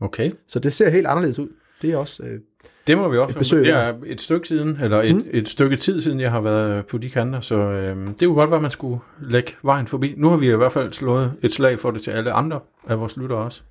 Okay. 0.00 0.30
Så 0.48 0.58
det 0.58 0.72
ser 0.72 0.90
helt 0.90 1.06
anderledes 1.06 1.38
ud. 1.38 1.48
Det 1.82 1.90
er 1.92 1.96
også... 1.96 2.22
Øh, 2.22 2.40
Det 2.86 2.98
må 2.98 3.08
vi 3.08 3.18
også. 3.18 3.34
Et 3.34 3.38
besøg 3.38 3.62
det 3.64 3.70
er 3.72 3.94
et 4.06 4.20
stykke 4.20 4.48
siden, 4.48 4.78
eller 4.82 5.02
et, 5.02 5.14
Mm. 5.14 5.24
et 5.30 5.48
stykke 5.48 5.76
tid 5.76 6.00
siden, 6.00 6.20
jeg 6.20 6.30
har 6.30 6.40
været 6.40 6.86
på 6.86 6.98
de 6.98 7.10
kanter, 7.10 7.40
så 7.40 7.58
øh, 7.58 7.96
det 8.06 8.18
kunne 8.20 8.34
godt 8.34 8.50
være, 8.50 8.60
man 8.60 8.70
skulle 8.70 8.98
lægge 9.20 9.52
vejen 9.62 9.86
forbi. 9.86 10.14
Nu 10.16 10.28
har 10.28 10.36
vi 10.36 10.52
i 10.52 10.56
hvert 10.56 10.72
fald 10.72 10.92
slået 10.92 11.32
et 11.42 11.52
slag 11.52 11.78
for 11.78 11.90
det 11.90 12.02
til 12.02 12.10
alle 12.10 12.32
andre 12.32 12.60
af 12.88 13.00
vores 13.00 13.16
lyttere 13.16 13.38
også. 13.38 13.62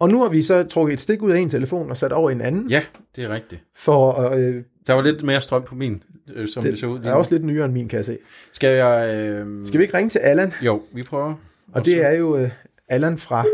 og 0.00 0.08
nu 0.08 0.22
har 0.22 0.28
vi 0.28 0.42
så 0.42 0.62
trukket 0.64 0.92
et 0.94 1.00
stik 1.00 1.22
ud 1.22 1.30
af 1.30 1.38
en 1.38 1.50
telefon 1.50 1.90
og 1.90 1.96
sat 1.96 2.12
over 2.12 2.30
i 2.30 2.32
en 2.32 2.40
anden, 2.40 2.70
Ja, 2.70 2.82
det 3.16 3.24
er 3.24 3.28
rigtigt. 3.28 3.62
for 3.76 4.30
øh, 4.30 4.62
Der 4.86 4.92
var 4.92 5.02
lidt 5.02 5.22
mere 5.22 5.40
strøm 5.40 5.62
på 5.62 5.74
min, 5.74 6.02
øh, 6.34 6.48
som 6.48 6.62
det, 6.62 6.72
det 6.72 6.80
så 6.80 6.86
ud. 6.86 6.98
det 6.98 7.06
er 7.06 7.12
også 7.12 7.30
lidt 7.34 7.44
nyere 7.44 7.64
end 7.64 7.72
min, 7.72 7.88
kan 7.88 7.96
jeg 7.96 8.04
se. 8.04 8.18
Skal 8.52 8.76
jeg... 8.76 9.14
Øh... 9.24 9.66
Skal 9.66 9.78
vi 9.78 9.84
ikke 9.84 9.96
ringe 9.96 10.10
til 10.10 10.18
Allan? 10.18 10.52
Jo, 10.62 10.82
vi 10.92 11.02
prøver. 11.02 11.34
Og 11.72 11.84
det 11.84 12.04
er 12.06 12.10
jo 12.16 12.36
øh, 12.36 12.50
Allan 12.88 13.18
fra 13.18 13.44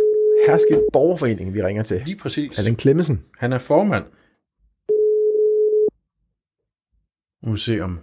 Herskild 0.49 0.81
Borgerforening, 0.93 1.55
vi 1.55 1.63
ringer 1.63 1.83
til. 1.83 2.03
Lige 2.07 2.17
præcis. 2.19 2.59
Allan 2.59 2.77
Klemmesen. 2.77 3.25
Han 3.39 3.53
er 3.53 3.59
formand. 3.59 4.05
Nu 7.43 7.49
må 7.49 7.53
vi 7.53 7.59
se, 7.61 7.81
om, 7.81 8.01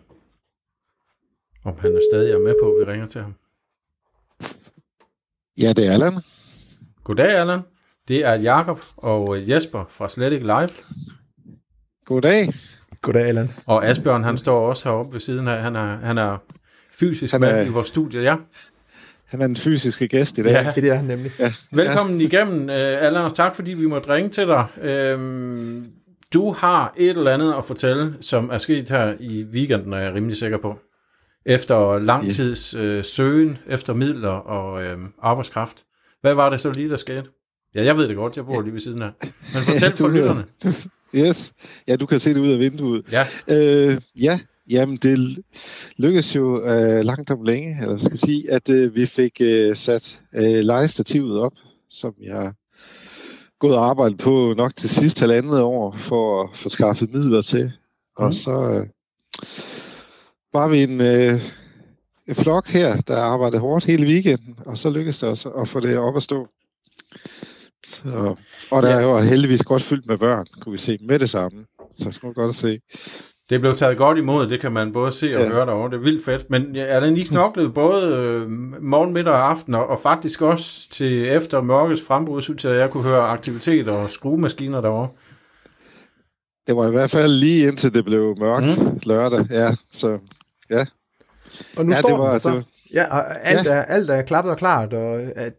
om 1.66 1.78
han 1.80 1.96
er 1.96 2.02
stadig 2.12 2.32
er 2.32 2.40
med 2.40 2.56
på, 2.62 2.72
at 2.72 2.88
vi 2.88 2.92
ringer 2.92 3.08
til 3.08 3.22
ham. 3.22 3.34
Ja, 5.58 5.74
det 5.74 5.88
er 5.88 5.92
Allan. 5.92 6.14
Goddag, 7.04 7.30
Allan. 7.40 7.60
Det 8.08 8.26
er 8.26 8.34
Jakob 8.34 8.80
og 8.98 9.38
øh, 9.38 9.50
Jesper 9.50 9.86
fra 9.90 10.10
Slet 10.10 10.34
ikke 10.34 10.46
Live. 10.46 10.70
Goddag. 12.06 12.48
Goddag, 13.02 13.22
Allan. 13.26 13.48
Og 13.68 13.86
Asbjørn, 13.86 14.24
han 14.24 14.38
står 14.38 14.68
også 14.70 14.90
heroppe 14.90 15.14
ved 15.14 15.20
siden 15.20 15.48
af. 15.48 15.62
Han 15.62 15.76
er, 15.76 15.96
han 15.96 16.18
er 16.18 16.38
fysisk 17.00 17.32
Han 17.32 17.42
med 17.42 17.50
er- 17.50 17.66
i 17.66 17.70
vores 17.70 17.88
studie, 17.88 18.22
ja. 18.22 18.36
Han 19.32 19.42
er 19.42 19.48
den 19.48 19.56
fysiske 19.56 20.08
gæst 20.08 20.38
i 20.38 20.42
dag. 20.42 20.52
Ja. 20.52 20.82
Det 20.82 20.90
er 20.90 20.96
han 20.96 21.06
nemlig. 21.06 21.32
ja. 21.40 21.54
Velkommen 21.72 22.22
igennem, 22.22 22.70
øh, 22.70 22.76
Allan, 23.06 23.24
og 23.24 23.34
tak 23.36 23.56
fordi 23.56 23.74
vi 23.74 23.86
måtte 23.86 24.10
ringe 24.14 24.30
til 24.30 24.48
dig. 24.48 24.66
Øhm, 24.82 25.86
du 26.34 26.52
har 26.52 26.94
et 26.98 27.10
eller 27.10 27.34
andet 27.34 27.54
at 27.58 27.66
fortælle, 27.66 28.14
som 28.22 28.50
er 28.54 28.58
sket 28.58 28.90
her 28.90 29.14
i 29.20 29.44
weekenden, 29.44 29.94
er 29.94 29.98
jeg 29.98 30.14
rimelig 30.14 30.38
sikker 30.38 30.58
på. 30.58 30.76
Efter 31.46 32.00
lang 32.00 32.26
Ja. 32.26 32.32
tids 32.32 32.74
øh, 32.74 33.04
søgen 33.04 33.58
efter 33.68 33.94
midler 33.94 34.30
og 34.30 34.84
øh, 34.84 34.98
arbejdskraft. 35.22 35.78
Hvad 36.22 36.34
var 36.34 36.50
det 36.50 36.62
så 36.62 36.72
lige, 36.72 36.90
der 36.90 36.98
skete? 36.98 37.24
Ja, 37.76 37.84
jeg 37.84 37.98
ved 37.98 38.08
det 38.08 38.16
godt, 38.16 38.38
jeg 38.38 38.46
bor 38.46 38.62
lige 38.62 38.74
ved 38.74 38.80
siden 38.80 39.02
af. 39.02 39.10
Men 39.22 39.62
fortæl 39.64 39.90
Du 39.98 39.98
for 39.98 40.08
lytterne. 40.08 40.44
Yes. 41.16 41.54
Ja, 41.88 41.96
du 41.96 42.06
kan 42.06 42.20
se 42.20 42.34
det 42.34 42.40
ud 42.40 42.50
af 42.50 42.60
vinduet. 42.60 43.04
Ja, 43.12 43.24
Øh, 43.90 43.98
ja, 44.22 44.40
jamen 44.72 44.98
det 44.98 45.38
lykkedes 45.98 46.36
jo 46.36 46.64
øh, 46.66 47.04
langt 47.04 47.32
om 47.32 47.44
længe, 47.44 47.76
eller 47.80 47.90
hvad 47.90 48.00
skal 48.00 48.18
sige, 48.18 48.52
at 48.52 48.70
øh, 48.70 48.96
vi 48.96 49.06
fik 49.06 49.42
øh, 49.42 49.76
sat 49.76 50.22
øh, 50.36 50.44
legestativet 50.64 51.40
op, 51.40 51.54
som 51.90 52.14
jeg 52.24 52.36
har 52.36 52.54
gået 53.60 53.76
og 53.76 53.90
arbejdet 53.90 54.18
på 54.18 54.54
nok 54.58 54.72
det 54.76 54.90
sidste 54.90 55.22
halvandet 55.22 55.62
år, 55.62 55.96
for 55.96 56.44
at 56.44 56.50
få 56.58 56.70
skaffet 56.70 57.14
midler 57.14 57.42
til. 57.42 57.72
Og 58.18 58.26
Mhm. 58.26 58.34
så 58.34 58.52
øh, 58.52 58.88
var 60.54 60.68
vi 60.68 60.84
en, 60.84 61.02
øh, 61.02 61.42
en 62.28 62.36
flok 62.36 62.68
her, 62.68 63.02
der 63.02 63.18
arbejdede 63.18 63.62
hårdt 63.62 63.86
hele 63.86 64.08
weekenden, 64.08 64.56
og 64.66 64.78
så 64.78 64.90
lykkedes 64.90 65.20
det 65.20 65.30
os 65.30 65.48
at 65.62 65.68
få 65.68 65.80
det 65.80 65.98
op 65.98 66.16
at 66.16 66.24
stå. 66.24 66.46
Så, 67.88 68.36
og 68.72 68.82
der 68.84 68.90
Ja. 68.90 68.96
er 68.96 69.02
jo 69.02 69.20
heldigvis 69.20 69.64
godt 69.64 69.82
fyldt 69.82 70.06
med 70.08 70.18
børn, 70.18 70.46
kunne 70.60 70.72
vi 70.72 70.78
se 70.78 70.98
med 71.02 71.20
det 71.20 71.30
samme. 71.30 71.66
Så 71.98 72.04
det 72.06 72.16
skulle 72.16 72.34
godt 72.34 72.50
at 72.50 72.56
se. 72.56 72.80
Det 73.52 73.62
blev 73.62 73.76
taget 73.76 73.98
godt 73.98 74.18
imod, 74.18 74.48
det 74.50 74.62
kan 74.62 74.72
man 74.72 74.94
både 74.94 75.12
se 75.12 75.28
og 75.36 75.42
Ja. 75.42 75.50
høre 75.50 75.66
derovre. 75.66 75.90
Det 75.90 75.96
er 75.96 76.00
vildt 76.04 76.26
fedt. 76.26 76.50
Men 76.50 76.76
ja, 76.76 76.82
er 76.84 77.00
den 77.00 77.14
lige 77.14 77.28
knoklet 77.28 77.74
både 77.74 78.16
øh, 78.16 78.50
morgen, 78.84 79.14
middag 79.14 79.34
og 79.34 79.50
aften, 79.50 79.76
og, 79.76 79.88
og 79.88 80.00
faktisk 80.00 80.42
også 80.42 80.90
til 80.92 81.28
efter 81.28 81.62
mørkets 81.62 82.02
frembrud, 82.08 82.42
synes 82.42 82.66
jeg, 82.66 82.74
at 82.74 82.80
jeg 82.80 82.90
kunne 82.90 83.04
høre 83.04 83.22
aktiviteter 83.28 83.94
og 83.94 84.10
skruemaskiner 84.10 84.82
derovre. 84.82 85.08
Det 86.68 86.76
var 86.76 86.88
i 86.88 86.92
hvert 86.92 87.10
fald 87.12 87.32
lige 87.32 87.68
indtil 87.68 87.94
det 87.94 88.06
blev 88.06 88.36
mørkt 88.40 88.66
mm. 88.82 89.00
lørdag. 89.06 89.46
Ja, 89.50 89.70
så 89.92 90.08
Og 91.78 91.86
nu 91.86 91.94
ja, 91.94 92.00
står 92.00 92.10
det 92.10 92.20
var, 92.20 92.32
den 92.32 92.40
så. 92.40 92.50
det 92.50 92.56
var, 92.58 92.64
Ja, 92.94 93.06
og 93.18 93.48
alt, 93.48 93.66
Ja. 93.66 93.72
Er, 93.74 93.82
alt 93.84 94.10
er 94.10 94.22
klappet 94.22 94.52
og 94.52 94.58
klart, 94.58 94.94
og 94.94 95.20
at, 95.36 95.54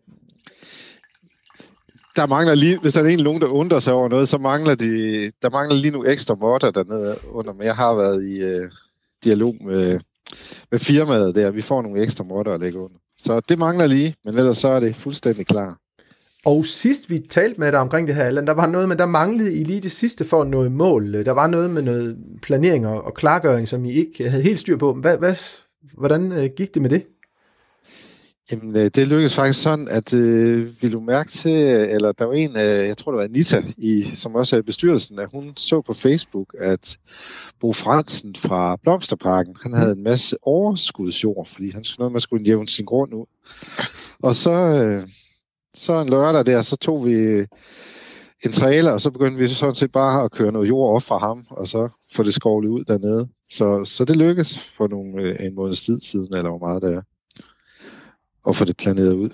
der 2.17 2.27
mangler 2.27 2.55
lige, 2.55 2.79
hvis 2.79 2.93
der 2.93 3.03
er 3.03 3.07
en 3.07 3.21
nogen, 3.23 3.43
der 3.43 3.47
undrer 3.47 3.79
sig 3.79 3.95
over 3.95 4.09
noget, 4.09 4.29
så 4.29 4.39
mangler 4.39 4.75
de, 4.75 5.31
der 5.43 5.51
mangler 5.51 5.77
lige 5.77 5.91
nu 5.91 6.05
ekstra 6.05 6.35
modder 6.35 6.71
dernede 6.71 7.19
under, 7.31 7.53
men 7.53 7.67
jeg 7.67 7.77
har 7.77 7.95
været 7.95 8.25
i 8.25 8.43
øh, 8.43 8.71
dialog 9.25 9.55
med, 9.65 10.01
med 10.71 10.79
firmaet 10.79 11.35
der. 11.35 11.51
Vi 11.51 11.63
får 11.63 11.83
nogle 11.83 12.03
ekstra 12.03 12.25
modder 12.25 12.53
at 12.53 12.61
lægge 12.61 12.79
under. 12.79 12.97
Så 13.19 13.41
det 13.41 13.59
mangler 13.59 13.87
lige, 13.87 14.15
men 14.25 14.39
ellers 14.39 14.59
så 14.59 14.69
er 14.69 14.81
det 14.81 14.97
fuldstændig 14.97 15.47
klar. 15.47 15.79
Og 16.45 16.67
sidst 16.67 17.11
vi 17.11 17.19
talte 17.19 17.61
med 17.61 17.73
dig 17.73 17.81
omkring 17.81 18.07
det 18.07 18.15
her, 18.15 18.25
Allan, 18.25 18.47
der 18.47 18.55
var 18.55 18.67
noget 18.67 18.89
med, 18.89 18.97
der 18.97 19.07
manglede 19.07 19.55
I 19.55 19.65
lige 19.65 19.81
det 19.81 19.93
sidste 19.93 20.25
for 20.25 20.43
at 20.43 20.49
nå 20.49 20.69
mål. 20.69 21.25
Der 21.25 21.33
var 21.33 21.47
noget 21.47 21.71
med 21.71 21.83
noget 21.83 22.17
planering 22.43 22.87
og, 22.87 23.05
og 23.05 23.15
klargøring, 23.15 23.69
som 23.69 23.85
I 23.85 23.93
ikke 23.93 24.31
havde 24.31 24.43
helt 24.43 24.61
styr 24.61 24.77
på. 24.77 24.95
Hvad, 24.95 25.19
hvad, 25.19 25.35
hvordan 25.99 26.33
øh, 26.33 26.51
gik 26.57 26.75
det 26.75 26.83
med 26.83 26.91
det? 26.91 27.03
Jamen, 28.53 28.77
øh, 28.77 28.91
det 28.95 29.09
lykkedes 29.09 29.35
faktisk 29.35 29.63
sådan, 29.63 29.89
at 29.89 30.15
øh, 30.15 30.83
vi 30.83 30.91
du 30.91 31.01
mærke 31.01 31.31
til, 31.31 31.51
eller 31.67 32.13
der 32.13 32.25
var 32.25 32.33
en, 32.33 32.57
øh, 32.57 32.87
jeg 32.89 32.97
tror 32.97 33.13
det 33.13 33.19
var 33.19 33.25
Anita, 33.25 33.63
i, 33.79 34.03
som 34.15 34.35
også 34.35 34.57
er 34.57 34.61
i 34.61 34.63
bestyrelsen, 34.63 35.19
at 35.19 35.29
hun 35.33 35.53
så 35.57 35.81
på 35.81 35.93
Facebook, 35.93 36.55
at 36.59 36.99
Bo 37.61 37.73
Fransen 37.73 38.35
fra 38.35 38.77
Blomsterparken, 38.83 39.57
han 39.63 39.73
havde 39.73 39.93
en 39.93 40.03
masse 40.03 40.37
overskudsjord, 40.43 41.47
fordi 41.47 41.71
han 41.71 41.85
skulle 41.85 42.03
noget, 42.03 42.13
man 42.13 42.21
skulle 42.21 42.45
jævne 42.45 42.69
sin 42.69 42.85
grund 42.85 43.15
ud. 43.15 43.27
Og 44.23 44.35
så, 44.35 44.53
øh, 44.53 45.09
så 45.75 46.01
en 46.01 46.09
lørdag 46.09 46.47
der, 46.47 46.63
så 46.63 46.77
tog 46.77 47.07
vi 47.07 47.13
øh, 47.13 47.47
en 48.45 48.53
trailer, 48.53 48.91
og 48.91 49.01
så 49.01 49.11
begyndte 49.11 49.39
vi 49.39 49.49
sådan 49.49 49.75
set 49.75 49.93
bare 49.93 50.25
at 50.25 50.33
køre 50.33 50.53
noget 50.53 50.69
jord 50.69 50.95
op 50.95 51.03
fra 51.03 51.19
ham, 51.19 51.45
og 51.51 51.67
så 51.67 51.89
få 52.13 52.23
det 52.23 52.35
skovlet 52.35 52.69
ud 52.71 52.85
dernede. 52.85 53.29
Så, 53.51 53.85
så 53.85 54.05
det 54.05 54.17
lykkedes 54.17 54.59
for 54.59 54.89
nogle, 54.89 55.23
øh, 55.23 55.47
en 55.47 55.55
måneds 55.55 55.83
tid 55.83 56.01
siden, 56.01 56.37
eller 56.37 56.51
hvor 56.51 56.59
meget 56.59 56.83
det 56.83 56.95
er 56.95 57.03
og 58.45 58.57
få 58.57 58.65
det 58.65 58.77
planeret 58.77 59.13
ud. 59.15 59.31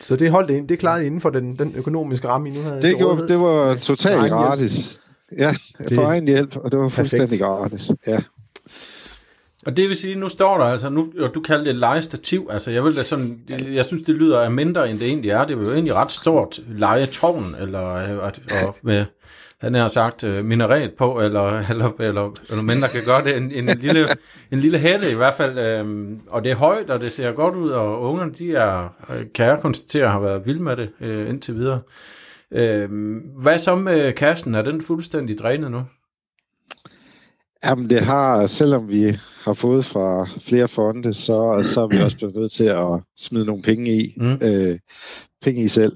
Så 0.00 0.16
det 0.16 0.30
holdt 0.30 0.50
ind, 0.50 0.68
det 0.68 0.78
klarede 0.78 1.06
inden 1.06 1.20
for 1.20 1.30
den, 1.30 1.56
den 1.56 1.74
økonomiske 1.76 2.28
ramme, 2.28 2.48
I 2.48 2.52
nu 2.52 2.60
havde 2.60 2.82
Det, 2.82 2.96
gjorde, 2.96 3.28
det 3.28 3.40
var 3.40 3.74
totalt 3.74 4.32
gratis. 4.32 5.00
Ja, 5.38 5.50
Det- 5.78 5.94
for 5.94 6.02
egen 6.06 6.26
hjælp, 6.26 6.56
og 6.56 6.72
det 6.72 6.78
var 6.80 6.88
Perfekt. 6.88 7.10
fuldstændig 7.10 7.40
gratis. 7.40 7.90
Ja. 8.06 8.18
Og 9.66 9.76
det 9.76 9.88
vil 9.88 9.96
sige, 9.96 10.14
nu 10.14 10.28
står 10.28 10.58
der 10.58 10.64
altså, 10.64 10.88
nu, 10.88 11.12
og 11.20 11.30
du 11.34 11.40
kalder 11.40 11.64
det 11.64 11.74
legestativ, 11.76 12.48
altså 12.50 12.70
jeg 12.70 12.84
vil 12.84 12.96
da 12.96 13.02
sådan, 13.02 13.40
jeg, 13.48 13.60
jeg 13.74 13.84
synes 13.84 14.02
det 14.02 14.14
lyder 14.14 14.40
af 14.40 14.50
mindre 14.52 14.90
end 14.90 14.98
det 15.00 15.08
egentlig 15.08 15.30
er, 15.30 15.44
det 15.44 15.56
er 15.56 15.60
jo 15.60 15.72
egentlig 15.72 15.94
ret 15.94 16.12
stort 16.12 16.60
legetårn, 16.68 17.56
eller 17.60 17.88
øh, 17.94 18.16
og, 18.18 18.32
og 18.66 18.76
med, 18.82 19.04
han 19.62 19.74
har 19.74 19.88
sagt 19.88 20.24
minaret 20.44 20.92
på, 20.98 21.20
eller, 21.20 21.42
eller, 21.70 21.90
eller, 22.00 22.34
eller 22.50 22.62
mindre 22.62 22.88
kan 22.88 23.00
gøre 23.06 23.24
det, 23.24 23.36
en, 23.36 23.52
en, 23.52 23.78
lille, 23.78 24.08
en 24.50 24.58
lille 24.58 24.78
hætte 24.78 25.10
i 25.10 25.14
hvert 25.14 25.34
fald, 25.34 25.58
øhm, 25.58 26.20
og 26.30 26.44
det 26.44 26.52
er 26.52 26.56
højt, 26.56 26.90
og 26.90 27.00
det 27.00 27.12
ser 27.12 27.32
godt 27.32 27.54
ud, 27.54 27.70
og 27.70 28.00
ungerne, 28.00 28.32
de 28.32 28.54
er, 28.54 28.94
øh, 29.10 29.24
kan 29.34 29.46
jeg 29.46 29.58
konstatere, 29.62 30.08
har 30.08 30.20
været 30.20 30.46
vilde 30.46 30.62
med 30.62 30.76
det 30.76 30.90
øh, 31.00 31.28
indtil 31.28 31.54
videre. 31.54 31.80
Øhm, 32.52 33.18
hvad 33.42 33.58
så 33.58 33.74
med 33.74 34.12
kassen? 34.12 34.54
Er 34.54 34.62
den 34.62 34.82
fuldstændig 34.82 35.38
drænet 35.38 35.70
nu? 35.70 35.82
Jamen 37.64 37.90
det 37.90 38.00
har, 38.00 38.46
selvom 38.46 38.88
vi 38.88 39.16
har 39.44 39.52
fået 39.52 39.84
fra 39.84 40.28
flere 40.40 40.68
fonde, 40.68 41.12
så, 41.12 41.60
så 41.62 41.80
er 41.80 41.86
vi 41.86 42.02
også 42.02 42.16
blevet 42.16 42.34
nødt 42.34 42.52
til 42.52 42.64
at 42.64 43.00
smide 43.18 43.46
nogle 43.46 43.62
penge 43.62 43.90
i, 43.96 44.14
Mm. 44.16 44.38
øh, 44.42 44.78
penge 45.42 45.62
i 45.62 45.68
selv. 45.68 45.92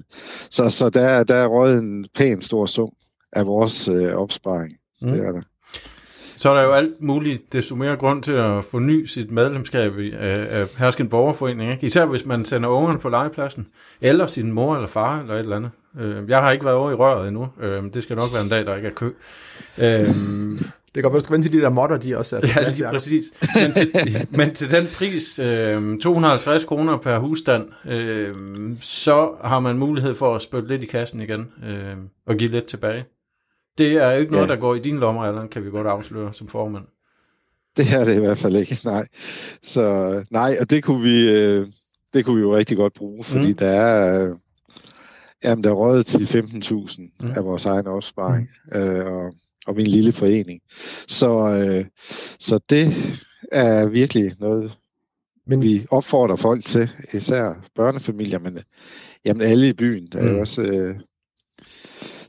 Så, 0.49 0.69
så 0.69 0.89
der, 0.89 1.23
der 1.23 1.35
er 1.35 1.47
røget 1.47 1.79
en 1.79 2.05
pæn 2.15 2.41
stor 2.41 2.65
sum 2.65 2.89
af 3.33 3.45
vores 3.45 3.89
øh, 3.89 4.13
opsparing. 4.13 4.73
Mm. 5.01 5.07
Det 5.07 5.19
er 5.25 5.31
der. 5.31 5.41
Så 6.37 6.49
er 6.49 6.53
der 6.55 6.63
jo 6.63 6.71
alt 6.73 7.01
muligt, 7.01 7.53
desto 7.53 7.75
mere 7.75 7.95
grund 7.95 8.23
til 8.23 8.31
at 8.31 8.63
forny 8.63 9.05
sit 9.05 9.31
medlemskab 9.31 9.99
i, 9.99 10.11
af, 10.11 10.59
af 10.61 10.67
Hersken 10.77 11.09
Borgerforening. 11.09 11.71
Ikke? 11.71 11.85
Især 11.85 12.05
hvis 12.05 12.25
man 12.25 12.45
sender 12.45 12.69
ungerne 12.69 12.99
på 12.99 13.09
legepladsen, 13.09 13.67
eller 14.01 14.27
sin 14.27 14.51
mor 14.51 14.75
eller 14.75 14.87
far, 14.87 15.19
eller 15.21 15.33
et 15.33 15.39
eller 15.39 15.55
andet. 15.55 15.69
Øh, 15.99 16.29
Jeg 16.29 16.37
har 16.41 16.51
ikke 16.51 16.65
været 16.65 16.77
over 16.77 16.91
i 16.91 16.93
røret 16.93 17.27
endnu. 17.27 17.47
Øh, 17.61 17.83
Det 17.93 18.03
skal 18.03 18.15
nok 18.15 18.25
være 18.33 18.43
en 18.43 18.49
dag, 18.49 18.65
der 18.67 18.75
ikke 18.75 18.87
er 18.87 18.93
kø. 18.93 19.05
Øh, 19.77 20.07
Det 20.95 21.03
kan 21.03 21.03
godt 21.03 21.13
være, 21.13 21.19
du 21.19 21.23
skal 21.23 21.33
vente 21.33 21.49
til 21.49 21.57
de 21.57 21.63
der 21.63 21.69
modder, 21.69 21.97
de 21.97 22.17
også 22.17 22.35
er 22.35 22.41
Ja, 22.55 22.69
lige 22.69 22.87
præcis. 22.91 23.23
Men 23.55 23.71
til, 23.73 24.27
men 24.37 24.53
til 24.55 24.71
den 24.71 24.83
pris, 24.97 25.39
øh, 25.39 25.99
250 25.99 26.63
kroner 26.65 26.97
per 26.97 27.17
husstand, 27.19 27.67
øh, 27.89 28.29
så 28.81 29.29
har 29.43 29.59
man 29.59 29.77
mulighed 29.77 30.15
for 30.15 30.35
at 30.35 30.41
spytte 30.41 30.67
lidt 30.67 30.83
i 30.83 30.85
kassen 30.85 31.21
igen 31.21 31.51
øh, 31.69 31.95
og 32.27 32.35
give 32.35 32.51
lidt 32.51 32.65
tilbage. 32.65 33.05
Det 33.77 33.91
er 33.93 34.11
jo 34.11 34.19
ikke 34.19 34.31
noget, 34.31 34.47
Ja. 34.47 34.53
der 34.53 34.59
går 34.59 34.75
i 34.75 34.79
dine 34.79 34.99
lommer, 34.99 35.23
Allan, 35.23 35.47
kan 35.49 35.65
vi 35.65 35.69
godt 35.69 35.87
afsløre 35.87 36.33
som 36.33 36.47
formand. 36.47 36.83
Det 37.77 37.93
er 37.93 38.03
det 38.03 38.15
i 38.17 38.19
hvert 38.19 38.37
fald 38.37 38.55
ikke, 38.55 38.77
nej. 38.83 39.07
Så 39.63 40.13
nej, 40.31 40.57
og 40.61 40.69
det 40.69 40.83
kunne 40.83 41.03
vi, 41.03 41.29
øh, 41.29 41.67
det 42.13 42.25
kunne 42.25 42.35
vi 42.35 42.41
jo 42.41 42.55
rigtig 42.55 42.77
godt 42.77 42.93
bruge, 42.93 43.23
fordi 43.23 43.47
Mm. 43.47 43.53
der 43.55 43.67
er, 43.67 44.29
øh, 44.29 44.35
jamen, 45.43 45.63
der 45.63 45.69
er 45.69 45.73
rådet 45.73 46.05
til 46.05 46.25
15.000 46.27 47.11
Mm. 47.19 47.31
af 47.31 47.45
vores 47.45 47.65
egen 47.65 47.87
opsparing, 47.87 48.49
øh, 48.73 49.05
og, 49.05 49.33
og 49.67 49.75
min 49.75 49.87
lille 49.87 50.11
forening. 50.11 50.61
Så, 51.07 51.29
øh, 51.29 51.85
så 52.39 52.59
det 52.69 52.87
er 53.51 53.87
virkelig 53.87 54.31
noget, 54.39 54.77
Men 55.49 55.61
vi 55.61 55.85
opfordrer 55.91 56.35
folk 56.35 56.63
til, 56.65 56.89
især 57.13 57.53
børnefamilier, 57.75 58.39
men 58.39 58.59
jamen 59.25 59.41
alle 59.47 59.67
i 59.67 59.73
byen. 59.73 60.07
Der 60.11 60.19
er 60.19 60.23
Mm. 60.29 60.33
jo 60.35 60.39
også, 60.39 60.63
øh, 60.63 60.95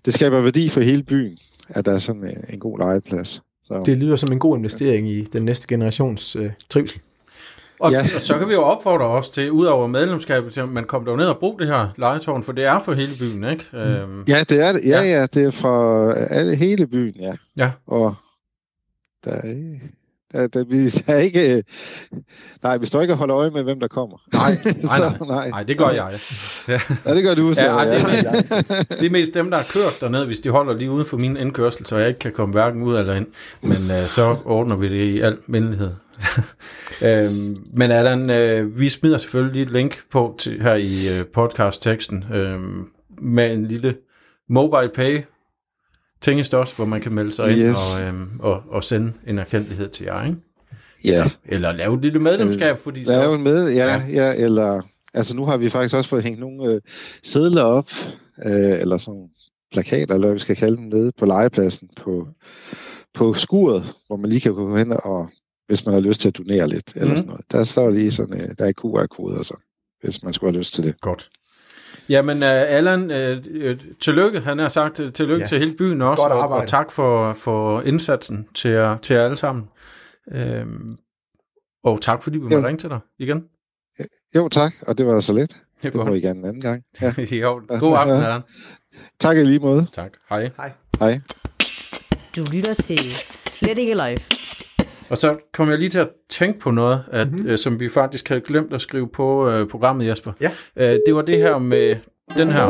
det 0.08 0.14
skaber 0.14 0.40
værdi 0.40 0.68
for 0.68 0.80
hele 0.80 1.02
byen, 1.02 1.38
at 1.68 1.86
der 1.86 1.92
er 1.94 1.98
sådan 1.98 2.24
en, 2.24 2.44
en 2.52 2.58
god 2.58 2.78
legeplads. 2.78 3.42
Så. 3.64 3.82
det 3.86 3.98
lyder 3.98 4.16
som 4.16 4.32
en 4.32 4.38
god 4.38 4.58
investering 4.58 5.10
i 5.10 5.24
den 5.24 5.44
næste 5.44 5.66
generations 5.68 6.36
øh, 6.36 6.50
trivsel. 6.70 7.00
Og, 7.80 7.92
Ja. 7.92 8.00
og 8.14 8.20
så 8.20 8.38
kan 8.38 8.48
vi 8.48 8.52
jo 8.52 8.62
opfordre 8.62 9.04
os 9.06 9.30
til, 9.30 9.50
ud 9.52 9.66
over 9.66 9.86
medlemskabet, 9.86 10.52
til 10.52 10.60
at 10.60 10.68
man 10.68 10.84
kommer 10.84 11.16
ned 11.16 11.26
og 11.26 11.38
brug 11.38 11.58
det 11.58 11.66
her 11.66 11.88
legetårn, 11.98 12.42
for 12.42 12.52
det 12.52 12.68
er 12.68 12.78
for 12.80 12.92
hele 12.92 13.12
byen, 13.20 13.44
ikke? 13.44 13.64
Mm. 13.72 13.78
Øhm, 13.78 14.24
Ja, 14.28 14.38
det 14.48 14.60
er 14.60 14.72
det. 14.72 14.80
Ja, 14.86 15.00
Ja. 15.02 15.18
ja, 15.18 15.26
det 15.26 15.44
er 15.44 15.50
fra 15.50 16.14
alle, 16.14 16.56
hele 16.56 16.86
byen, 16.86 17.14
ja. 17.20 17.32
Ja. 17.58 17.70
Og 17.86 18.14
der 19.24 19.30
er, 19.30 19.48
ikke- 19.50 19.80
der, 20.32 20.46
der, 20.46 20.64
vi, 20.64 20.88
der 20.88 21.12
er 21.14 21.18
ikke... 21.18 21.64
Nej, 22.62 22.78
vi 22.78 22.86
står 22.86 23.00
ikke 23.02 23.14
og 23.14 23.18
holder 23.18 23.36
øje 23.36 23.50
med, 23.50 23.62
hvem 23.62 23.80
der 23.80 23.88
kommer. 23.88 24.16
Nej, 24.32 24.50
Så, 24.96 25.12
nej, 25.20 25.28
nej. 25.28 25.48
Nej, 25.50 25.62
det 25.62 25.78
gør 25.78 25.88
jeg. 25.90 26.18
Ja. 26.68 26.80
Ja, 27.06 27.14
det 27.14 27.24
gør 27.24 27.34
du 27.34 27.54
så. 27.54 27.64
Ja, 27.64 27.76
ej, 27.76 27.84
det, 27.84 27.94
er, 27.94 28.82
det 29.00 29.06
er 29.06 29.10
mest 29.10 29.34
dem, 29.34 29.50
der 29.50 29.56
har 29.56 29.66
kørt 29.72 29.98
derned, 30.00 30.26
hvis 30.26 30.40
de 30.40 30.50
holder 30.50 30.74
lige 30.74 30.90
uden 30.90 31.06
for 31.06 31.16
min 31.16 31.36
indkørsel, 31.36 31.86
så 31.86 31.96
jeg 31.96 32.08
ikke 32.08 32.20
kan 32.20 32.32
komme 32.32 32.52
hverken 32.52 32.82
ud 32.82 32.96
eller 32.96 33.14
ind. 33.14 33.26
Men 33.62 33.72
øh, 33.72 34.08
så 34.08 34.36
ordner 34.44 34.76
vi 34.76 34.88
det 34.88 35.04
i 35.04 35.20
al 35.20 35.38
mindelighed. 35.46 35.90
øhm, 37.02 37.56
men 37.72 37.90
Allan, 37.90 38.30
øh, 38.30 38.78
vi 38.80 38.88
smider 38.88 39.18
selvfølgelig 39.18 39.62
et 39.62 39.70
link 39.70 39.98
på 40.10 40.34
til, 40.38 40.62
her 40.62 40.74
i 40.74 41.18
øh, 41.18 41.24
podcast-teksten 41.34 42.24
øh, 42.34 42.60
med 43.22 43.52
en 43.52 43.68
lille 43.68 43.94
mobile 44.48 44.90
pay 44.94 45.22
tingestås, 46.20 46.72
hvor 46.72 46.84
man 46.84 47.00
kan 47.00 47.12
melde 47.12 47.34
sig 47.34 47.50
ind 47.52 47.60
Yes. 47.60 47.76
og, 48.02 48.06
øh, 48.08 48.14
og, 48.40 48.62
og 48.68 48.84
sende 48.84 49.12
en 49.26 49.38
erkendelighed 49.38 49.88
til 49.88 50.04
jer, 50.04 50.24
ikke? 50.26 50.36
Ja, 51.04 51.30
Eller 51.46 51.72
lave 51.72 51.94
et 51.94 52.02
lille 52.02 52.18
medlemskab, 52.18 52.78
fordi 52.78 53.00
er 53.00 53.16
jo 53.16 53.22
så... 53.22 53.34
en 53.34 53.42
med, 53.42 53.72
ja, 53.72 54.02
ja, 54.12 54.34
eller... 54.44 54.82
Altså, 55.14 55.36
nu 55.36 55.44
har 55.44 55.56
vi 55.56 55.68
faktisk 55.68 55.94
også 55.94 56.10
fået 56.10 56.22
hængt 56.22 56.40
nogle 56.40 56.72
øh, 56.72 56.80
sædler 57.24 57.62
op, 57.62 57.90
øh, 58.46 58.80
eller 58.80 58.96
sådan 58.96 59.28
plakater, 59.72 60.14
eller 60.14 60.26
hvad 60.26 60.34
vi 60.34 60.38
skal 60.40 60.56
kalde 60.56 60.76
dem, 60.76 60.84
nede 60.84 61.12
på 61.18 61.26
legepladsen 61.26 61.88
på, 61.96 62.28
på 63.14 63.34
skuret, 63.34 63.84
hvor 64.06 64.16
man 64.16 64.30
lige 64.30 64.40
kan 64.40 64.54
gå 64.54 64.76
hen 64.76 64.92
og, 64.92 65.28
hvis 65.66 65.84
man 65.86 65.94
har 65.94 66.00
lyst 66.00 66.20
til 66.20 66.28
at 66.28 66.38
donere 66.38 66.68
lidt, 66.68 66.92
eller 66.94 67.06
Mhm. 67.08 67.16
sådan 67.16 67.28
noget. 67.28 67.44
Der 67.52 67.64
står 67.64 67.90
lige 67.90 68.10
sådan, 68.10 68.40
øh, 68.40 68.48
der 68.58 68.64
er 68.66 68.72
QR-kode 68.72 69.38
og 69.38 69.44
så, 69.44 69.54
hvis 70.00 70.22
man 70.22 70.32
skulle 70.32 70.52
have 70.52 70.58
lyst 70.58 70.74
til 70.74 70.84
det. 70.84 71.00
Godt. 71.00 71.28
Jamen, 72.08 72.36
uh, 72.42 72.48
Allan, 72.48 73.02
uh, 73.02 73.76
tillykke. 74.00 74.40
Han 74.40 74.58
har 74.58 74.68
sagt 74.68 75.00
uh, 75.00 75.12
tillykke 75.12 75.42
Ja. 75.42 75.46
til 75.46 75.58
hele 75.58 75.76
byen 75.76 76.02
også, 76.02 76.22
Godt 76.22 76.32
og, 76.32 76.42
arbejde. 76.42 76.62
og 76.62 76.68
tak 76.68 76.92
for, 76.92 77.32
for 77.32 77.80
indsatsen 77.82 78.48
til 78.54 78.70
jer, 78.70 78.98
til 78.98 79.16
jer 79.16 79.24
alle 79.24 79.36
sammen. 79.36 79.64
Uh, 80.26 80.40
og 81.84 82.00
tak, 82.02 82.22
fordi 82.22 82.38
vi 82.38 82.42
måtte 82.42 82.66
ringe 82.66 82.78
til 82.78 82.88
dig 82.90 83.00
igen. 83.18 83.42
Jo, 84.36 84.48
tak, 84.48 84.72
og 84.86 84.98
det 84.98 85.06
var 85.06 85.20
så 85.20 85.32
lidt. 85.34 85.56
Det 85.82 85.92
Det 85.92 85.94
må. 86.06 86.14
I 86.14 86.20
gerne 86.20 86.38
en 86.38 86.44
anden 86.44 86.62
gang. 86.62 86.82
Ja. 87.02 87.12
jo, 87.36 87.62
god 87.80 87.96
aften, 87.96 88.16
Allan. 88.16 88.42
Tak 89.20 89.36
i 89.36 89.44
lige 89.44 89.58
måde. 89.58 89.86
Tak. 89.94 90.12
Hej. 90.28 90.50
Hej. 90.98 91.20
Du 92.36 92.44
lytter 92.52 92.74
til 92.74 92.98
Slet 93.46 93.78
ikke 93.78 93.94
live. 93.94 94.37
Og 95.08 95.18
så 95.18 95.36
kom 95.54 95.70
jeg 95.70 95.78
lige 95.78 95.88
til 95.88 95.98
at 95.98 96.08
tænke 96.28 96.58
på 96.58 96.70
noget, 96.70 97.04
at, 97.10 97.32
mm-hmm. 97.32 97.50
uh, 97.50 97.56
som 97.56 97.80
vi 97.80 97.88
faktisk 97.88 98.28
havde 98.28 98.40
glemt 98.40 98.72
at 98.72 98.80
skrive 98.80 99.08
på 99.08 99.48
uh, 99.48 99.68
programmet, 99.68 100.06
Jesper. 100.06 100.32
Ja. 100.40 100.50
Uh, 100.76 100.98
det 101.06 101.14
var 101.14 101.22
det 101.22 101.38
her 101.38 101.58
med 101.58 101.96
den 102.36 102.48
her. 102.48 102.66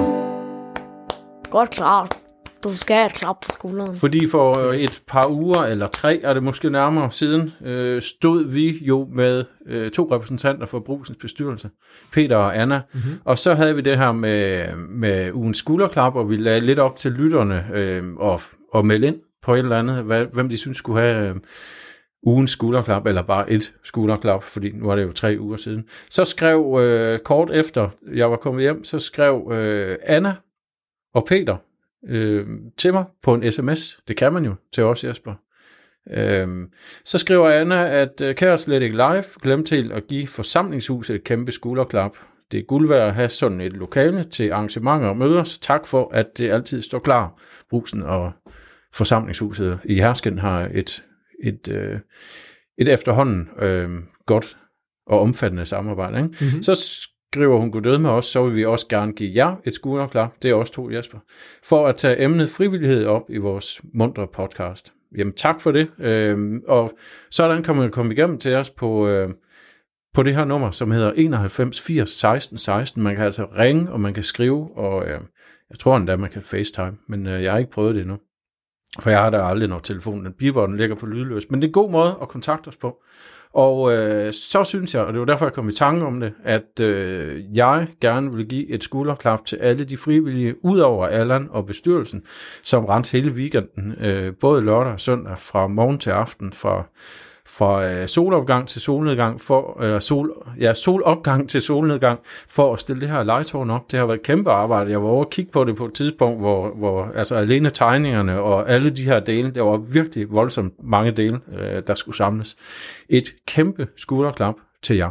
Godt 1.51 1.71
klart. 1.71 2.19
Du 2.65 2.77
skal 2.77 2.97
have 2.97 3.07
et 3.07 3.13
klap 3.13 3.37
på 3.41 3.49
skulderen. 3.53 3.97
Fordi 3.97 4.29
for 4.29 4.59
øh, 4.59 4.77
et 4.77 5.03
par 5.09 5.27
uger, 5.31 5.63
eller 5.63 5.87
tre 5.87 6.21
er 6.23 6.35
det 6.35 6.43
måske 6.43 6.71
nærmere 6.71 7.11
siden, 7.11 7.53
øh, 7.65 8.03
stod 8.03 8.45
vi 8.45 8.79
jo 8.81 9.09
med 9.13 9.45
øh, 9.67 9.91
to 9.91 10.09
repræsentanter 10.15 10.67
for 10.67 10.81
Brugsens 10.81 11.19
bestyrelse, 11.21 11.71
Peter 12.13 12.37
og 12.37 12.61
Anna. 12.61 12.81
Mm-hmm. 12.93 13.11
Og 13.25 13.39
så 13.39 13.55
havde 13.55 13.75
vi 13.75 13.81
det 13.81 13.99
her 13.99 14.13
med, 14.13 14.67
med 14.77 15.33
ugens 15.33 15.59
skulderklap, 15.59 16.15
og 16.15 16.31
vi 16.31 16.37
lagde 16.37 16.61
lidt 16.61 16.79
op 16.79 16.97
til 16.97 17.13
lytterne 17.13 17.67
øh, 17.75 18.03
og, 18.17 18.41
og 18.73 18.87
melde 18.87 19.07
ind 19.07 19.17
på 19.43 19.55
et 19.55 19.59
eller 19.59 19.79
andet, 19.79 20.05
hvad, 20.05 20.27
hvem 20.33 20.49
de 20.49 20.57
synes 20.57 20.77
skulle 20.79 21.01
have 21.01 21.29
øh, 21.29 21.35
ugens 22.23 22.51
skulderklap, 22.51 23.07
eller 23.07 23.23
bare 23.23 23.51
et 23.51 23.75
skulderklap, 23.85 24.43
fordi 24.43 24.71
nu 24.71 24.91
er 24.91 24.97
det 24.97 25.03
jo 25.03 25.13
tre 25.13 25.37
uger 25.41 25.57
siden. 25.57 25.85
Så 26.11 26.25
skrev 26.25 26.79
øh, 26.81 27.19
kort 27.19 27.51
efter, 27.51 27.89
jeg 28.15 28.31
var 28.31 28.37
kommet 28.37 28.63
hjem, 28.63 28.85
så 28.85 28.99
skrev 28.99 29.53
øh, 29.53 29.97
Anna 30.03 30.35
og 31.15 31.25
Peter 31.25 31.57
øh, 32.09 32.47
til 32.77 32.93
mig 32.93 33.05
på 33.23 33.35
en 33.35 33.53
sms. 33.53 34.01
Det 34.09 34.17
kan 34.17 34.33
man 34.33 34.45
jo 34.45 34.55
til 34.73 34.85
os, 34.85 35.05
Jesper. 35.05 35.35
Øhm, 36.11 36.73
så 37.05 37.19
skriver 37.19 37.51
Anna, 37.51 37.89
at 37.89 38.21
øh, 38.21 38.35
kære 38.35 38.59
slet 38.59 38.83
ikke 38.83 38.97
live, 38.97 39.25
glem 39.43 39.65
til 39.65 39.93
at 39.93 40.07
give 40.07 40.27
forsamlingshuset 40.27 41.17
et 41.17 41.25
kæmpe 41.25 41.53
skulderklap. 41.53 42.17
Det 42.53 42.59
er 42.61 42.65
guld 42.65 42.89
værd 42.89 43.09
at 43.09 43.15
have 43.15 43.29
sådan 43.29 43.61
et 43.61 43.73
lokale 43.73 44.25
til 44.25 44.51
arrangementer 44.51 45.09
og 45.09 45.17
møder, 45.17 45.45
så 45.45 45.61
tak 45.61 45.87
for, 45.87 46.11
at 46.15 46.39
det 46.39 46.51
altid 46.51 46.83
står 46.83 46.99
klar. 46.99 47.41
Brugsen 47.71 48.03
og 48.03 48.33
forsamlingshuset 48.95 49.79
i 49.85 49.95
Hersken 49.95 50.39
har 50.39 50.69
et, 50.75 51.05
et, 51.43 51.69
øh, 51.69 51.99
et 52.79 52.93
efterhånden 52.93 53.49
øh, 53.59 53.91
godt 54.27 54.57
og 55.07 55.21
omfattende 55.21 55.67
samarbejde. 55.67 56.17
Ikke? 56.19 56.29
Mm-hmm. 56.29 56.63
Så 56.63 56.75
skriver 57.33 57.61
hun 57.61 57.71
god 57.71 57.99
med 57.99 58.11
os, 58.11 58.27
så 58.27 58.45
vil 58.45 58.57
vi 58.57 58.65
også 58.65 58.87
gerne 58.89 59.13
give 59.13 59.33
jer 59.35 59.57
et 59.65 59.75
skulderklap, 59.75 60.35
det 60.43 60.51
er 60.51 60.55
også 60.55 60.73
to 60.73 60.91
Jesper, 60.91 61.19
for 61.65 61.87
at 61.87 61.97
tage 61.97 62.23
emnet 62.23 62.51
frivillighed 62.51 63.07
op 63.07 63.31
i 63.31 63.37
vores 63.37 63.81
mundre 63.95 64.27
podcast. 64.27 64.93
Jamen 65.19 65.33
tak 65.33 65.61
for 65.61 65.73
det, 65.73 65.91
øhm, 65.99 66.63
og 66.69 66.99
sådan 67.31 67.63
kan 67.63 67.77
man 67.77 67.91
komme 67.91 68.13
igennem 68.13 68.39
til 68.39 68.55
os 68.55 68.71
på, 68.71 69.09
øh, 69.09 69.31
på 70.15 70.23
det 70.23 70.35
her 70.35 70.45
nummer, 70.45 70.71
som 70.71 70.91
hedder 70.91 71.13
91 71.13 71.81
80 71.81 72.11
16 72.11 72.59
16. 72.59 73.03
Man 73.03 73.17
kan 73.17 73.25
altså 73.25 73.45
ringe, 73.45 73.93
og 73.93 74.01
man 74.01 74.15
kan 74.15 74.23
skrive, 74.23 74.77
og 74.77 75.05
øh, 75.05 75.21
jeg 75.71 75.79
tror 75.79 75.97
endda, 75.97 76.17
man 76.17 76.31
kan 76.31 76.43
facetime, 76.43 76.97
men 77.09 77.27
øh, 77.27 77.43
jeg 77.43 77.53
har 77.53 77.59
ikke 77.59 77.71
prøvet 77.71 77.95
det 77.95 78.01
endnu. 78.01 78.19
For 79.01 79.11
jeg 79.11 79.19
har 79.19 79.31
da 79.31 79.43
aldrig, 79.43 79.69
når 79.69 79.79
telefonen 79.79 80.25
den 80.25 80.33
biber, 80.33 80.63
og 80.63 80.69
den 80.69 80.77
ligger 80.77 80.97
på 80.97 81.07
lydløs. 81.07 81.51
Men 81.51 81.63
det 81.63 81.67
er 81.67 81.69
en 81.69 81.73
god 81.73 81.91
måde 81.91 82.17
at 82.23 82.29
kontakte 82.29 82.69
os 82.69 82.77
på. 82.77 83.03
Og 83.53 83.93
øh, 83.93 84.33
så 84.33 84.65
synes 84.65 84.95
jeg, 84.95 85.03
og 85.03 85.13
det 85.13 85.21
var 85.21 85.27
derfor, 85.27 85.47
jeg 85.47 85.53
kom 85.53 85.69
i 85.69 85.73
tanke 85.73 86.07
om 86.07 86.21
det, 86.21 86.33
at 86.45 86.81
øh, 86.81 87.57
jeg 87.57 87.89
gerne 88.01 88.33
vil 88.35 88.47
give 88.47 88.69
et 88.71 88.85
skulderklap 88.85 89.45
til 89.45 89.57
alle 89.57 89.85
de 89.85 89.97
frivillige, 89.97 90.65
ud 90.65 90.79
over 90.79 91.07
Allan 91.07 91.49
og 91.51 91.67
bestyrelsen, 91.67 92.23
som 92.63 92.85
rent 92.85 93.11
hele 93.11 93.31
weekenden, 93.31 93.93
øh, 94.01 94.33
både 94.41 94.65
lørdag 94.65 94.93
og 94.93 95.01
søndag, 95.01 95.39
fra 95.39 95.67
morgen 95.67 95.99
til 95.99 96.11
aften, 96.11 96.53
fra, 96.53 96.85
fra 97.49 97.93
øh, 97.93 98.09
solopgang 98.09 98.69
til 98.69 98.81
solnedgang, 98.81 99.41
for, 99.41 99.83
øh, 99.83 100.01
sol, 100.01 100.33
ja, 100.61 100.75
solopgang 100.75 101.49
til 101.49 101.63
solnedgang, 101.63 102.21
for 102.49 102.73
at 102.73 102.81
stille 102.81 103.01
det 103.01 103.09
her 103.09 103.23
legetårn 103.23 103.71
op. 103.71 103.91
Det 103.91 103.99
har 103.99 104.07
været 104.07 104.19
et 104.19 104.25
kæmpe 104.25 104.51
arbejde. 104.51 104.91
Jeg 104.91 105.03
var 105.03 105.09
over 105.09 105.25
at 105.25 105.31
kigge 105.31 105.53
på 105.53 105.65
det 105.65 105.77
på 105.77 105.85
et 105.87 105.95
tidspunkt, 105.95 106.41
hvor, 106.41 106.71
hvor 106.71 107.13
altså 107.15 107.35
alene 107.35 107.71
tegningerne 107.71 108.41
og 108.41 108.71
alle 108.71 108.91
de 108.91 109.03
her 109.03 109.21
dele, 109.21 109.51
der 109.51 109.63
var 109.63 109.77
virkelig 109.77 110.33
voldsomt 110.33 110.75
mange 110.83 111.11
dele, 111.11 111.41
øh, 111.59 111.83
der 111.87 111.95
skulle 111.95 112.17
samles. 112.17 112.57
Et 113.09 113.35
kæmpe 113.47 113.89
skulderklap 113.97 114.55
til 114.83 114.97
jer. 114.97 115.11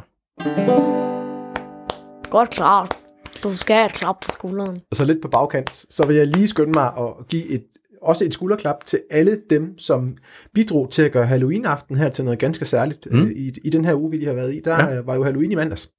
Godt 2.30 2.50
klart. 2.50 2.98
Du 3.44 3.58
skal 3.58 3.76
have 3.76 3.86
et 3.86 3.94
klap 3.94 4.16
på 4.22 4.28
skulderen. 4.32 4.80
Og 4.92 4.98
så 4.98 5.06
lidt 5.06 5.22
på 5.22 5.28
bagkant, 5.28 5.86
så 5.90 6.06
vil 6.06 6.16
jeg 6.16 6.28
lige 6.28 6.48
skynde 6.48 6.72
mig 6.72 6.92
at 6.98 7.28
give 7.30 7.48
et, 7.48 7.64
også 8.02 8.26
et 8.26 8.34
skulderklap 8.34 8.86
til 8.86 9.00
alle 9.10 9.38
dem, 9.50 9.78
som 9.78 10.18
bidrog 10.54 10.92
til 10.92 11.02
at 11.02 11.12
gøre 11.12 11.26
Halloween-aften 11.26 11.96
her 11.96 12.10
til 12.10 12.24
noget 12.26 12.40
ganske 12.40 12.66
særligt 12.66 13.08
Mm. 13.12 13.18
mm. 13.20 13.32
i, 13.36 13.54
i 13.64 13.70
den 13.70 13.86
her 13.86 13.94
uge, 13.96 14.12
vi 14.12 14.18
lige 14.18 14.28
har 14.28 14.34
været 14.36 14.54
i. 14.54 14.62
Der 14.66 14.90
Ja. 14.94 15.00
var 15.02 15.16
jo 15.16 15.24
Halloween 15.24 15.52
i 15.52 15.56
mandags. 15.56 15.92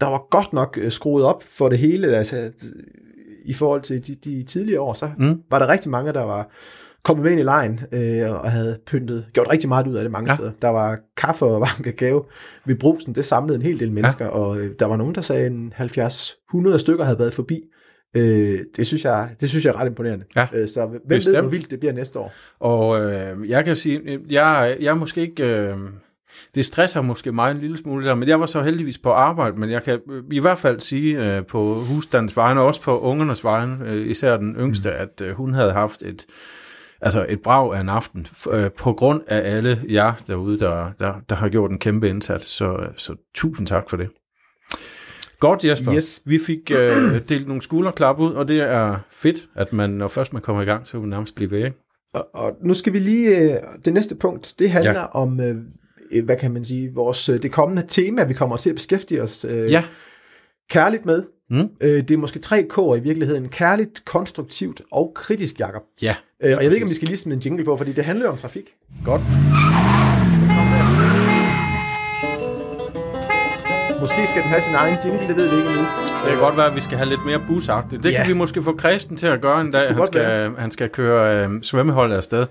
Der 0.00 0.06
var 0.06 0.26
godt 0.30 0.52
nok 0.52 0.78
øh, 0.80 0.90
skruet 0.90 1.24
op 1.24 1.42
for 1.42 1.68
det 1.68 1.78
hele, 1.78 2.16
altså 2.16 2.50
i 3.44 3.52
forhold 3.52 3.80
til 3.82 4.06
de, 4.06 4.14
de 4.14 4.42
tidligere 4.42 4.80
år, 4.80 4.92
så 4.92 5.10
Mm. 5.18 5.40
var 5.50 5.58
der 5.58 5.68
rigtig 5.68 5.90
mange, 5.90 6.12
der 6.12 6.22
var 6.22 6.50
kommet 7.04 7.22
med 7.24 7.30
ind 7.32 7.40
i 7.40 7.44
lejen, 7.44 7.80
øh, 7.92 8.30
og 8.32 8.50
havde 8.50 8.78
pyntet, 8.86 9.26
gjort 9.32 9.46
rigtig 9.52 9.68
meget 9.68 9.86
ud 9.86 9.94
af 9.94 10.04
det 10.04 10.10
mange 10.12 10.30
Ja. 10.30 10.36
steder. 10.36 10.50
Der 10.62 10.68
var 10.68 10.98
kaffe 11.16 11.44
og 11.44 11.60
varm 11.60 11.82
kakao 11.84 12.26
ved 12.66 12.74
brusen, 12.74 13.14
det 13.14 13.24
samlede 13.24 13.56
en 13.56 13.62
hel 13.62 13.80
del 13.80 13.92
mennesker, 13.92 14.24
ja. 14.24 14.30
og 14.30 14.58
øh, 14.58 14.74
der 14.78 14.86
var 14.86 14.96
nogen, 14.96 15.14
der 15.14 15.20
sagde, 15.20 15.46
en 15.46 15.72
70-100 15.78 16.78
stykker 16.78 17.04
havde 17.04 17.18
været 17.18 17.34
forbi. 17.34 17.60
Øh, 18.16 18.60
det, 18.76 18.86
synes 18.86 19.04
jeg, 19.04 19.28
det 19.40 19.48
synes 19.48 19.64
jeg 19.64 19.70
er 19.70 19.80
ret 19.80 19.86
imponerende. 19.86 20.24
Ja, 20.36 20.46
øh, 20.54 20.68
så 20.68 20.86
hvem 20.86 21.00
bestemt. 21.08 21.34
ved, 21.34 21.40
hvor 21.42 21.50
vildt 21.50 21.70
det 21.70 21.78
bliver 21.80 21.92
næste 21.92 22.18
år? 22.18 22.32
Og 22.60 23.00
øh, 23.00 23.48
jeg 23.48 23.64
kan 23.64 23.76
sige, 23.76 24.00
øh, 24.04 24.32
jeg, 24.32 24.76
jeg 24.80 24.90
er 24.90 24.94
måske 24.94 25.20
ikke... 25.20 25.44
Øh, 25.44 25.76
det 26.54 26.64
stresser 26.64 27.00
måske 27.00 27.32
mig 27.32 27.50
en 27.50 27.58
lille 27.58 27.78
smule 27.78 28.06
der, 28.06 28.14
men 28.14 28.28
jeg 28.28 28.40
var 28.40 28.46
så 28.46 28.62
heldigvis 28.62 28.98
på 28.98 29.10
arbejde, 29.10 29.56
men 29.56 29.70
jeg 29.70 29.82
kan 29.82 30.00
øh, 30.10 30.22
i 30.32 30.38
hvert 30.38 30.58
fald 30.58 30.80
sige 30.80 31.36
øh, 31.36 31.46
på 31.46 31.74
husstandens 31.74 32.36
vegne, 32.36 32.60
og 32.60 32.66
også 32.66 32.82
på 32.82 33.00
ungernes 33.00 33.44
vegne, 33.44 33.78
øh, 33.84 34.06
især 34.06 34.36
den 34.36 34.56
yngste, 34.56 34.90
mm. 34.90 34.96
at 34.98 35.22
øh, 35.22 35.34
hun 35.34 35.54
havde 35.54 35.72
haft 35.72 36.02
et, 36.02 36.26
altså 37.00 37.26
et 37.28 37.42
brag 37.42 37.74
af 37.74 37.80
en 37.80 37.88
aften, 37.88 38.26
øh, 38.50 38.70
på 38.70 38.92
grund 38.92 39.20
af 39.26 39.56
alle 39.56 39.82
jer 39.88 40.12
derude, 40.26 40.58
der, 40.58 40.90
der, 40.98 41.14
der 41.28 41.34
har 41.34 41.48
gjort 41.48 41.70
en 41.70 41.78
kæmpe 41.78 42.08
indsats, 42.08 42.46
så, 42.46 42.86
så 42.96 43.14
tusind 43.34 43.66
tak 43.66 43.90
for 43.90 43.96
det. 43.96 44.08
Godt, 45.42 45.64
Jesper. 45.64 45.94
Yes. 45.94 46.22
Vi 46.24 46.38
fik 46.46 46.70
øh, 46.70 47.20
delt 47.28 47.46
nogle 47.46 47.62
skulderklap 47.62 48.20
ud, 48.20 48.32
og 48.32 48.48
det 48.48 48.60
er 48.60 48.96
fedt, 49.10 49.48
at 49.56 49.72
man, 49.72 49.90
når 49.90 50.08
først 50.08 50.32
man 50.32 50.42
kommer 50.42 50.62
i 50.62 50.64
gang, 50.64 50.86
så 50.86 50.92
vil 50.92 51.00
man 51.00 51.10
nærmest 51.10 51.34
blive 51.34 51.50
ved, 51.50 51.58
ikke? 51.64 51.76
Og, 52.14 52.28
og 52.34 52.56
nu 52.64 52.74
skal 52.74 52.92
vi 52.92 52.98
lige, 52.98 53.38
øh, 53.38 53.56
det 53.84 53.92
næste 53.92 54.16
punkt, 54.16 54.54
det 54.58 54.70
handler 54.70 54.92
Ja. 54.92 55.04
om, 55.06 55.40
øh, 55.40 55.56
øh, 56.12 56.24
hvad 56.24 56.36
kan 56.36 56.52
man 56.52 56.64
sige, 56.64 56.94
vores, 56.94 57.28
øh, 57.28 57.42
det 57.42 57.52
kommende 57.52 57.84
tema, 57.88 58.24
vi 58.24 58.34
kommer 58.34 58.56
til 58.56 58.70
at 58.70 58.76
beskæftige 58.76 59.22
os 59.22 59.44
øh, 59.48 59.70
Ja. 59.70 59.84
kærligt 60.70 61.06
med. 61.06 61.22
Mm. 61.50 61.68
Øh, 61.80 62.02
det 62.02 62.10
er 62.10 62.16
måske 62.18 62.38
tre 62.38 62.66
K'er 62.72 62.94
i 62.94 63.00
virkeligheden. 63.00 63.48
Kærligt, 63.48 64.04
konstruktivt 64.04 64.82
og 64.92 65.12
kritisk, 65.14 65.60
Jacob. 65.60 65.82
Ja. 66.02 66.14
Øh, 66.42 66.56
og 66.56 66.62
jeg 66.62 66.70
ved 66.70 66.72
ikke, 66.76 66.84
om 66.84 66.88
vi 66.88 66.90
præcis. 66.90 66.96
skal 66.96 67.08
lige 67.08 67.18
smide 67.18 67.36
en 67.36 67.42
jingle 67.42 67.64
på, 67.64 67.76
fordi 67.76 67.92
det 67.92 68.04
handler 68.04 68.24
jo 68.26 68.30
om 68.32 68.36
trafik. 68.38 68.74
Godt. 69.04 69.20
Måske 74.02 74.20
skal 74.30 74.42
den 74.42 74.50
have 74.54 74.62
sin 74.62 74.74
egen 74.74 74.98
jingle, 75.04 75.28
det 75.28 75.36
ved 75.36 75.50
vi 75.50 75.56
ikke 75.56 75.68
endnu. 75.68 75.82
Det 76.22 76.30
kan 76.30 76.38
godt 76.38 76.56
være, 76.56 76.66
at 76.66 76.74
vi 76.76 76.80
skal 76.80 76.96
have 76.98 77.08
lidt 77.08 77.20
mere 77.26 77.40
busagtigt. 77.48 78.02
Det 78.02 78.12
Ja. 78.12 78.16
kan 78.24 78.28
vi 78.34 78.38
måske 78.38 78.62
få 78.62 78.78
Christen 78.78 79.16
til 79.16 79.26
at 79.26 79.40
gøre 79.40 79.60
en 79.60 79.70
dag. 79.70 79.94
Han 79.94 80.06
skal, 80.06 80.50
han 80.58 80.70
skal 80.70 80.88
køre 80.88 81.46
øh, 81.46 81.62
svømmeholdet 81.62 82.16
afsted, 82.16 82.46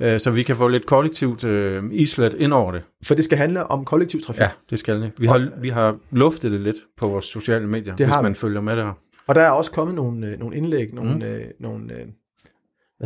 øh, 0.00 0.20
så 0.20 0.30
vi 0.30 0.42
kan 0.42 0.56
få 0.56 0.68
lidt 0.68 0.86
kollektivt 0.86 1.44
øh, 1.44 1.82
islet 1.92 2.34
ind 2.34 2.52
over 2.52 2.72
det. 2.72 2.82
For 3.04 3.14
det 3.14 3.24
skal 3.24 3.38
handle 3.38 3.66
om 3.70 3.84
kollektiv 3.84 4.22
trafik. 4.22 4.40
Ja, 4.40 4.48
det 4.70 4.78
skal 4.78 5.00
det. 5.00 5.12
Vi 5.18 5.26
har, 5.26 5.48
vi 5.60 5.68
har 5.68 5.96
luftet 6.10 6.52
det 6.52 6.60
lidt 6.60 6.76
på 6.98 7.08
vores 7.08 7.24
sociale 7.24 7.66
medier, 7.66 7.96
Det 7.96 8.06
hvis 8.06 8.14
har 8.14 8.22
man 8.22 8.32
vi. 8.32 8.36
følger 8.36 8.60
med 8.60 8.76
der. 8.76 8.92
Og 9.26 9.34
der 9.34 9.40
er 9.40 9.50
også 9.50 9.70
kommet 9.70 9.94
nogle, 9.96 10.26
øh, 10.26 10.38
nogle 10.38 10.56
indlæg, 10.56 10.94
nogle, 10.94 11.14
mm. 11.14 11.22
øh, 11.22 11.42
nogle, 11.60 11.84
øh, 11.92 11.98
hvad 11.98 12.06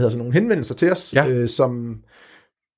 hedder 0.01 0.11
så, 0.11 0.18
nogle 0.18 0.32
henvendelser 0.32 0.74
til 0.74 0.92
os, 0.92 1.14
Ja. 1.14 1.28
øh, 1.28 1.49
som 1.49 1.96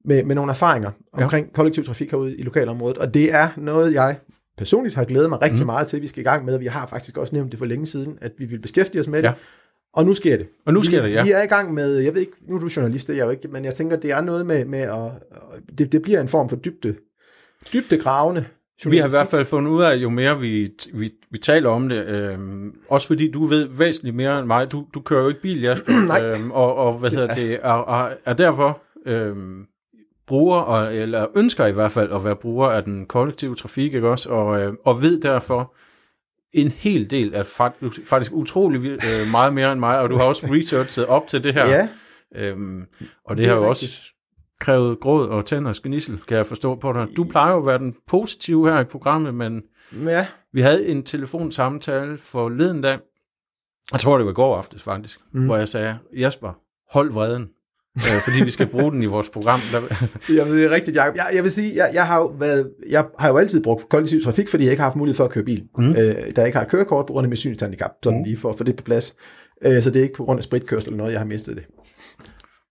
med, 0.04 0.24
med 0.24 0.34
nogle 0.34 0.50
erfaringer 0.52 0.90
omkring 1.12 1.46
ja. 1.46 1.52
kollektiv 1.52 1.84
trafik 1.84 2.10
herude 2.10 2.36
i 2.36 2.42
lokalområdet. 2.42 2.98
Og 2.98 3.14
det 3.14 3.34
er 3.34 3.48
noget, 3.56 3.94
jeg 3.94 4.16
personligt 4.60 4.94
har 4.94 5.04
glædet 5.04 5.28
mig 5.28 5.42
rigtig 5.42 5.60
Mm. 5.60 5.66
meget 5.66 5.86
til, 5.86 5.96
at 5.96 6.02
vi 6.02 6.08
skal 6.08 6.20
i 6.20 6.24
gang 6.24 6.44
med. 6.44 6.58
Vi 6.58 6.66
har 6.66 6.86
faktisk 6.86 7.16
også 7.18 7.34
nævnt 7.34 7.50
det 7.52 7.58
for 7.58 7.66
længe 7.66 7.86
siden, 7.86 8.18
at 8.20 8.32
vi 8.38 8.44
vil 8.44 8.58
beskæftige 8.60 9.00
os 9.00 9.08
med 9.08 9.22
Ja. 9.22 9.28
det. 9.28 9.36
Og 9.92 10.04
nu 10.06 10.14
sker 10.14 10.36
det. 10.36 10.46
Og 10.66 10.72
nu 10.72 10.82
sker 10.82 11.02
vi, 11.02 11.08
det, 11.08 11.14
ja. 11.14 11.22
Vi 11.24 11.30
er 11.30 11.42
i 11.42 11.46
gang 11.46 11.74
med, 11.74 11.96
jeg 11.98 12.14
ved 12.14 12.20
ikke, 12.20 12.32
nu 12.48 12.56
er 12.56 12.60
du 12.60 12.68
journalist, 12.76 13.06
det 13.06 13.12
er 13.12 13.16
jeg 13.16 13.24
jo 13.24 13.30
ikke, 13.30 13.48
men 13.48 13.64
jeg 13.64 13.74
tænker, 13.74 13.96
det 13.96 14.10
er 14.10 14.20
noget 14.20 14.46
med, 14.46 14.64
med 14.64 14.78
at, 14.80 15.10
det, 15.78 15.92
det 15.92 16.02
bliver 16.02 16.20
en 16.20 16.28
form 16.28 16.48
for 16.48 16.56
dybde, 16.56 16.94
dybde 17.72 17.98
gravende 17.98 18.44
Vi 18.90 18.96
har 18.96 19.06
i 19.06 19.10
hvert 19.10 19.26
fald 19.26 19.44
fundet 19.44 19.70
ud 19.70 19.82
af, 19.82 19.96
jo 19.96 20.08
mere 20.10 20.40
vi, 20.40 20.70
vi, 20.94 21.10
vi 21.30 21.38
taler 21.38 21.70
om 21.70 21.88
det, 21.88 22.06
øhm, 22.06 22.72
også 22.88 23.06
fordi 23.06 23.30
du 23.30 23.44
ved 23.44 23.68
væsentligt 23.78 24.16
mere 24.16 24.38
end 24.38 24.46
mig. 24.46 24.72
Du, 24.72 24.86
du 24.94 25.00
kører 25.00 25.22
jo 25.22 25.28
ikke 25.28 25.40
bil, 25.42 25.60
Jasper. 25.60 25.92
Nej. 26.06 26.24
Øhm, 26.26 26.50
og, 26.50 26.74
og 26.74 26.92
hvad 26.98 27.10
hedder 27.10 27.34
det, 27.34 27.58
er, 27.62 28.04
er, 28.04 28.14
er 28.24 28.32
derfor 28.32 28.82
øhm, 29.06 29.64
bruger, 30.30 30.58
og, 30.60 30.96
eller 30.96 31.26
ønsker 31.36 31.66
i 31.66 31.72
hvert 31.72 31.92
fald 31.92 32.12
at 32.12 32.24
være 32.24 32.36
bruger 32.36 32.68
af 32.68 32.84
den 32.84 33.06
kollektive 33.06 33.54
trafik, 33.54 33.94
ikke 33.94 34.08
også? 34.08 34.28
Og, 34.30 34.60
øh, 34.60 34.72
og 34.84 35.02
ved 35.02 35.20
derfor 35.20 35.74
en 36.52 36.68
hel 36.68 37.10
del 37.10 37.34
af 37.34 37.46
faktisk, 37.46 38.08
faktisk 38.08 38.32
utrolig 38.32 38.84
øh, 38.86 39.30
meget 39.30 39.54
mere 39.54 39.72
end 39.72 39.80
mig, 39.80 39.98
og 40.00 40.10
du 40.10 40.16
har 40.16 40.24
også 40.24 40.46
researchet 40.46 41.06
op 41.06 41.26
til 41.28 41.44
det 41.44 41.54
her. 41.54 41.66
Ja, 41.68 41.88
Øhm, 42.36 42.86
og 43.24 43.36
det, 43.36 43.42
Det 43.42 43.50
har 43.50 43.56
jo 43.56 43.70
rigtigt. 43.70 43.90
også 43.90 44.12
krævet 44.60 45.00
gråd 45.00 45.28
og 45.28 45.44
tænder 45.44 45.72
sknissel, 45.72 46.18
kan 46.28 46.36
jeg 46.36 46.46
forstå 46.46 46.74
på 46.74 46.92
dig. 46.92 47.06
Du 47.16 47.24
plejer 47.24 47.52
jo 47.52 47.58
at 47.58 47.66
være 47.66 47.78
den 47.78 47.94
positive 48.08 48.70
her 48.72 48.80
i 48.80 48.84
programmet, 48.84 49.34
men 49.34 49.62
ja, 50.04 50.26
vi 50.52 50.60
havde 50.60 50.86
en 50.88 51.02
telefonsamtale 51.02 52.18
forleden 52.18 52.80
dag, 52.80 52.98
jeg 53.92 54.00
tror 54.00 54.16
det 54.16 54.26
var 54.26 54.32
i 54.32 54.34
går 54.34 54.56
aftes 54.56 54.82
faktisk, 54.82 55.20
mm. 55.32 55.44
Hvor 55.44 55.56
jeg 55.56 55.68
sagde, 55.68 55.98
Jasper, 56.18 56.52
hold 56.92 57.12
vreden, 57.12 57.48
øh, 58.14 58.20
fordi 58.24 58.44
vi 58.44 58.50
skal 58.50 58.66
bruge 58.66 58.92
den 58.92 59.02
i 59.02 59.06
vores 59.06 59.28
program. 59.28 59.60
Der, 59.72 59.80
Jamen, 60.36 60.54
det 60.56 60.64
er 60.64 60.70
rigtigt, 60.70 60.96
Jacob. 60.96 61.16
Jeg, 61.16 61.26
jeg 61.34 61.42
vil 61.42 61.50
sige, 61.52 61.76
jeg, 61.76 61.90
jeg, 61.94 62.06
har 62.06 62.18
jo 62.18 62.26
været, 62.26 62.70
jeg 62.88 63.06
har 63.18 63.28
jo 63.28 63.36
altid 63.38 63.62
brugt 63.62 63.88
kollektiv 63.88 64.22
trafik, 64.22 64.48
fordi 64.48 64.64
jeg 64.64 64.70
ikke 64.70 64.80
har 64.80 64.88
haft 64.88 64.96
mulighed 64.96 65.16
for 65.16 65.24
at 65.24 65.30
køre 65.30 65.44
bil. 65.44 65.62
Mm. 65.78 65.90
Øh, 65.90 65.96
da 65.96 66.40
jeg 66.40 66.46
ikke 66.46 66.58
har 66.58 66.64
et 66.64 66.70
kørekort 66.70 67.06
på 67.06 67.12
grund 67.12 67.24
af 67.24 67.28
mit 67.28 67.38
synshandicap, 67.38 67.90
sådan 68.04 68.18
Mm. 68.18 68.24
lige 68.24 68.36
for 68.36 68.50
at 68.50 68.58
få 68.58 68.64
det 68.64 68.76
på 68.76 68.82
plads. 68.82 69.14
Øh, 69.64 69.82
så 69.82 69.90
det 69.90 69.98
er 69.98 70.02
ikke 70.02 70.14
på 70.14 70.24
grund 70.24 70.38
af 70.38 70.42
spritkørsel 70.44 70.88
eller 70.90 70.98
noget, 70.98 71.12
jeg 71.12 71.20
har 71.20 71.26
mistet 71.26 71.56
det. 71.56 71.64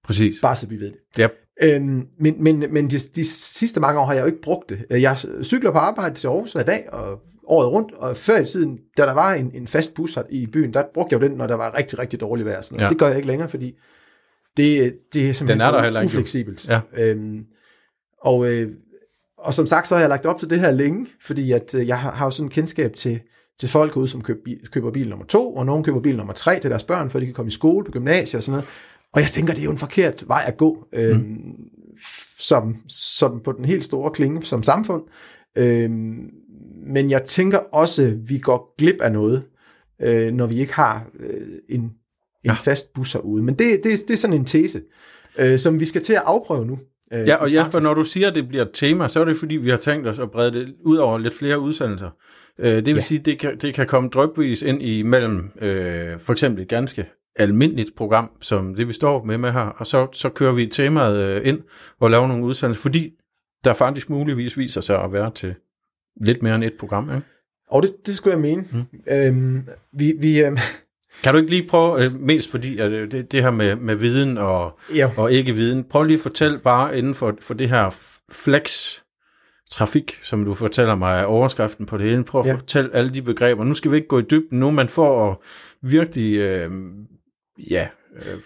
præcis. 0.03 0.35
Bare 0.41 0.55
så 0.55 0.67
vi 0.67 0.79
ved 0.79 0.91
det. 0.91 1.23
Yep. 1.23 1.31
Øhm, 1.61 2.01
men 2.19 2.43
men, 2.43 2.63
men 2.71 2.89
de, 2.89 2.99
de 2.99 3.23
sidste 3.31 3.79
mange 3.79 3.99
år 4.01 4.05
har 4.05 4.13
jeg 4.13 4.21
jo 4.21 4.25
ikke 4.25 4.41
brugt 4.41 4.69
det. 4.69 4.77
Øh, 4.91 5.01
Jeg 5.01 5.17
cykler 5.43 5.71
på 5.71 5.77
arbejde 5.77 6.15
til 6.15 6.27
Aarhus 6.27 6.51
hver 6.51 6.63
dag, 6.63 6.85
og 6.91 7.19
året 7.47 7.67
rundt, 7.71 7.91
og 7.93 8.17
før 8.17 8.39
i 8.39 8.45
tiden, 8.45 8.77
da 8.97 9.01
der 9.03 9.13
var 9.13 9.33
en, 9.33 9.51
en 9.53 9.67
fast 9.67 9.93
bus 9.93 10.17
i 10.29 10.47
byen, 10.47 10.73
der 10.73 10.83
brugte 10.93 11.13
jeg 11.15 11.21
jo 11.23 11.27
den, 11.27 11.37
når 11.37 11.47
der 11.47 11.55
var 11.55 11.77
rigtig, 11.77 11.99
rigtig 11.99 12.19
dårligt 12.21 12.45
vejr. 12.47 12.61
Sådan 12.61 12.75
noget. 12.75 12.85
Ja. 12.85 12.89
Det 12.89 12.97
gør 12.99 13.07
jeg 13.07 13.15
ikke 13.15 13.27
længere, 13.27 13.49
fordi 13.49 13.73
det, 14.59 14.97
det 15.13 15.29
er 15.29 15.33
simpelthen 15.33 15.59
Den 15.59 15.67
er 15.67 15.71
der 15.71 15.83
heller 15.83 16.01
ikke, 16.01 16.09
ufleksibelt. 16.09 16.69
Ja. 16.69 16.79
Øhm, 16.97 17.45
og, 18.21 18.47
øh, 18.51 18.71
og 19.37 19.53
som 19.53 19.67
sagt, 19.67 19.87
så 19.87 19.95
har 19.95 19.99
jeg 19.99 20.09
lagt 20.09 20.25
op 20.25 20.39
til 20.39 20.49
det 20.49 20.59
her 20.59 20.71
længe, 20.71 21.07
fordi 21.21 21.51
at, 21.51 21.75
øh, 21.75 21.87
jeg 21.87 21.99
har, 21.99 22.11
har 22.11 22.25
jo 22.25 22.31
sådan 22.31 22.45
en 22.45 22.51
kendskab 22.51 22.93
til, 22.93 23.19
til 23.59 23.69
folk 23.69 23.97
ude, 23.97 24.07
som 24.07 24.21
køber 24.21 24.41
bil, 24.45 24.67
køber 24.71 24.91
bil 24.91 25.09
nummer 25.09 25.25
to, 25.25 25.55
og 25.55 25.65
nogen 25.65 25.83
køber 25.83 25.99
bil 26.01 26.17
nummer 26.17 26.33
tre 26.33 26.59
til 26.59 26.69
deres 26.69 26.83
børn, 26.83 27.09
for 27.09 27.19
de 27.19 27.25
kan 27.25 27.35
komme 27.35 27.49
i 27.49 27.51
skole 27.51 27.85
på 27.85 27.91
gymnasiet 27.91 28.35
og 28.35 28.43
sådan 28.43 28.51
noget. 28.51 28.67
Og 29.13 29.21
jeg 29.21 29.29
tænker, 29.29 29.53
det 29.53 29.61
er 29.61 29.65
jo 29.65 29.71
en 29.71 29.77
forkert 29.77 30.23
vej 30.27 30.43
at 30.47 30.57
gå, 30.57 30.87
øhm, 30.93 31.17
Mm. 31.19 31.55
som, 32.37 32.75
som 32.87 33.41
på 33.43 33.51
den 33.51 33.65
helt 33.65 33.85
store 33.85 34.11
klinge 34.11 34.43
som 34.43 34.63
samfund. 34.63 35.03
Øhm, 35.55 36.29
men 36.87 37.09
jeg 37.09 37.23
tænker 37.23 37.57
også, 37.57 38.17
vi 38.23 38.37
går 38.37 38.75
glip 38.77 39.01
af 39.01 39.11
noget, 39.11 39.43
øh, 40.01 40.33
når 40.33 40.47
vi 40.47 40.59
ikke 40.59 40.73
har 40.73 41.07
øh, 41.19 41.47
en, 41.69 41.91
en 42.43 42.49
Ja. 42.49 42.53
fast 42.53 42.93
bus 42.93 43.13
herude. 43.13 43.43
Men 43.43 43.55
det, 43.55 43.81
det, 43.83 43.99
det 44.07 44.11
er 44.13 44.17
sådan 44.17 44.35
en 44.35 44.45
tese, 44.45 44.81
øh, 45.39 45.59
som 45.59 45.79
vi 45.79 45.85
skal 45.85 46.01
til 46.01 46.13
at 46.13 46.21
afprøve 46.25 46.65
nu. 46.65 46.79
Øh, 47.13 47.27
Ja, 47.27 47.35
og 47.35 47.49
praksis. 47.61 47.83
når 47.83 47.93
du 47.93 48.03
siger, 48.03 48.27
at 48.27 48.35
det 48.35 48.47
bliver 48.47 48.63
et 48.65 48.69
tema, 48.73 49.07
så 49.07 49.21
er 49.21 49.25
det 49.25 49.37
fordi, 49.37 49.55
vi 49.57 49.69
har 49.69 49.77
tænkt 49.77 50.07
os 50.07 50.19
at 50.19 50.31
brede 50.31 50.51
det 50.59 50.75
ud 50.85 50.97
over 50.97 51.17
lidt 51.17 51.33
flere 51.33 51.59
udsendelser. 51.59 52.09
Øh, 52.59 52.75
det 52.75 52.85
vil 52.85 52.95
Ja. 52.95 53.01
sige, 53.01 53.19
at 53.19 53.25
det 53.25 53.39
kan, 53.39 53.57
det 53.57 53.73
kan 53.73 53.87
komme 53.87 54.09
drøbvis 54.09 54.61
ind 54.61 54.81
i 54.81 55.01
mellem 55.01 55.51
øh, 55.61 56.19
for 56.19 56.31
eksempel 56.33 56.61
et 56.61 56.67
ganske 56.69 57.05
almindeligt 57.35 57.95
program, 57.95 58.29
som 58.41 58.75
det 58.75 58.87
vi 58.87 58.93
står 58.93 59.23
med 59.23 59.37
med 59.37 59.51
her, 59.51 59.59
og 59.61 59.87
så, 59.87 60.07
så 60.13 60.29
kører 60.29 60.51
vi 60.53 60.67
temaet 60.67 61.17
øh, 61.23 61.47
ind 61.47 61.59
og 61.99 62.09
laver 62.11 62.27
nogle 62.27 62.43
udsendelser, 62.45 62.81
fordi 62.81 63.11
der 63.63 63.73
faktisk 63.73 64.09
muligvis 64.09 64.57
viser 64.57 64.81
sig 64.81 65.03
at 65.03 65.13
være 65.13 65.31
til 65.35 65.55
lidt 66.21 66.43
mere 66.43 66.55
end 66.55 66.63
et 66.63 66.73
program. 66.79 67.09
Ikke? 67.15 67.21
Og 67.67 67.83
det, 67.83 67.91
det 68.05 68.15
skulle 68.15 68.33
jeg 68.33 68.41
mene. 68.41 68.63
Mm. 68.71 69.13
Øhm, 69.13 69.63
vi, 69.93 70.13
vi, 70.19 70.41
øh, 70.43 70.57
Kan 71.23 71.33
du 71.33 71.39
ikke 71.39 71.51
lige 71.51 71.67
prøve, 71.67 72.05
øh, 72.05 72.19
mest 72.19 72.51
fordi 72.51 72.81
øh, 72.81 73.11
det, 73.11 73.31
det 73.31 73.43
her 73.43 73.51
med, 73.51 73.75
med 73.75 73.95
viden 73.95 74.37
og, 74.37 74.79
ja, 74.95 75.11
og 75.17 75.31
ikke 75.31 75.53
viden. 75.53 75.83
Prøv 75.83 76.03
lige 76.03 76.17
at 76.17 76.21
fortælle 76.21 76.59
bare 76.59 76.97
inden 76.97 77.15
for, 77.15 77.37
for 77.41 77.53
det 77.53 77.69
her 77.69 77.95
flex 78.31 78.89
trafik, 79.71 80.19
som 80.23 80.45
du 80.45 80.53
fortæller 80.53 80.95
mig 80.95 81.19
er 81.19 81.23
overskriften 81.23 81.85
på 81.85 81.97
det 81.97 82.09
hele. 82.09 82.23
Prøv 82.23 82.41
at 82.41 82.47
ja. 82.47 82.53
Fortælle 82.53 82.95
alle 82.95 83.13
de 83.13 83.21
begreber. 83.21 83.63
Nu 83.63 83.73
skal 83.73 83.91
vi 83.91 83.95
ikke 83.95 84.07
gå 84.07 84.19
i 84.19 84.25
dybden 84.31 84.59
nu, 84.59 84.71
man 84.71 84.89
får 84.89 85.43
virkelig, 85.81 86.35
øh, 86.35 86.71
ja, 87.69 87.87
øh, 88.15 88.37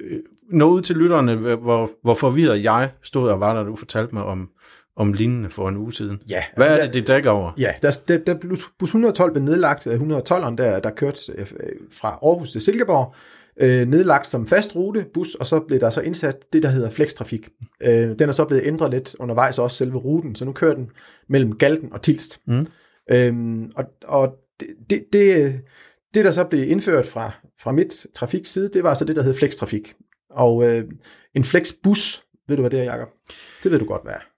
øh, 0.00 0.18
nå 0.50 0.70
ud 0.70 0.82
til 0.82 0.96
lytterne, 0.96 1.34
hvor, 1.56 1.90
hvor 2.02 2.14
forvirret 2.14 2.64
jeg 2.64 2.90
stod 3.02 3.28
og 3.28 3.40
var, 3.40 3.54
da 3.54 3.62
du 3.62 3.76
fortalte 3.76 4.14
mig 4.14 4.24
om, 4.24 4.50
om 4.96 5.12
lignende 5.12 5.50
for 5.50 5.68
en 5.68 5.76
uge 5.76 5.92
siden. 5.92 6.18
ja, 6.28 6.44
Hvad 6.56 6.66
altså, 6.66 6.82
er 6.82 6.86
det, 6.86 6.94
det 6.94 7.08
dækker 7.08 7.30
over? 7.30 7.52
Ja, 7.58 7.72
der, 7.82 8.00
der, 8.08 8.18
der 8.18 8.34
bus 8.78 8.88
112 8.88 9.32
blev 9.32 9.44
nedlagt, 9.44 9.86
øh, 9.86 10.00
112'eren 10.00 10.56
der, 10.56 10.80
der 10.80 10.90
kørte 10.90 11.32
øh, 11.32 11.46
fra 11.92 12.08
Aarhus 12.08 12.52
til 12.52 12.60
Silkeborg, 12.60 13.14
øh, 13.60 13.88
nedlagt 13.88 14.26
som 14.26 14.46
fast 14.46 14.76
rute 14.76 15.06
bus, 15.14 15.34
og 15.34 15.46
så 15.46 15.60
blev 15.60 15.80
der 15.80 15.90
så 15.90 16.00
indsat 16.00 16.36
det, 16.52 16.62
der 16.62 16.68
hedder 16.68 16.90
flextrafik. 16.90 17.48
Øh, 17.80 18.18
den 18.18 18.28
er 18.28 18.32
så 18.32 18.44
blevet 18.44 18.66
ændret 18.66 18.90
lidt 18.90 19.16
undervejs 19.18 19.58
også 19.58 19.76
selve 19.76 19.98
ruten, 19.98 20.34
så 20.34 20.44
nu 20.44 20.52
kører 20.52 20.74
den 20.74 20.90
mellem 21.28 21.58
Galten 21.58 21.92
og 21.92 22.02
Tilst. 22.02 22.40
Mm. 22.46 22.66
Øhm, 23.10 23.70
og 23.76 23.84
og 24.04 24.36
det, 24.60 24.68
det, 24.90 25.04
det, 25.12 25.60
det, 26.14 26.24
der 26.24 26.30
så 26.30 26.44
blev 26.44 26.70
indført 26.70 27.06
fra, 27.06 27.30
fra 27.60 27.72
mit 27.72 28.06
trafikside, 28.14 28.70
det 28.72 28.82
var 28.82 28.94
så 28.94 29.04
det, 29.04 29.16
der 29.16 29.22
hed 29.22 29.34
flextrafik. 29.34 29.94
Og 30.30 30.64
øh, 30.68 30.84
en 31.34 31.44
flexbus, 31.44 32.24
ved 32.48 32.56
du 32.56 32.62
hvad 32.62 32.70
det 32.70 32.80
er, 32.80 32.84
Jacob? 32.84 33.08
Det 33.62 33.72
ved 33.72 33.78
du 33.78 33.84
godt, 33.84 34.02
hvad 34.02 34.12
er. 34.12 34.33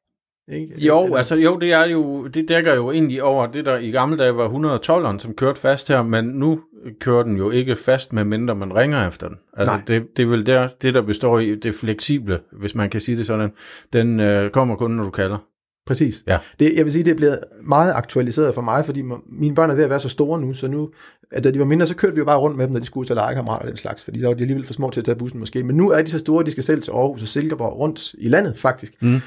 Ikke? 0.53 0.75
Jo, 0.79 1.05
Eller- 1.05 1.17
altså 1.17 1.37
jo, 1.37 1.59
det 1.59 1.73
er 1.73 1.85
jo, 1.87 2.27
det 2.27 2.49
dækker 2.49 2.75
jo 2.75 2.91
egentlig 2.91 3.23
over 3.23 3.47
det, 3.47 3.67
der 3.67 3.79
i 3.79 3.91
gamle 3.91 4.19
dage 4.19 4.37
var 4.37 4.49
112'eren, 4.49 5.19
som 5.19 5.35
kørte 5.35 5.61
fast 5.61 5.89
her, 5.89 6.03
men 6.03 6.25
nu 6.25 6.61
kører 7.01 7.23
den 7.23 7.37
jo 7.37 7.51
ikke 7.51 7.77
fast, 7.77 8.13
med 8.13 8.25
mindre 8.25 8.55
man 8.55 8.77
ringer 8.77 9.09
efter 9.09 9.29
den. 9.29 9.37
Altså, 9.57 9.75
Nej. 9.75 9.83
det, 9.89 10.17
det 10.17 10.23
er 10.23 10.27
vel 10.27 10.47
der, 10.47 10.69
det, 10.83 10.95
der 10.95 11.03
består 11.03 11.39
i 11.39 11.55
det 11.55 11.75
fleksible, 11.75 12.41
hvis 12.53 12.75
man 12.75 12.91
kan 12.91 13.01
sige 13.01 13.19
det 13.19 13.27
sådan. 13.27 13.51
Den 13.93 14.21
øh, 14.21 14.51
kommer 14.51 14.77
kun, 14.77 14.91
når 14.91 15.05
du 15.05 15.11
kalder. 15.11 15.39
Præcis. 15.87 16.23
Ja. 16.27 16.39
Det, 16.59 16.73
jeg 16.77 16.85
vil 16.85 16.93
sige, 16.93 17.05
det 17.05 17.11
er 17.11 17.15
blevet 17.17 17.39
meget 17.67 17.93
aktualiseret 17.95 18.55
for 18.55 18.63
mig, 18.63 18.85
fordi 18.85 19.03
mine 19.33 19.55
børn 19.55 19.71
er 19.71 19.75
ved 19.75 19.85
at 19.85 19.91
være 19.91 20.01
så 20.01 20.09
store 20.09 20.41
nu, 20.41 20.55
så 20.55 20.69
nu, 20.69 20.91
at 21.33 21.45
da 21.45 21.51
de 21.51 21.59
var 21.59 21.65
mindre, 21.65 21.87
så 21.87 21.97
kørte 21.97 22.15
vi 22.15 22.19
jo 22.19 22.25
bare 22.25 22.39
rundt 22.39 22.57
med 22.57 22.65
dem, 22.67 22.73
når 22.73 22.81
de 22.81 22.87
skulle 22.87 23.03
ud 23.03 23.07
til 23.07 23.17
legekammerater 23.17 23.63
og 23.63 23.69
den 23.69 23.77
slags, 23.77 24.05
fordi 24.05 24.21
der 24.21 24.27
var 24.27 24.35
de 24.35 24.41
alligevel 24.41 24.67
for 24.67 24.73
små 24.75 24.91
til 24.91 25.01
at 25.01 25.05
tage 25.05 25.17
bussen 25.17 25.41
måske. 25.41 25.63
Men 25.65 25.77
nu 25.77 25.91
er 25.91 26.03
de 26.03 26.11
så 26.11 26.19
store, 26.19 26.41
at 26.41 26.47
de 26.47 26.51
skal 26.51 26.65
selv 26.65 26.83
til 26.83 26.91
Aarhus 26.91 27.23
og 27.23 27.29
Silkeborg 27.29 27.79
rundt 27.79 28.15
i 28.19 28.29
landet, 28.29 28.57
faktisk. 28.57 29.03
Mm. 29.03 29.21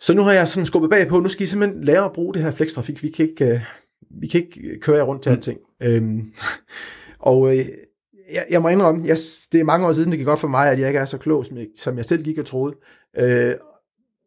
Så 0.00 0.14
nu 0.14 0.22
har 0.22 0.32
jeg 0.32 0.48
sådan 0.48 0.66
skubbet 0.66 0.90
bagpå, 0.90 1.20
nu 1.20 1.28
skal 1.28 1.42
I 1.42 1.46
simpelthen 1.46 1.84
lære 1.84 2.04
at 2.04 2.12
bruge 2.12 2.34
det 2.34 2.42
her 2.42 2.50
flekstrafik. 2.50 3.02
Vi 3.02 3.08
kan 3.08 3.28
ikke, 3.28 3.44
øh, 3.44 3.60
vi 4.20 4.26
kan 4.26 4.40
ikke 4.40 4.78
køre 4.80 4.96
jer 4.96 5.02
rundt 5.02 5.22
til 5.22 5.30
Mm. 5.30 5.36
alting. 5.36 5.58
Øhm, 5.82 6.32
og 7.18 7.48
øh, 7.58 7.64
jeg, 8.32 8.44
jeg 8.50 8.62
må 8.62 8.68
indrømme, 8.68 9.06
jeg, 9.06 9.16
det 9.52 9.60
er 9.60 9.64
mange 9.64 9.86
år 9.86 9.92
siden, 9.92 10.10
det 10.10 10.18
gik 10.18 10.26
godt 10.26 10.40
for 10.40 10.48
mig, 10.48 10.70
at 10.70 10.78
jeg 10.78 10.88
ikke 10.88 11.00
er 11.00 11.04
så 11.04 11.18
klog, 11.18 11.46
som 11.46 11.56
jeg, 11.56 11.66
som 11.76 11.96
jeg 11.96 12.04
selv 12.04 12.24
gik 12.24 12.38
og 12.38 12.46
troede. 12.46 12.76
Øh, 13.18 13.54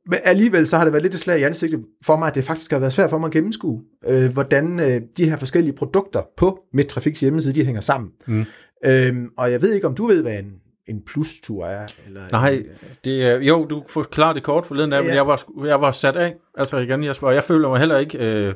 men 0.10 0.20
alligevel 0.24 0.68
så 0.68 0.78
har 0.78 0.84
det 0.84 0.94
været 0.94 1.04
lidt 1.04 1.14
et 1.14 1.20
slag 1.20 1.40
i 1.40 1.44
ansigtet 1.44 1.86
for 2.06 2.18
mig, 2.18 2.28
at 2.28 2.36
det 2.36 2.44
faktisk 2.44 2.72
har 2.72 2.80
været 2.80 2.94
svært 2.94 3.10
for 3.10 3.18
mig 3.18 3.28
at 3.28 3.34
gennemskue, 3.34 3.82
øh, 4.08 4.32
hvordan 4.34 4.80
øh, 4.80 5.02
de 5.18 5.30
her 5.30 5.38
forskellige 5.38 5.74
produkter 5.74 6.22
på 6.38 6.60
Midtrafiks 6.74 7.20
hjemmeside, 7.20 7.56
de 7.56 7.66
hænger 7.66 7.82
sammen. 7.82 8.12
Mm. 8.28 8.46
Øhm, 8.86 9.28
og 9.38 9.52
jeg 9.52 9.62
ved 9.62 9.74
ikke, 9.74 9.88
om 9.88 9.96
du 9.96 10.08
ved, 10.08 10.22
hvad 10.22 10.40
en, 10.40 10.52
en 10.90 11.02
plus-tur 11.06 11.66
er? 11.66 11.88
Eller 12.08 12.22
Nej, 12.32 12.64
det 13.06 13.24
er, 13.26 13.40
jo, 13.40 13.66
du 13.66 13.84
forklarer 13.90 14.34
det 14.34 14.44
kort 14.44 14.66
forleden 14.66 14.94
af, 14.94 15.02
men 15.02 15.10
Ja. 15.10 15.16
jeg 15.16 15.28
var, 15.28 15.44
jeg 15.66 15.82
var 15.82 15.92
sat 15.92 16.16
af. 16.16 16.36
Altså 16.58 16.78
igen, 16.78 17.04
jeg, 17.04 17.16
jeg 17.24 17.44
føler 17.44 17.70
mig 17.70 17.80
heller 17.80 17.98
ikke, 17.98 18.18
øh, 18.18 18.54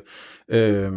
øh, 0.48 0.92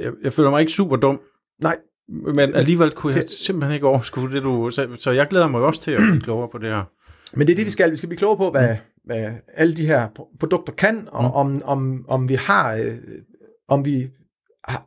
jeg, 0.00 0.12
jeg 0.22 0.32
føler 0.32 0.50
mig 0.50 0.60
ikke 0.60 0.72
super 0.72 0.96
dum. 0.96 1.20
Nej. 1.62 1.76
Men 2.08 2.54
alligevel 2.54 2.90
kunne 2.90 3.14
jeg 3.14 3.22
Det- 3.22 3.30
simpelthen 3.30 3.74
ikke 3.74 3.86
overskue 3.86 4.30
det, 4.30 4.42
du 4.42 4.70
sagde. 4.70 4.96
Så 4.96 5.10
jeg 5.10 5.26
glæder 5.28 5.48
mig 5.48 5.60
også 5.60 5.80
til 5.80 5.90
at 5.90 6.00
blive 6.00 6.20
klogere 6.20 6.48
på 6.52 6.58
det 6.58 6.68
her. 6.68 6.84
Men 7.34 7.46
det 7.46 7.52
er 7.52 7.56
det, 7.56 7.66
vi 7.66 7.70
skal. 7.70 7.90
Vi 7.90 7.96
skal 7.96 8.08
blive 8.08 8.18
klogere 8.18 8.36
på, 8.36 8.50
hvad, 8.50 8.76
hvad 9.04 9.30
alle 9.54 9.74
de 9.74 9.86
her 9.86 10.08
pro- 10.18 10.36
produkter 10.40 10.72
kan, 10.72 11.08
og 11.12 11.22
Mm. 11.24 11.30
om, 11.30 11.62
om, 11.64 12.04
om 12.08 12.28
vi 12.28 12.34
har, 12.34 12.74
øh, 12.74 12.94
om 13.68 13.84
vi 13.84 14.08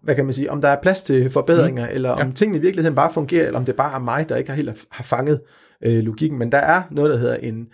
hvad 0.02 0.16
kan 0.16 0.26
man 0.26 0.34
sige, 0.34 0.52
om 0.52 0.62
der 0.62 0.68
er 0.68 0.82
plads 0.82 1.04
til 1.04 1.30
forbedringer, 1.30 1.86
mm. 1.90 1.96
eller 1.96 2.10
om 2.10 2.28
Ja. 2.28 2.34
tingene 2.34 2.58
i 2.58 2.62
virkeligheden 2.62 2.96
bare 2.96 3.14
fungerer, 3.14 3.46
eller 3.48 3.60
om 3.60 3.66
det 3.66 3.76
bare 3.76 3.96
er 3.96 4.00
mig, 4.00 4.30
der 4.30 4.36
ikke 4.36 4.50
har 4.50 4.56
helt 4.56 4.88
har 4.92 5.04
fanget 5.04 5.42
øh, 5.84 6.04
logikken. 6.04 6.40
Men 6.40 6.52
der 6.52 6.58
er 6.58 6.82
noget, 6.92 7.12
der 7.12 7.18
hedder 7.18 7.36
en 7.36 7.68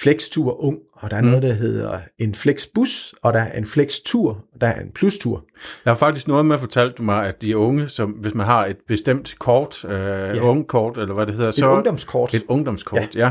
flextur 0.00 0.64
ung, 0.64 0.78
og 0.92 1.10
der 1.10 1.16
er 1.16 1.20
Mm. 1.22 1.26
noget, 1.28 1.42
der 1.42 1.52
hedder 1.52 1.98
en 2.18 2.34
flexbus, 2.34 3.14
og 3.22 3.32
der 3.32 3.40
er 3.40 3.58
en 3.58 3.66
flextur, 3.66 4.30
og 4.54 4.60
der 4.60 4.66
er 4.66 4.80
en 4.80 4.90
plustur. 4.94 5.44
Jeg 5.84 5.90
har 5.90 5.98
faktisk 5.98 6.28
noget 6.28 6.46
med 6.46 6.58
fortalt 6.58 6.98
du 6.98 7.02
mig, 7.02 7.26
at 7.26 7.42
de 7.42 7.56
unge, 7.58 7.88
som, 7.88 8.10
hvis 8.10 8.34
man 8.34 8.46
har 8.46 8.66
et 8.66 8.76
bestemt 8.88 9.34
kort, 9.38 9.84
øh, 9.84 9.90
ja. 10.36 10.40
ungkort, 10.40 10.98
eller 10.98 11.14
hvad 11.14 11.26
det 11.26 11.34
hedder, 11.34 11.48
Et 11.48 11.54
så... 11.54 11.70
ungdomskort. 11.70 12.34
Et 12.34 12.42
ungdomskort, 12.48 13.16
ja. 13.16 13.20
ja. 13.24 13.30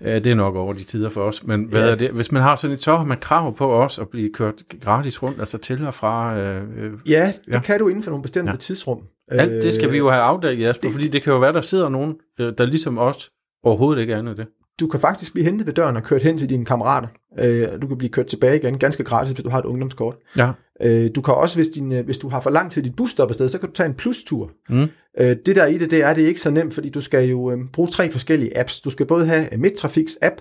Øh, 0.00 0.14
Det 0.14 0.26
er 0.26 0.34
nok 0.34 0.54
over 0.56 0.72
de 0.72 0.84
tider 0.84 1.08
for 1.08 1.20
os. 1.20 1.44
Men 1.46 1.64
hvad 1.64 1.84
ja. 1.84 1.90
er 1.90 1.94
det? 1.94 2.10
hvis 2.10 2.32
man 2.32 2.42
har 2.42 2.56
sådan 2.56 2.74
et, 2.74 2.80
så 2.80 2.96
har 2.96 3.04
man 3.04 3.18
krav 3.20 3.56
på 3.56 3.66
også 3.68 4.00
at 4.02 4.08
blive 4.08 4.30
kørt 4.34 4.54
gratis 4.80 5.22
rundt, 5.22 5.38
altså 5.40 5.58
til 5.58 5.86
og 5.86 5.94
fra... 5.94 6.38
Øh, 6.38 6.62
øh, 6.78 6.92
Ja, 7.08 7.32
det 7.46 7.54
Ja. 7.54 7.60
kan 7.60 7.78
du 7.78 7.88
inden 7.88 8.02
for 8.02 8.10
nogle 8.10 8.22
bestemte 8.22 8.50
Ja. 8.50 8.56
tidsrum. 8.56 9.02
alt 9.28 9.62
det 9.62 9.74
skal 9.74 9.92
vi 9.92 9.98
jo 9.98 10.10
have 10.10 10.22
afdækket, 10.22 10.64
Jasper, 10.64 10.88
det, 10.88 10.92
fordi 10.94 11.08
det 11.08 11.22
kan 11.22 11.32
jo 11.32 11.38
være, 11.38 11.52
der 11.52 11.60
sidder 11.60 11.88
nogen, 11.88 12.14
øh, 12.40 12.52
der 12.58 12.66
ligesom 12.66 12.98
os 12.98 13.30
overhovedet 13.64 14.00
ikke 14.00 14.14
andet 14.16 14.36
det. 14.36 14.46
du 14.80 14.86
kan 14.86 15.00
faktisk 15.00 15.32
blive 15.32 15.44
hentet 15.44 15.66
ved 15.66 15.74
døren 15.74 15.96
og 15.96 16.02
kørt 16.02 16.22
hen 16.22 16.38
til 16.38 16.50
dine 16.50 16.64
kammerater. 16.64 17.08
Øh, 17.38 17.68
du 17.82 17.86
kan 17.86 17.98
blive 17.98 18.10
kørt 18.10 18.26
tilbage 18.26 18.56
igen, 18.56 18.78
ganske 18.78 19.04
gratis, 19.04 19.32
hvis 19.32 19.44
du 19.44 19.50
har 19.50 19.58
et 19.58 19.64
ungdomskort. 19.64 20.14
Ja. 20.36 20.50
Øh, 20.82 21.10
du 21.14 21.20
kan 21.20 21.34
også, 21.34 21.58
hvis, 21.58 21.68
din, 21.68 21.92
øh, 21.92 22.04
hvis 22.04 22.18
du 22.18 22.28
har 22.28 22.40
for 22.40 22.50
langt 22.50 22.72
til 22.72 22.84
dit 22.84 22.96
busstop 22.96 23.28
afsted, 23.30 23.48
så 23.48 23.58
kan 23.58 23.68
du 23.68 23.74
tage 23.74 23.86
en 23.86 23.94
plus-tur. 23.94 24.50
Mm. 24.68 24.86
Øh, 25.18 25.36
det 25.46 25.56
der 25.56 25.66
i 25.66 25.78
det, 25.78 25.90
det 25.90 26.02
er, 26.02 26.14
det 26.14 26.24
er 26.24 26.28
ikke 26.28 26.40
så 26.40 26.50
nemt, 26.50 26.74
fordi 26.74 26.88
du 26.88 27.00
skal 27.00 27.28
jo 27.28 27.50
øh, 27.50 27.58
bruge 27.72 27.88
tre 27.88 28.10
forskellige 28.10 28.58
apps. 28.58 28.80
Du 28.80 28.90
skal 28.90 29.06
både 29.06 29.26
have 29.26 29.48
Midtrafiks 29.56 30.18
app, 30.22 30.34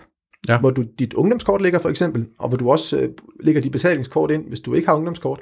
Ja. 0.49 0.59
hvor 0.59 0.69
du, 0.69 0.83
dit 0.99 1.13
ungdomskort 1.13 1.61
ligger 1.61 1.79
for 1.79 1.89
eksempel, 1.89 2.25
og 2.39 2.47
hvor 2.49 2.57
du 2.57 2.71
også 2.71 2.97
øh, 2.97 3.09
lægger 3.39 3.61
dit 3.61 3.71
betalingskort 3.71 4.31
ind, 4.31 4.47
hvis 4.47 4.59
du 4.59 4.73
ikke 4.73 4.87
har 4.87 4.95
ungdomskort. 4.95 5.39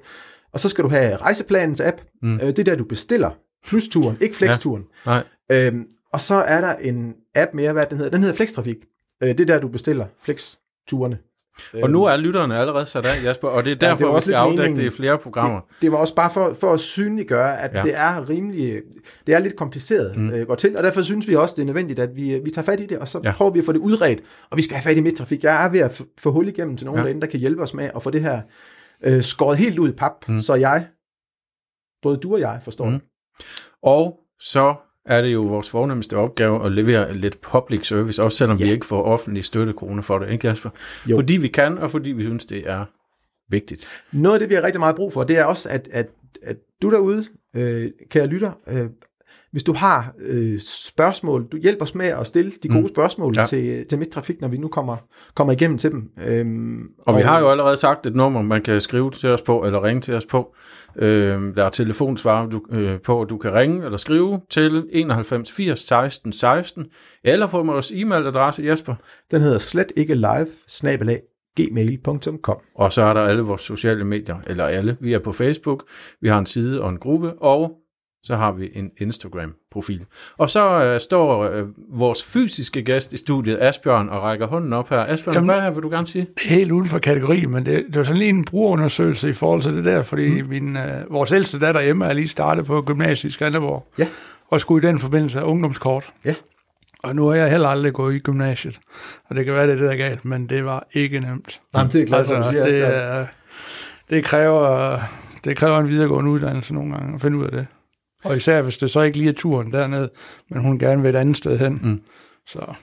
Og 0.54 0.60
så 0.60 0.70
skal 0.70 0.84
du 0.84 0.90
have 0.90 1.16
rejseplanens 1.16 1.82
app. 1.82 2.02
Mm. 2.22 2.36
Øh, 2.36 2.48
det 2.48 2.60
er 2.60 2.64
der, 2.64 2.76
du 2.76 2.84
bestiller 2.84 3.32
plus-turen, 3.68 4.18
ikke 4.22 4.36
flexturen. 4.36 4.84
Nej. 5.06 5.24
Øhm, 5.52 5.86
og 6.14 6.22
så 6.22 6.36
er 6.36 6.62
der 6.62 6.74
en 6.76 7.14
app 7.36 7.54
mere, 7.54 7.74
hvad 7.74 7.86
den 7.86 7.98
hedder. 7.98 8.12
Den 8.12 8.22
hedder 8.22 8.36
Flextrafik. 8.36 8.78
Øh, 9.24 9.30
det 9.30 9.40
er 9.40 9.46
der, 9.46 9.60
du 9.60 9.68
bestiller 9.68 10.06
Flex-turene. 10.24 11.18
Og 11.84 11.90
nu 11.90 12.04
er 12.06 12.18
lytterne 12.18 12.58
allerede 12.60 12.86
sat 12.86 13.06
af, 13.06 13.24
Jasper, 13.24 13.48
og 13.48 13.64
det 13.66 13.72
er 13.72 13.76
det 13.76 13.82
var 13.82 13.88
derfor, 13.94 14.06
ja, 14.06 14.12
vi 14.12 14.16
også 14.16 14.26
skal 14.26 14.36
afdække 14.36 14.62
meningen. 14.62 14.78
det 14.86 14.94
i 14.94 14.96
flere 14.96 15.18
programmer. 15.18 15.60
Det, 15.60 15.82
det 15.82 15.92
var 15.92 15.98
også 15.98 16.16
bare 16.16 16.32
for, 16.34 16.54
for 16.60 16.74
at 16.74 16.80
synliggøre, 16.80 17.62
at 17.62 17.74
Ja. 17.74 17.82
det 17.82 17.94
er 17.96 18.30
rimelig, 18.30 18.82
det 19.28 19.36
er 19.36 19.40
lidt 19.40 19.56
kompliceret 19.56 20.18
Mm. 20.18 20.30
øh, 20.30 20.48
går 20.48 20.56
til, 20.56 20.78
og 20.78 20.84
derfor 20.84 21.02
synes 21.02 21.28
vi 21.28 21.36
også, 21.36 21.56
det 21.56 21.62
er 21.62 21.66
nødvendigt, 21.66 22.00
at 22.00 22.16
vi, 22.16 22.40
vi 22.44 22.50
tager 22.50 22.66
fat 22.66 22.80
i 22.80 22.86
det, 22.86 22.98
og 22.98 23.08
så 23.08 23.22
Ja. 23.24 23.34
prøver 23.34 23.52
vi 23.52 23.60
at 23.60 23.66
få 23.66 23.72
det 23.72 23.80
udredt, 23.80 24.22
og 24.50 24.58
vi 24.58 24.62
skal 24.62 24.76
have 24.76 24.84
fat 24.84 24.98
i 24.98 25.02
midtrafik. 25.02 25.44
Jeg 25.44 25.66
er 25.66 25.70
ved 25.70 25.80
at 25.80 26.02
få 26.20 26.32
hul 26.32 26.48
igennem 26.48 26.78
til 26.78 26.86
nogen 26.86 27.00
Ja. 27.00 27.04
derinde, 27.04 27.22
der 27.22 27.28
kan 27.28 27.40
hjælpe 27.40 27.62
os 27.64 27.74
med 27.74 27.90
at 27.96 28.04
få 28.04 28.10
det 28.10 28.22
her 28.22 28.42
øh, 29.04 29.24
skåret 29.24 29.58
helt 29.58 29.80
ud 29.80 29.90
i 29.90 29.92
pap, 29.92 30.28
Mm. 30.28 30.40
så 30.40 30.54
jeg, 30.56 30.88
både 32.02 32.18
du 32.18 32.34
og 32.34 32.40
jeg, 32.40 32.60
forstår 32.64 32.86
mm. 32.86 32.92
det. 32.92 33.02
Og 33.84 34.20
så 34.40 34.76
er 35.12 35.22
det 35.22 35.34
jo 35.34 35.42
vores 35.42 35.70
fornemmeste 35.70 36.18
opgave 36.18 36.66
at 36.66 36.72
levere 36.72 37.14
lidt 37.14 37.42
public 37.42 37.88
service, 37.88 38.24
også 38.24 38.38
selvom 38.38 38.58
ja. 38.58 38.66
vi 38.66 38.72
ikke 38.72 38.86
får 38.86 39.04
offentlige 39.04 39.44
støttekroner 39.44 40.02
for 40.02 40.20
det, 40.20 40.30
ikke 40.32 40.48
Jasper? 40.48 40.70
Jo. 41.06 41.16
Fordi 41.16 41.38
vi 41.38 41.48
kan, 41.48 41.78
og 41.78 41.92
fordi 41.92 42.12
vi 42.12 42.24
synes, 42.24 42.46
det 42.46 42.70
er 42.70 42.86
vigtigt. 43.50 43.88
Noget 44.12 44.36
af 44.36 44.40
det, 44.40 44.50
vi 44.50 44.56
har 44.56 44.64
rigtig 44.64 44.80
meget 44.80 44.96
brug 44.96 45.14
for, 45.14 45.24
det 45.24 45.38
er 45.38 45.46
også, 45.46 45.70
at, 45.70 45.90
at, 45.92 46.10
at 46.44 46.58
du 46.82 46.92
derude, 46.92 47.26
øh, 47.56 47.92
kære 48.10 48.28
lytter, 48.28 48.52
øh, 48.68 48.90
hvis 49.52 49.64
du 49.64 49.74
har 49.74 50.14
øh, 50.20 50.60
spørgsmål, 50.60 51.48
du 51.52 51.58
hjælper 51.58 51.86
os 51.86 51.96
med 51.96 52.06
at 52.06 52.28
stille 52.28 52.52
de 52.64 52.68
gode 52.68 52.82
Mm. 52.82 52.90
spørgsmål 52.90 53.34
Ja. 53.38 53.46
til, 53.46 53.86
til 53.90 54.00
Midtrafik, 54.00 54.42
når 54.42 54.48
vi 54.48 54.58
nu 54.58 54.68
kommer, 54.68 54.98
kommer 55.36 55.54
igennem 55.54 55.78
til 55.78 55.92
dem. 55.92 56.10
Øhm, 56.28 56.82
Og 57.08 57.18
vi 57.18 57.22
har 57.22 57.40
jo 57.40 57.50
allerede 57.50 57.78
sagt 57.78 58.06
et 58.06 58.16
nummer, 58.16 58.42
man 58.42 58.62
kan 58.62 58.82
skrive 58.82 59.12
til 59.12 59.30
os 59.30 59.42
på, 59.42 59.66
eller 59.66 59.84
ringe 59.84 60.02
til 60.02 60.14
os 60.14 60.26
på. 60.26 60.56
Øh, 60.96 61.56
der 61.56 61.66
er 61.66 61.70
telefonsvar 61.70 62.46
du, 62.46 62.62
øh, 62.72 63.00
på, 63.02 63.26
du 63.30 63.38
kan 63.38 63.54
ringe 63.54 63.86
eller 63.86 63.98
skrive 63.98 64.42
til 64.50 64.86
91 64.92 65.52
80 65.52 65.80
16 65.80 66.34
16, 66.34 66.86
eller 67.24 67.48
få 67.48 67.64
vores 67.64 67.92
e-mailadresse, 67.92 68.66
Jesper. 68.66 68.96
Den 69.32 69.42
hedder 69.42 69.58
slet 69.58 69.92
ikke 69.96 70.16
live, 70.16 70.48
snabelag, 70.68 71.22
gmail.com. 71.60 72.58
Og 72.76 72.92
så 72.92 73.02
er 73.02 73.14
der 73.14 73.22
alle 73.22 73.42
vores 73.42 73.62
sociale 73.62 74.04
medier, 74.06 74.36
eller 74.48 74.64
alle. 74.64 74.98
Vi 75.02 75.14
er 75.14 75.20
på 75.20 75.32
Facebook, 75.32 75.84
vi 76.22 76.28
har 76.30 76.40
en 76.40 76.46
side 76.46 76.82
og 76.82 76.90
en 76.90 76.98
gruppe, 76.98 77.34
og 77.42 77.78
så 78.24 78.36
har 78.36 78.52
vi 78.52 78.70
en 78.74 78.92
Instagram-profil. 78.98 80.06
Og 80.38 80.50
så 80.50 80.84
øh, 80.84 81.00
står 81.00 81.44
øh, 81.44 81.66
vores 81.90 82.24
fysiske 82.24 82.84
gæst 82.84 83.14
i 83.14 83.18
studiet, 83.18 83.58
Asbjørn, 83.62 84.10
og 84.10 84.24
rækker 84.24 84.48
hånden 84.48 84.74
op 84.74 84.90
her. 84.90 85.00
Asbjørn, 85.00 85.36
Jamen- 85.36 85.60
hvad 85.60 85.72
vil 85.72 85.84
du 85.84 85.90
gerne 85.90 86.08
sige? 86.08 86.28
Det 86.38 86.46
er 86.46 86.56
helt 86.56 86.72
uden 86.72 86.88
for 86.88 87.00
kategori, 87.00 87.46
men 87.46 87.66
det, 87.66 87.86
det 87.88 87.96
var 87.96 88.04
sådan 88.04 88.18
lige 88.18 88.30
en 88.30 88.46
brugerundersøgelse 88.46 89.30
i 89.30 89.34
forhold 89.34 89.62
til 89.62 89.78
det 89.78 89.86
der, 89.86 90.04
fordi 90.04 90.42
mm. 90.42 90.50
min, 90.50 90.78
øh, 90.78 90.84
vores 91.10 91.32
ældste 91.32 91.60
datter 91.60 91.82
Emma 91.82 92.06
er 92.06 92.14
lige 92.14 92.28
startet 92.28 92.66
på 92.66 92.82
gymnasiet 92.82 93.32
i 93.32 93.34
Skanderborg. 93.34 93.88
Ja. 94.00 94.08
Og 94.48 94.62
skulle 94.62 94.88
i 94.88 94.92
den 94.92 95.00
forbindelse 95.00 95.38
have 95.38 95.48
ungdomskort. 95.48 96.14
Ja. 96.26 96.34
Og 97.04 97.16
nu 97.16 97.28
har 97.28 97.36
jeg 97.36 97.52
heller 97.52 97.70
aldrig 97.70 97.94
gået 97.94 98.16
i 98.16 98.20
gymnasiet. 98.20 98.80
Og 99.30 99.36
det 99.36 99.46
kan 99.46 99.54
være, 99.54 99.68
det 99.68 99.74
er 99.74 99.76
det, 99.76 99.86
der 99.86 99.92
er 99.92 100.10
galt, 100.10 100.26
men 100.26 100.50
det 100.50 100.66
var 100.66 100.88
ikke 100.94 101.20
nemt. 101.20 101.62
Nej, 101.74 101.84
det 101.84 102.02
er 102.02 102.06
glad 102.06 102.26
for, 102.26 102.36
du 102.36 102.44
siger, 102.50 102.66
det, 102.66 102.96
er, 102.96 103.26
det, 104.10 104.24
kræver, 104.24 104.98
det 105.44 105.58
kræver 105.58 105.80
en 105.80 105.88
videregående 105.88 106.32
uddannelse 106.32 106.74
nogle 106.74 106.94
gange 106.94 107.16
at 107.16 107.22
finde 107.22 107.38
ud 107.38 107.46
af 107.46 107.52
det. 107.52 107.68
Og 108.24 108.38
især 108.38 108.62
hvis 108.62 108.78
det 108.78 108.92
så 108.92 109.02
ikke 109.02 109.18
lige 109.18 109.30
er 109.30 109.34
turen 109.34 109.74
derned, 109.74 110.10
men 110.50 110.62
hun 110.62 110.80
gerne 110.80 111.02
vil 111.02 111.10
et 111.10 111.20
andet 111.20 111.38
sted 111.38 111.58
hen. 111.58 111.80
Mm. 111.84 112.02
Så 112.48 112.74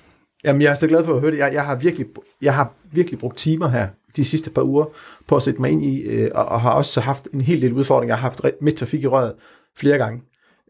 Jamen, 0.45 0.63
jeg 0.63 0.71
er 0.71 0.75
så 0.75 0.87
glad 0.87 1.05
for 1.05 1.15
at 1.15 1.21
høre 1.21 1.31
det. 1.31 1.39
Jeg, 1.39 1.51
jeg, 1.53 1.67
har 1.67 1.77
virkelig, 1.77 2.07
jeg 2.43 2.55
har 2.55 2.73
virkelig 2.93 3.19
brugt 3.19 3.37
timer 3.37 3.69
her 3.69 3.89
de 4.17 4.25
sidste 4.25 4.51
par 4.51 4.63
uger 4.63 4.85
på 5.27 5.37
at 5.37 5.43
sætte 5.43 5.61
mig 5.61 5.71
ind 5.71 5.85
i, 5.85 6.01
øh, 6.01 6.31
og, 6.35 6.45
og 6.47 6.61
har 6.61 6.71
også 6.71 7.01
haft 7.01 7.29
en 7.33 7.41
hel 7.41 7.63
del 7.63 7.73
udfordringer. 7.73 8.15
Jeg 8.15 8.19
har 8.21 8.29
haft 8.29 8.45
re- 8.45 8.59
midtrafik 8.61 9.03
i 9.03 9.07
røret 9.07 9.35
flere 9.77 9.99
gange. 9.99 10.23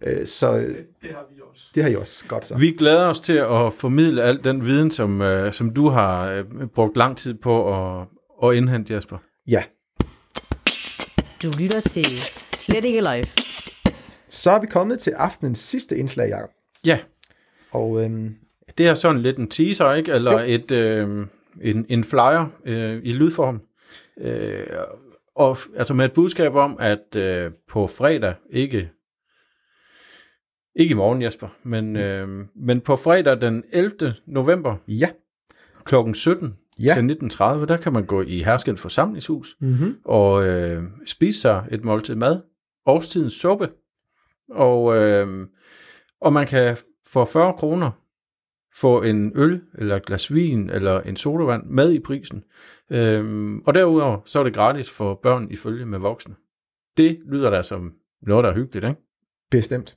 Øh, 0.07 0.27
så 0.27 0.57
øh, 0.57 0.77
det 1.03 1.11
har 1.11 1.25
vi 1.35 1.41
også. 1.51 1.63
det 1.75 1.83
har 1.83 1.91
I 1.91 1.97
også 1.97 2.25
godt 2.29 2.47
så. 2.47 2.57
Vi 2.57 2.71
glæder 2.71 3.07
os 3.07 3.21
til 3.21 3.37
at 3.37 3.73
formidle 3.73 4.23
al 4.23 4.45
den 4.45 4.65
viden, 4.65 4.91
som, 4.91 5.23
øh, 5.23 5.53
som 5.53 5.71
du 5.71 5.89
har 5.89 6.31
øh, 6.31 6.45
brugt 6.75 6.97
lang 6.97 7.17
tid 7.17 7.35
på 7.35 7.75
at, 7.75 8.07
at 8.43 8.55
indhente, 8.55 8.95
Jesper. 8.95 9.17
Ja. 9.47 9.63
Du 11.43 11.51
lytter 11.61 11.81
til 11.81 12.07
Slet 12.53 12.85
ikke 12.85 13.01
live. 13.01 13.48
Så 14.31 14.51
er 14.51 14.61
vi 14.61 14.67
kommet 14.67 14.99
til 14.99 15.11
aftenens 15.11 15.59
sidste 15.59 15.97
indslag, 15.99 16.29
Jacob. 16.29 16.51
Ja, 16.87 16.99
Og 17.71 18.05
øhm, 18.05 18.35
det 18.79 18.87
er 18.89 18.95
sådan 18.95 19.21
lidt 19.21 19.39
en 19.39 19.49
teaser, 19.51 19.93
ikke? 19.93 20.13
Eller 20.13 20.33
Jo. 20.33 20.39
et, 20.49 20.71
øh, 20.71 21.27
en, 21.63 21.87
en 21.89 22.05
flyer 22.05 22.47
øh, 22.65 23.01
i 23.05 23.11
lydform. 23.11 23.61
Øh, 24.21 24.67
og 25.35 25.57
altså 25.77 25.95
med 25.95 26.05
et 26.05 26.13
budskab 26.13 26.55
om, 26.55 26.77
at 26.81 27.17
øh, 27.17 27.51
på 27.69 27.87
fredag, 27.87 28.35
ikke, 28.51 28.91
ikke 30.77 30.93
i 30.93 30.95
morgen, 30.95 31.23
Jesper, 31.23 31.49
men, 31.63 31.97
øh, 31.97 32.29
men 32.57 32.81
på 32.81 32.97
fredag 32.97 33.41
den 33.41 33.65
11. 33.73 34.15
november 34.27 34.77
ja. 34.89 35.09
kl. 35.85 35.95
17 36.15 36.57
Ja. 36.81 36.95
til 36.95 37.19
19.30, 37.23 37.67
der 37.67 37.77
kan 37.77 37.93
man 37.93 38.07
gå 38.07 38.23
i 38.23 38.39
Herskens 38.43 38.81
forsamlingshus 38.81 39.57
Mm-hmm. 39.61 39.97
og 40.05 40.45
øh, 40.47 40.83
spise 41.07 41.41
sig 41.41 41.65
et 41.71 41.85
måltid 41.85 42.15
mad. 42.15 42.41
Årstidens 42.87 43.33
suppe. 43.33 43.69
Og, 44.51 44.97
øh, 44.97 45.47
og 46.21 46.33
man 46.33 46.47
kan 46.47 46.77
for 47.13 47.25
40 47.25 47.53
kroner 47.53 47.91
få 48.75 49.03
en 49.03 49.33
øl, 49.35 49.61
eller 49.79 49.97
et 49.97 50.07
glas 50.07 50.35
vin, 50.35 50.71
eller 50.71 51.01
en 51.01 51.17
sodavand 51.17 51.65
med 51.67 51.93
i 51.93 51.99
prisen. 51.99 52.45
Øhm, 52.91 53.59
og 53.59 53.75
derudover, 53.75 54.19
så 54.25 54.39
er 54.39 54.45
det 54.45 54.55
gratis 54.55 54.91
for 54.91 55.21
børn 55.23 55.51
i 55.51 55.57
følge 55.57 55.87
med 55.87 55.99
voksne. 55.99 56.35
Det 56.97 57.19
lyder 57.33 57.51
da 57.51 57.63
som 57.63 57.93
noget, 58.23 58.45
der 58.45 58.51
er 58.51 58.55
hyggeligt, 58.55 58.85
ikke? 58.85 59.01
Bestemt. 59.51 59.97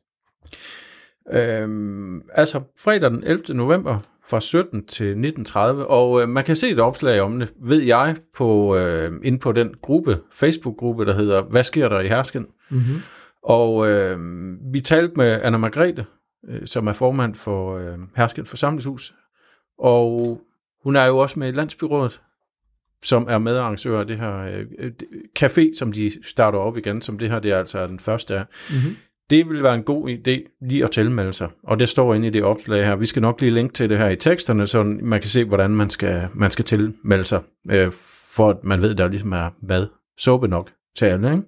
Øhm, 1.32 2.22
altså 2.34 2.62
fredag 2.80 3.10
den 3.10 3.24
11. 3.24 3.54
november 3.54 4.00
fra 4.30 4.40
17 4.40 4.86
til 4.86 5.34
19.30, 5.50 5.60
og 5.86 6.22
øh, 6.22 6.30
man 6.30 6.44
kan 6.44 6.56
se 6.56 6.70
et 6.70 6.80
opslag 6.80 7.22
om 7.22 7.40
det, 7.40 7.54
ved 7.62 7.82
jeg, 7.82 8.16
på, 8.38 8.78
øh, 8.78 9.12
inde 9.24 9.40
på 9.40 9.52
den 9.52 9.74
gruppe, 9.82 10.20
Facebook-gruppe, 10.32 11.06
der 11.06 11.16
hedder 11.16 11.42
Hvad 11.42 11.64
sker 11.64 11.90
der 11.90 12.00
i 12.00 12.08
Hersken? 12.08 12.48
Mm-hmm. 12.70 13.02
Og 13.44 13.90
øh, 13.90 14.20
vi 14.74 14.80
talte 14.80 15.14
med 15.16 15.42
Anna 15.44 15.58
Margrethe, 15.58 16.06
øh, 16.48 16.68
som 16.68 16.88
er 16.88 16.94
formand 16.94 17.36
for 17.36 17.78
øh, 17.78 17.98
Hersken 18.16 18.46
Forsamlingshus, 18.46 19.14
og 19.80 20.42
hun 20.84 20.96
er 20.96 21.06
jo 21.06 21.18
også 21.18 21.40
med 21.40 21.48
i 21.48 21.52
Landsbyrådet, 21.52 22.22
som 23.04 23.28
er 23.30 23.38
medarrangør 23.38 24.00
af 24.00 24.08
det 24.08 24.18
her 24.18 24.64
øh, 24.80 24.92
café, 25.40 25.78
som 25.78 25.92
de 25.92 26.12
starter 26.24 26.60
op 26.60 26.78
igen, 26.78 27.02
som 27.02 27.18
det 27.18 27.30
her 27.30 27.40
det 27.40 27.52
er 27.52 27.58
altså 27.58 27.88
den 27.88 28.00
første 28.00 28.36
af. 28.36 28.46
Mm-hmm. 28.70 28.96
Det 29.30 29.50
vil 29.50 29.64
være 29.64 29.76
en 29.76 29.84
god 29.84 30.10
idé 30.10 30.58
lige 30.68 30.84
at 30.84 30.92
tilmelde 30.92 31.34
sig, 31.34 31.50
og 31.64 31.80
det 31.80 31.90
står 31.90 32.14
inde 32.14 32.28
i 32.28 32.30
det 32.30 32.44
opslag 32.44 32.86
her. 32.86 32.96
Vi 32.96 33.06
skal 33.06 33.22
nok 33.22 33.42
lige 33.42 33.52
linke 33.52 33.74
til 33.74 33.90
det 33.90 33.98
her 33.98 34.10
i 34.10 34.16
teksterne, 34.16 34.68
så 34.68 34.84
man 34.84 35.20
kan 35.20 35.30
se, 35.30 35.46
hvordan 35.46 35.72
man 35.72 35.90
skal, 35.90 36.28
man 36.34 36.52
skal 36.52 36.66
tilmelde 36.66 37.24
sig, 37.24 37.42
øh, 37.72 37.92
for 38.36 38.50
at 38.50 38.64
man 38.64 38.82
ved, 38.82 38.96
der 38.96 39.08
ligesom 39.08 39.32
er 39.32 39.50
mad, 39.62 39.88
suppe 40.18 40.48
nok 40.48 40.72
til 40.98 41.06
alle, 41.06 41.32
ikke? 41.32 41.44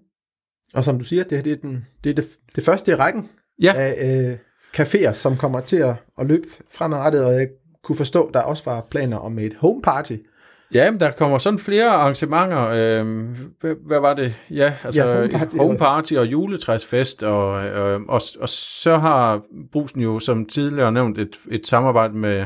Og 0.74 0.84
som 0.84 0.97
du 0.99 1.03
siger, 1.03 1.24
det 1.24 1.38
her 1.38 1.43
det 1.43 1.51
er, 1.51 1.55
den, 1.57 1.86
det, 2.03 2.09
er 2.09 2.13
det, 2.13 2.26
det 2.55 2.63
første 2.65 2.91
i 2.91 2.95
rækken 2.95 3.30
Ja. 3.61 3.74
af 3.76 4.21
øh, 4.32 4.38
caféer, 4.80 5.13
som 5.13 5.38
kommer 5.38 5.59
til 5.61 5.78
at, 5.78 5.95
at 6.19 6.26
løbe 6.28 6.47
fremadrettet, 6.71 7.26
og 7.26 7.34
jeg 7.34 7.47
kunne 7.84 7.95
forstå, 7.95 8.32
der 8.34 8.41
også 8.41 8.63
var 8.65 8.86
planer 8.91 9.17
om 9.17 9.39
et 9.39 9.53
home 9.59 9.82
party. 9.82 10.13
Ja, 10.74 10.91
men 10.91 10.99
der 10.99 11.11
kommer 11.11 11.38
sådan 11.38 11.59
flere 11.59 11.89
arrangementer. 11.89 12.61
Øh, 12.67 13.28
hvad, 13.61 13.76
hvad 13.88 13.99
var 13.99 14.13
det? 14.13 14.36
Ja, 14.49 14.74
altså 14.84 15.01
Ja, 15.03 15.15
home 15.15 15.30
party. 15.32 15.55
home 15.57 15.78
party 15.78 16.13
og 16.13 16.32
juletræsfest, 16.32 17.24
og, 17.24 17.65
øh, 17.65 18.01
og, 18.01 18.21
og 18.39 18.49
så 18.49 18.97
har 18.97 19.41
Brusen 19.71 20.01
jo 20.01 20.19
som 20.19 20.45
tidligere 20.45 20.91
nævnt 20.91 21.17
et, 21.17 21.38
et 21.51 21.67
samarbejde 21.67 22.13
med 22.17 22.45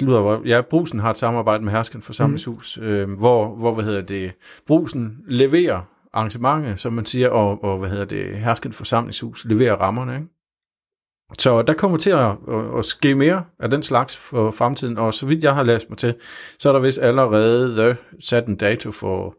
hvor- 0.00 0.42
ja, 0.46 0.60
Brusen 0.60 0.98
har 1.00 1.10
et 1.10 1.16
samarbejde 1.16 1.64
med 1.64 1.72
Hersken 1.72 2.02
Forsamlingshus, 2.02 2.78
mm. 2.80 2.86
øh, 2.86 3.10
hvor, 3.18 3.56
hvor, 3.56 3.74
hvad 3.74 3.84
hedder 3.84 4.00
det, 4.02 4.32
Brusen 4.66 5.18
leverer 5.28 5.80
arrangementet, 6.12 6.80
som 6.80 6.92
man 6.92 7.06
siger, 7.06 7.28
og, 7.28 7.64
og 7.64 7.78
hvad 7.78 7.90
hedder 7.90 8.04
det, 8.04 8.38
Hersken 8.38 8.72
Forsamlingshus 8.72 9.44
leverer 9.44 9.76
rammerne, 9.76 10.14
ikke? 10.14 10.26
Så 11.38 11.62
der 11.62 11.72
kommer 11.74 11.98
til 11.98 12.10
at, 12.10 12.30
at, 12.48 12.78
at 12.78 12.84
ske 12.84 13.14
mere 13.14 13.44
af 13.58 13.70
den 13.70 13.82
slags 13.82 14.16
for 14.16 14.50
fremtiden, 14.50 14.98
og 14.98 15.14
så 15.14 15.26
vidt 15.26 15.44
jeg 15.44 15.54
har 15.54 15.62
læst 15.62 15.90
mig 15.90 15.98
til, 15.98 16.14
så 16.58 16.68
er 16.68 16.72
der 16.72 16.80
vist 16.80 17.02
allerede 17.02 17.96
sat 18.20 18.46
en 18.46 18.56
dato 18.56 18.90
for 18.90 19.36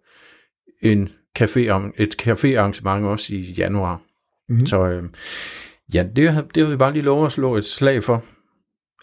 en 0.81 1.09
café, 1.39 1.59
et 1.97 2.15
caféarrangement 2.21 3.05
også 3.05 3.35
i 3.35 3.39
januar. 3.57 3.95
Mhm. 3.95 4.03
Mm-hmm. 4.49 4.65
Så 4.65 4.85
øh, 4.87 5.03
ja, 5.93 6.03
det, 6.15 6.45
det 6.55 6.63
har 6.63 6.71
vi 6.71 6.77
bare 6.77 6.93
lige 6.93 7.03
lov 7.03 7.25
at 7.25 7.31
slå 7.31 7.55
et 7.57 7.65
slag 7.65 8.03
for. 8.03 8.23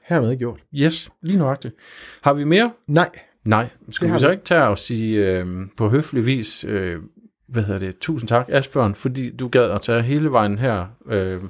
Hermed 0.05 0.39
gjort. 0.39 0.61
Yes, 0.75 1.11
lige 1.23 1.39
nøjagtigt. 1.39 1.75
Har 2.23 2.33
vi 2.33 2.45
mere? 2.45 2.73
Nej, 2.89 3.11
Nej. 3.45 3.69
Skulle 3.91 4.13
vi 4.13 4.19
så 4.19 4.27
vi. 4.27 4.33
ikke 4.33 4.45
tage 4.45 4.67
og 4.67 4.79
sige 4.79 5.27
øh, 5.27 5.47
på 5.77 5.89
høflig 5.89 6.27
vis, 6.27 6.65
øh, 6.65 6.99
hvad 7.53 7.63
hedder 7.63 7.79
det, 7.81 7.99
tusind 7.99 8.29
tak 8.29 8.47
Asbjørn, 8.49 8.95
fordi 8.95 9.37
du 9.37 9.49
gad 9.49 9.71
at 9.71 9.81
tage 9.81 10.03
hele 10.03 10.31
vejen 10.31 10.59
her 10.59 10.85
øh, 11.09 11.41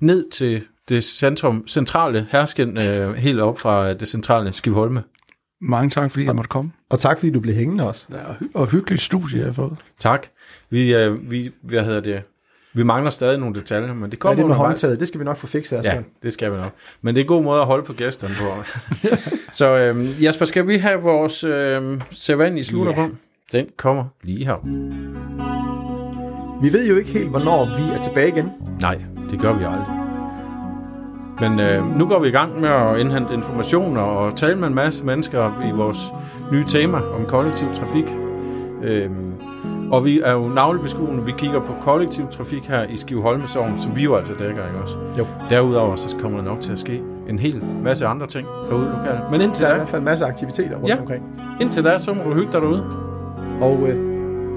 ned 0.00 0.30
til 0.30 0.62
det 0.88 1.04
centrum, 1.04 1.68
centrale 1.68 2.26
hersken, 2.30 2.78
øh, 2.78 3.14
helt 3.14 3.40
op 3.40 3.58
fra 3.58 3.92
det 3.94 4.08
centrale 4.08 4.52
Skivholme. 4.52 5.02
Mange 5.62 5.90
tak, 5.90 6.10
fordi 6.10 6.24
jeg 6.24 6.34
måtte 6.36 6.48
komme. 6.48 6.72
og 6.90 6.98
tak 6.98 7.18
fordi 7.18 7.30
du 7.32 7.40
blev 7.40 7.54
hængende 7.54 7.88
også. 7.88 8.06
Ja, 8.10 8.16
og, 8.28 8.34
hy- 8.40 8.50
og 8.54 8.66
hyggeligt 8.70 9.02
studie, 9.02 9.38
jeg 9.38 9.46
har 9.46 9.52
fået. 9.52 9.76
Tak. 9.98 10.26
Vi, 10.70 10.94
øh, 10.94 11.30
vi, 11.30 11.50
hvad 11.62 11.84
hedder 11.84 12.00
det, 12.00 12.22
vi 12.74 12.82
mangler 12.82 13.10
stadig 13.10 13.38
nogle 13.38 13.54
detaljer, 13.54 13.94
men 13.94 14.02
det 14.02 14.10
Hvad 14.10 14.16
kommer 14.18 14.32
er 14.32 14.36
det 14.36 14.48
med 14.48 14.56
håndtaget? 14.56 15.00
Det 15.00 15.08
skal 15.08 15.20
vi 15.20 15.24
nok 15.24 15.36
få 15.36 15.46
fikset, 15.46 15.72
Ja, 15.76 15.78
Asbjørn. 15.78 16.04
det 16.22 16.32
skal 16.32 16.52
vi 16.52 16.56
nok. 16.56 16.72
Men 17.02 17.14
det 17.14 17.20
er 17.20 17.24
en 17.24 17.28
god 17.28 17.42
måde 17.42 17.60
at 17.60 17.66
holde 17.66 17.84
på 17.84 17.92
gæsterne 17.92 18.34
på. 18.40 18.62
så 19.52 19.76
øh, 19.76 20.22
Jasper, 20.24 20.44
skal 20.44 20.66
vi 20.68 20.76
have 20.78 21.00
vores 21.02 21.44
øh, 21.44 22.00
sædvanlige 22.10 22.64
slutter 22.64 22.92
Ja. 22.92 23.06
på? 23.06 23.14
Den 23.52 23.66
kommer 23.76 24.04
lige 24.22 24.44
her. 24.44 24.56
Vi 26.62 26.72
ved 26.72 26.88
jo 26.88 26.96
ikke 26.96 27.10
helt, 27.10 27.28
hvornår 27.30 27.64
vi 27.64 27.92
er 27.98 28.02
tilbage 28.02 28.28
igen. 28.28 28.50
Nej, 28.80 28.98
det 29.30 29.40
gør 29.40 29.52
vi 29.52 29.64
aldrig. 29.64 29.86
Men 31.40 31.60
øh, 31.60 31.98
nu 31.98 32.06
går 32.06 32.18
vi 32.18 32.28
i 32.28 32.30
gang 32.30 32.60
med 32.60 32.68
at 32.68 32.98
indhente 32.98 33.34
informationer 33.34 34.00
og 34.00 34.36
tale 34.36 34.56
med 34.58 34.68
en 34.68 34.74
masse 34.74 35.04
mennesker 35.04 35.62
i 35.68 35.76
vores 35.76 36.12
nye 36.52 36.64
tema 36.64 36.96
om 36.98 37.24
kollektiv 37.28 37.68
trafik. 37.74 38.04
Øhm, 38.82 39.32
og 39.90 40.04
vi 40.04 40.20
er 40.20 40.32
jo 40.32 40.48
navlebeskuende. 40.48 41.24
Vi 41.24 41.32
kigger 41.38 41.60
på 41.60 41.72
kollektiv 41.82 42.26
trafik 42.30 42.66
her 42.68 42.82
i 42.82 42.96
Skiveholme 42.96 43.48
Sogn, 43.48 43.74
som 43.80 43.96
vi 43.96 44.02
jo 44.02 44.14
altså 44.14 44.32
dækker, 44.38 44.66
ikke 44.66 44.78
også? 44.82 44.96
Jo. 45.18 45.26
Derudover 45.50 45.96
så 45.96 46.16
kommer 46.16 46.38
der 46.38 46.44
nok 46.44 46.60
til 46.60 46.72
at 46.72 46.78
ske 46.78 47.02
en 47.28 47.38
hel 47.38 47.62
masse 47.84 48.06
andre 48.06 48.26
ting 48.26 48.46
herude 48.70 48.84
lokalt. 48.98 49.30
Men 49.30 49.40
indtil 49.40 49.62
Der 49.64 49.70
er 49.70 49.74
i 49.74 49.76
hvert 49.78 49.88
fald 49.88 50.00
en 50.00 50.04
masse 50.04 50.24
aktiviteter 50.24 50.76
rundt 50.76 50.88
Ja. 50.88 51.00
omkring. 51.00 51.24
indtil 51.60 51.84
da, 51.84 51.98
så 51.98 52.12
må 52.12 52.22
du 52.30 52.34
hygge 52.34 52.52
dig 52.52 52.60
derude. 52.60 52.84
Og 53.60 53.88
øh, 53.88 53.96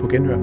på 0.01 0.07
genhør. 0.07 0.37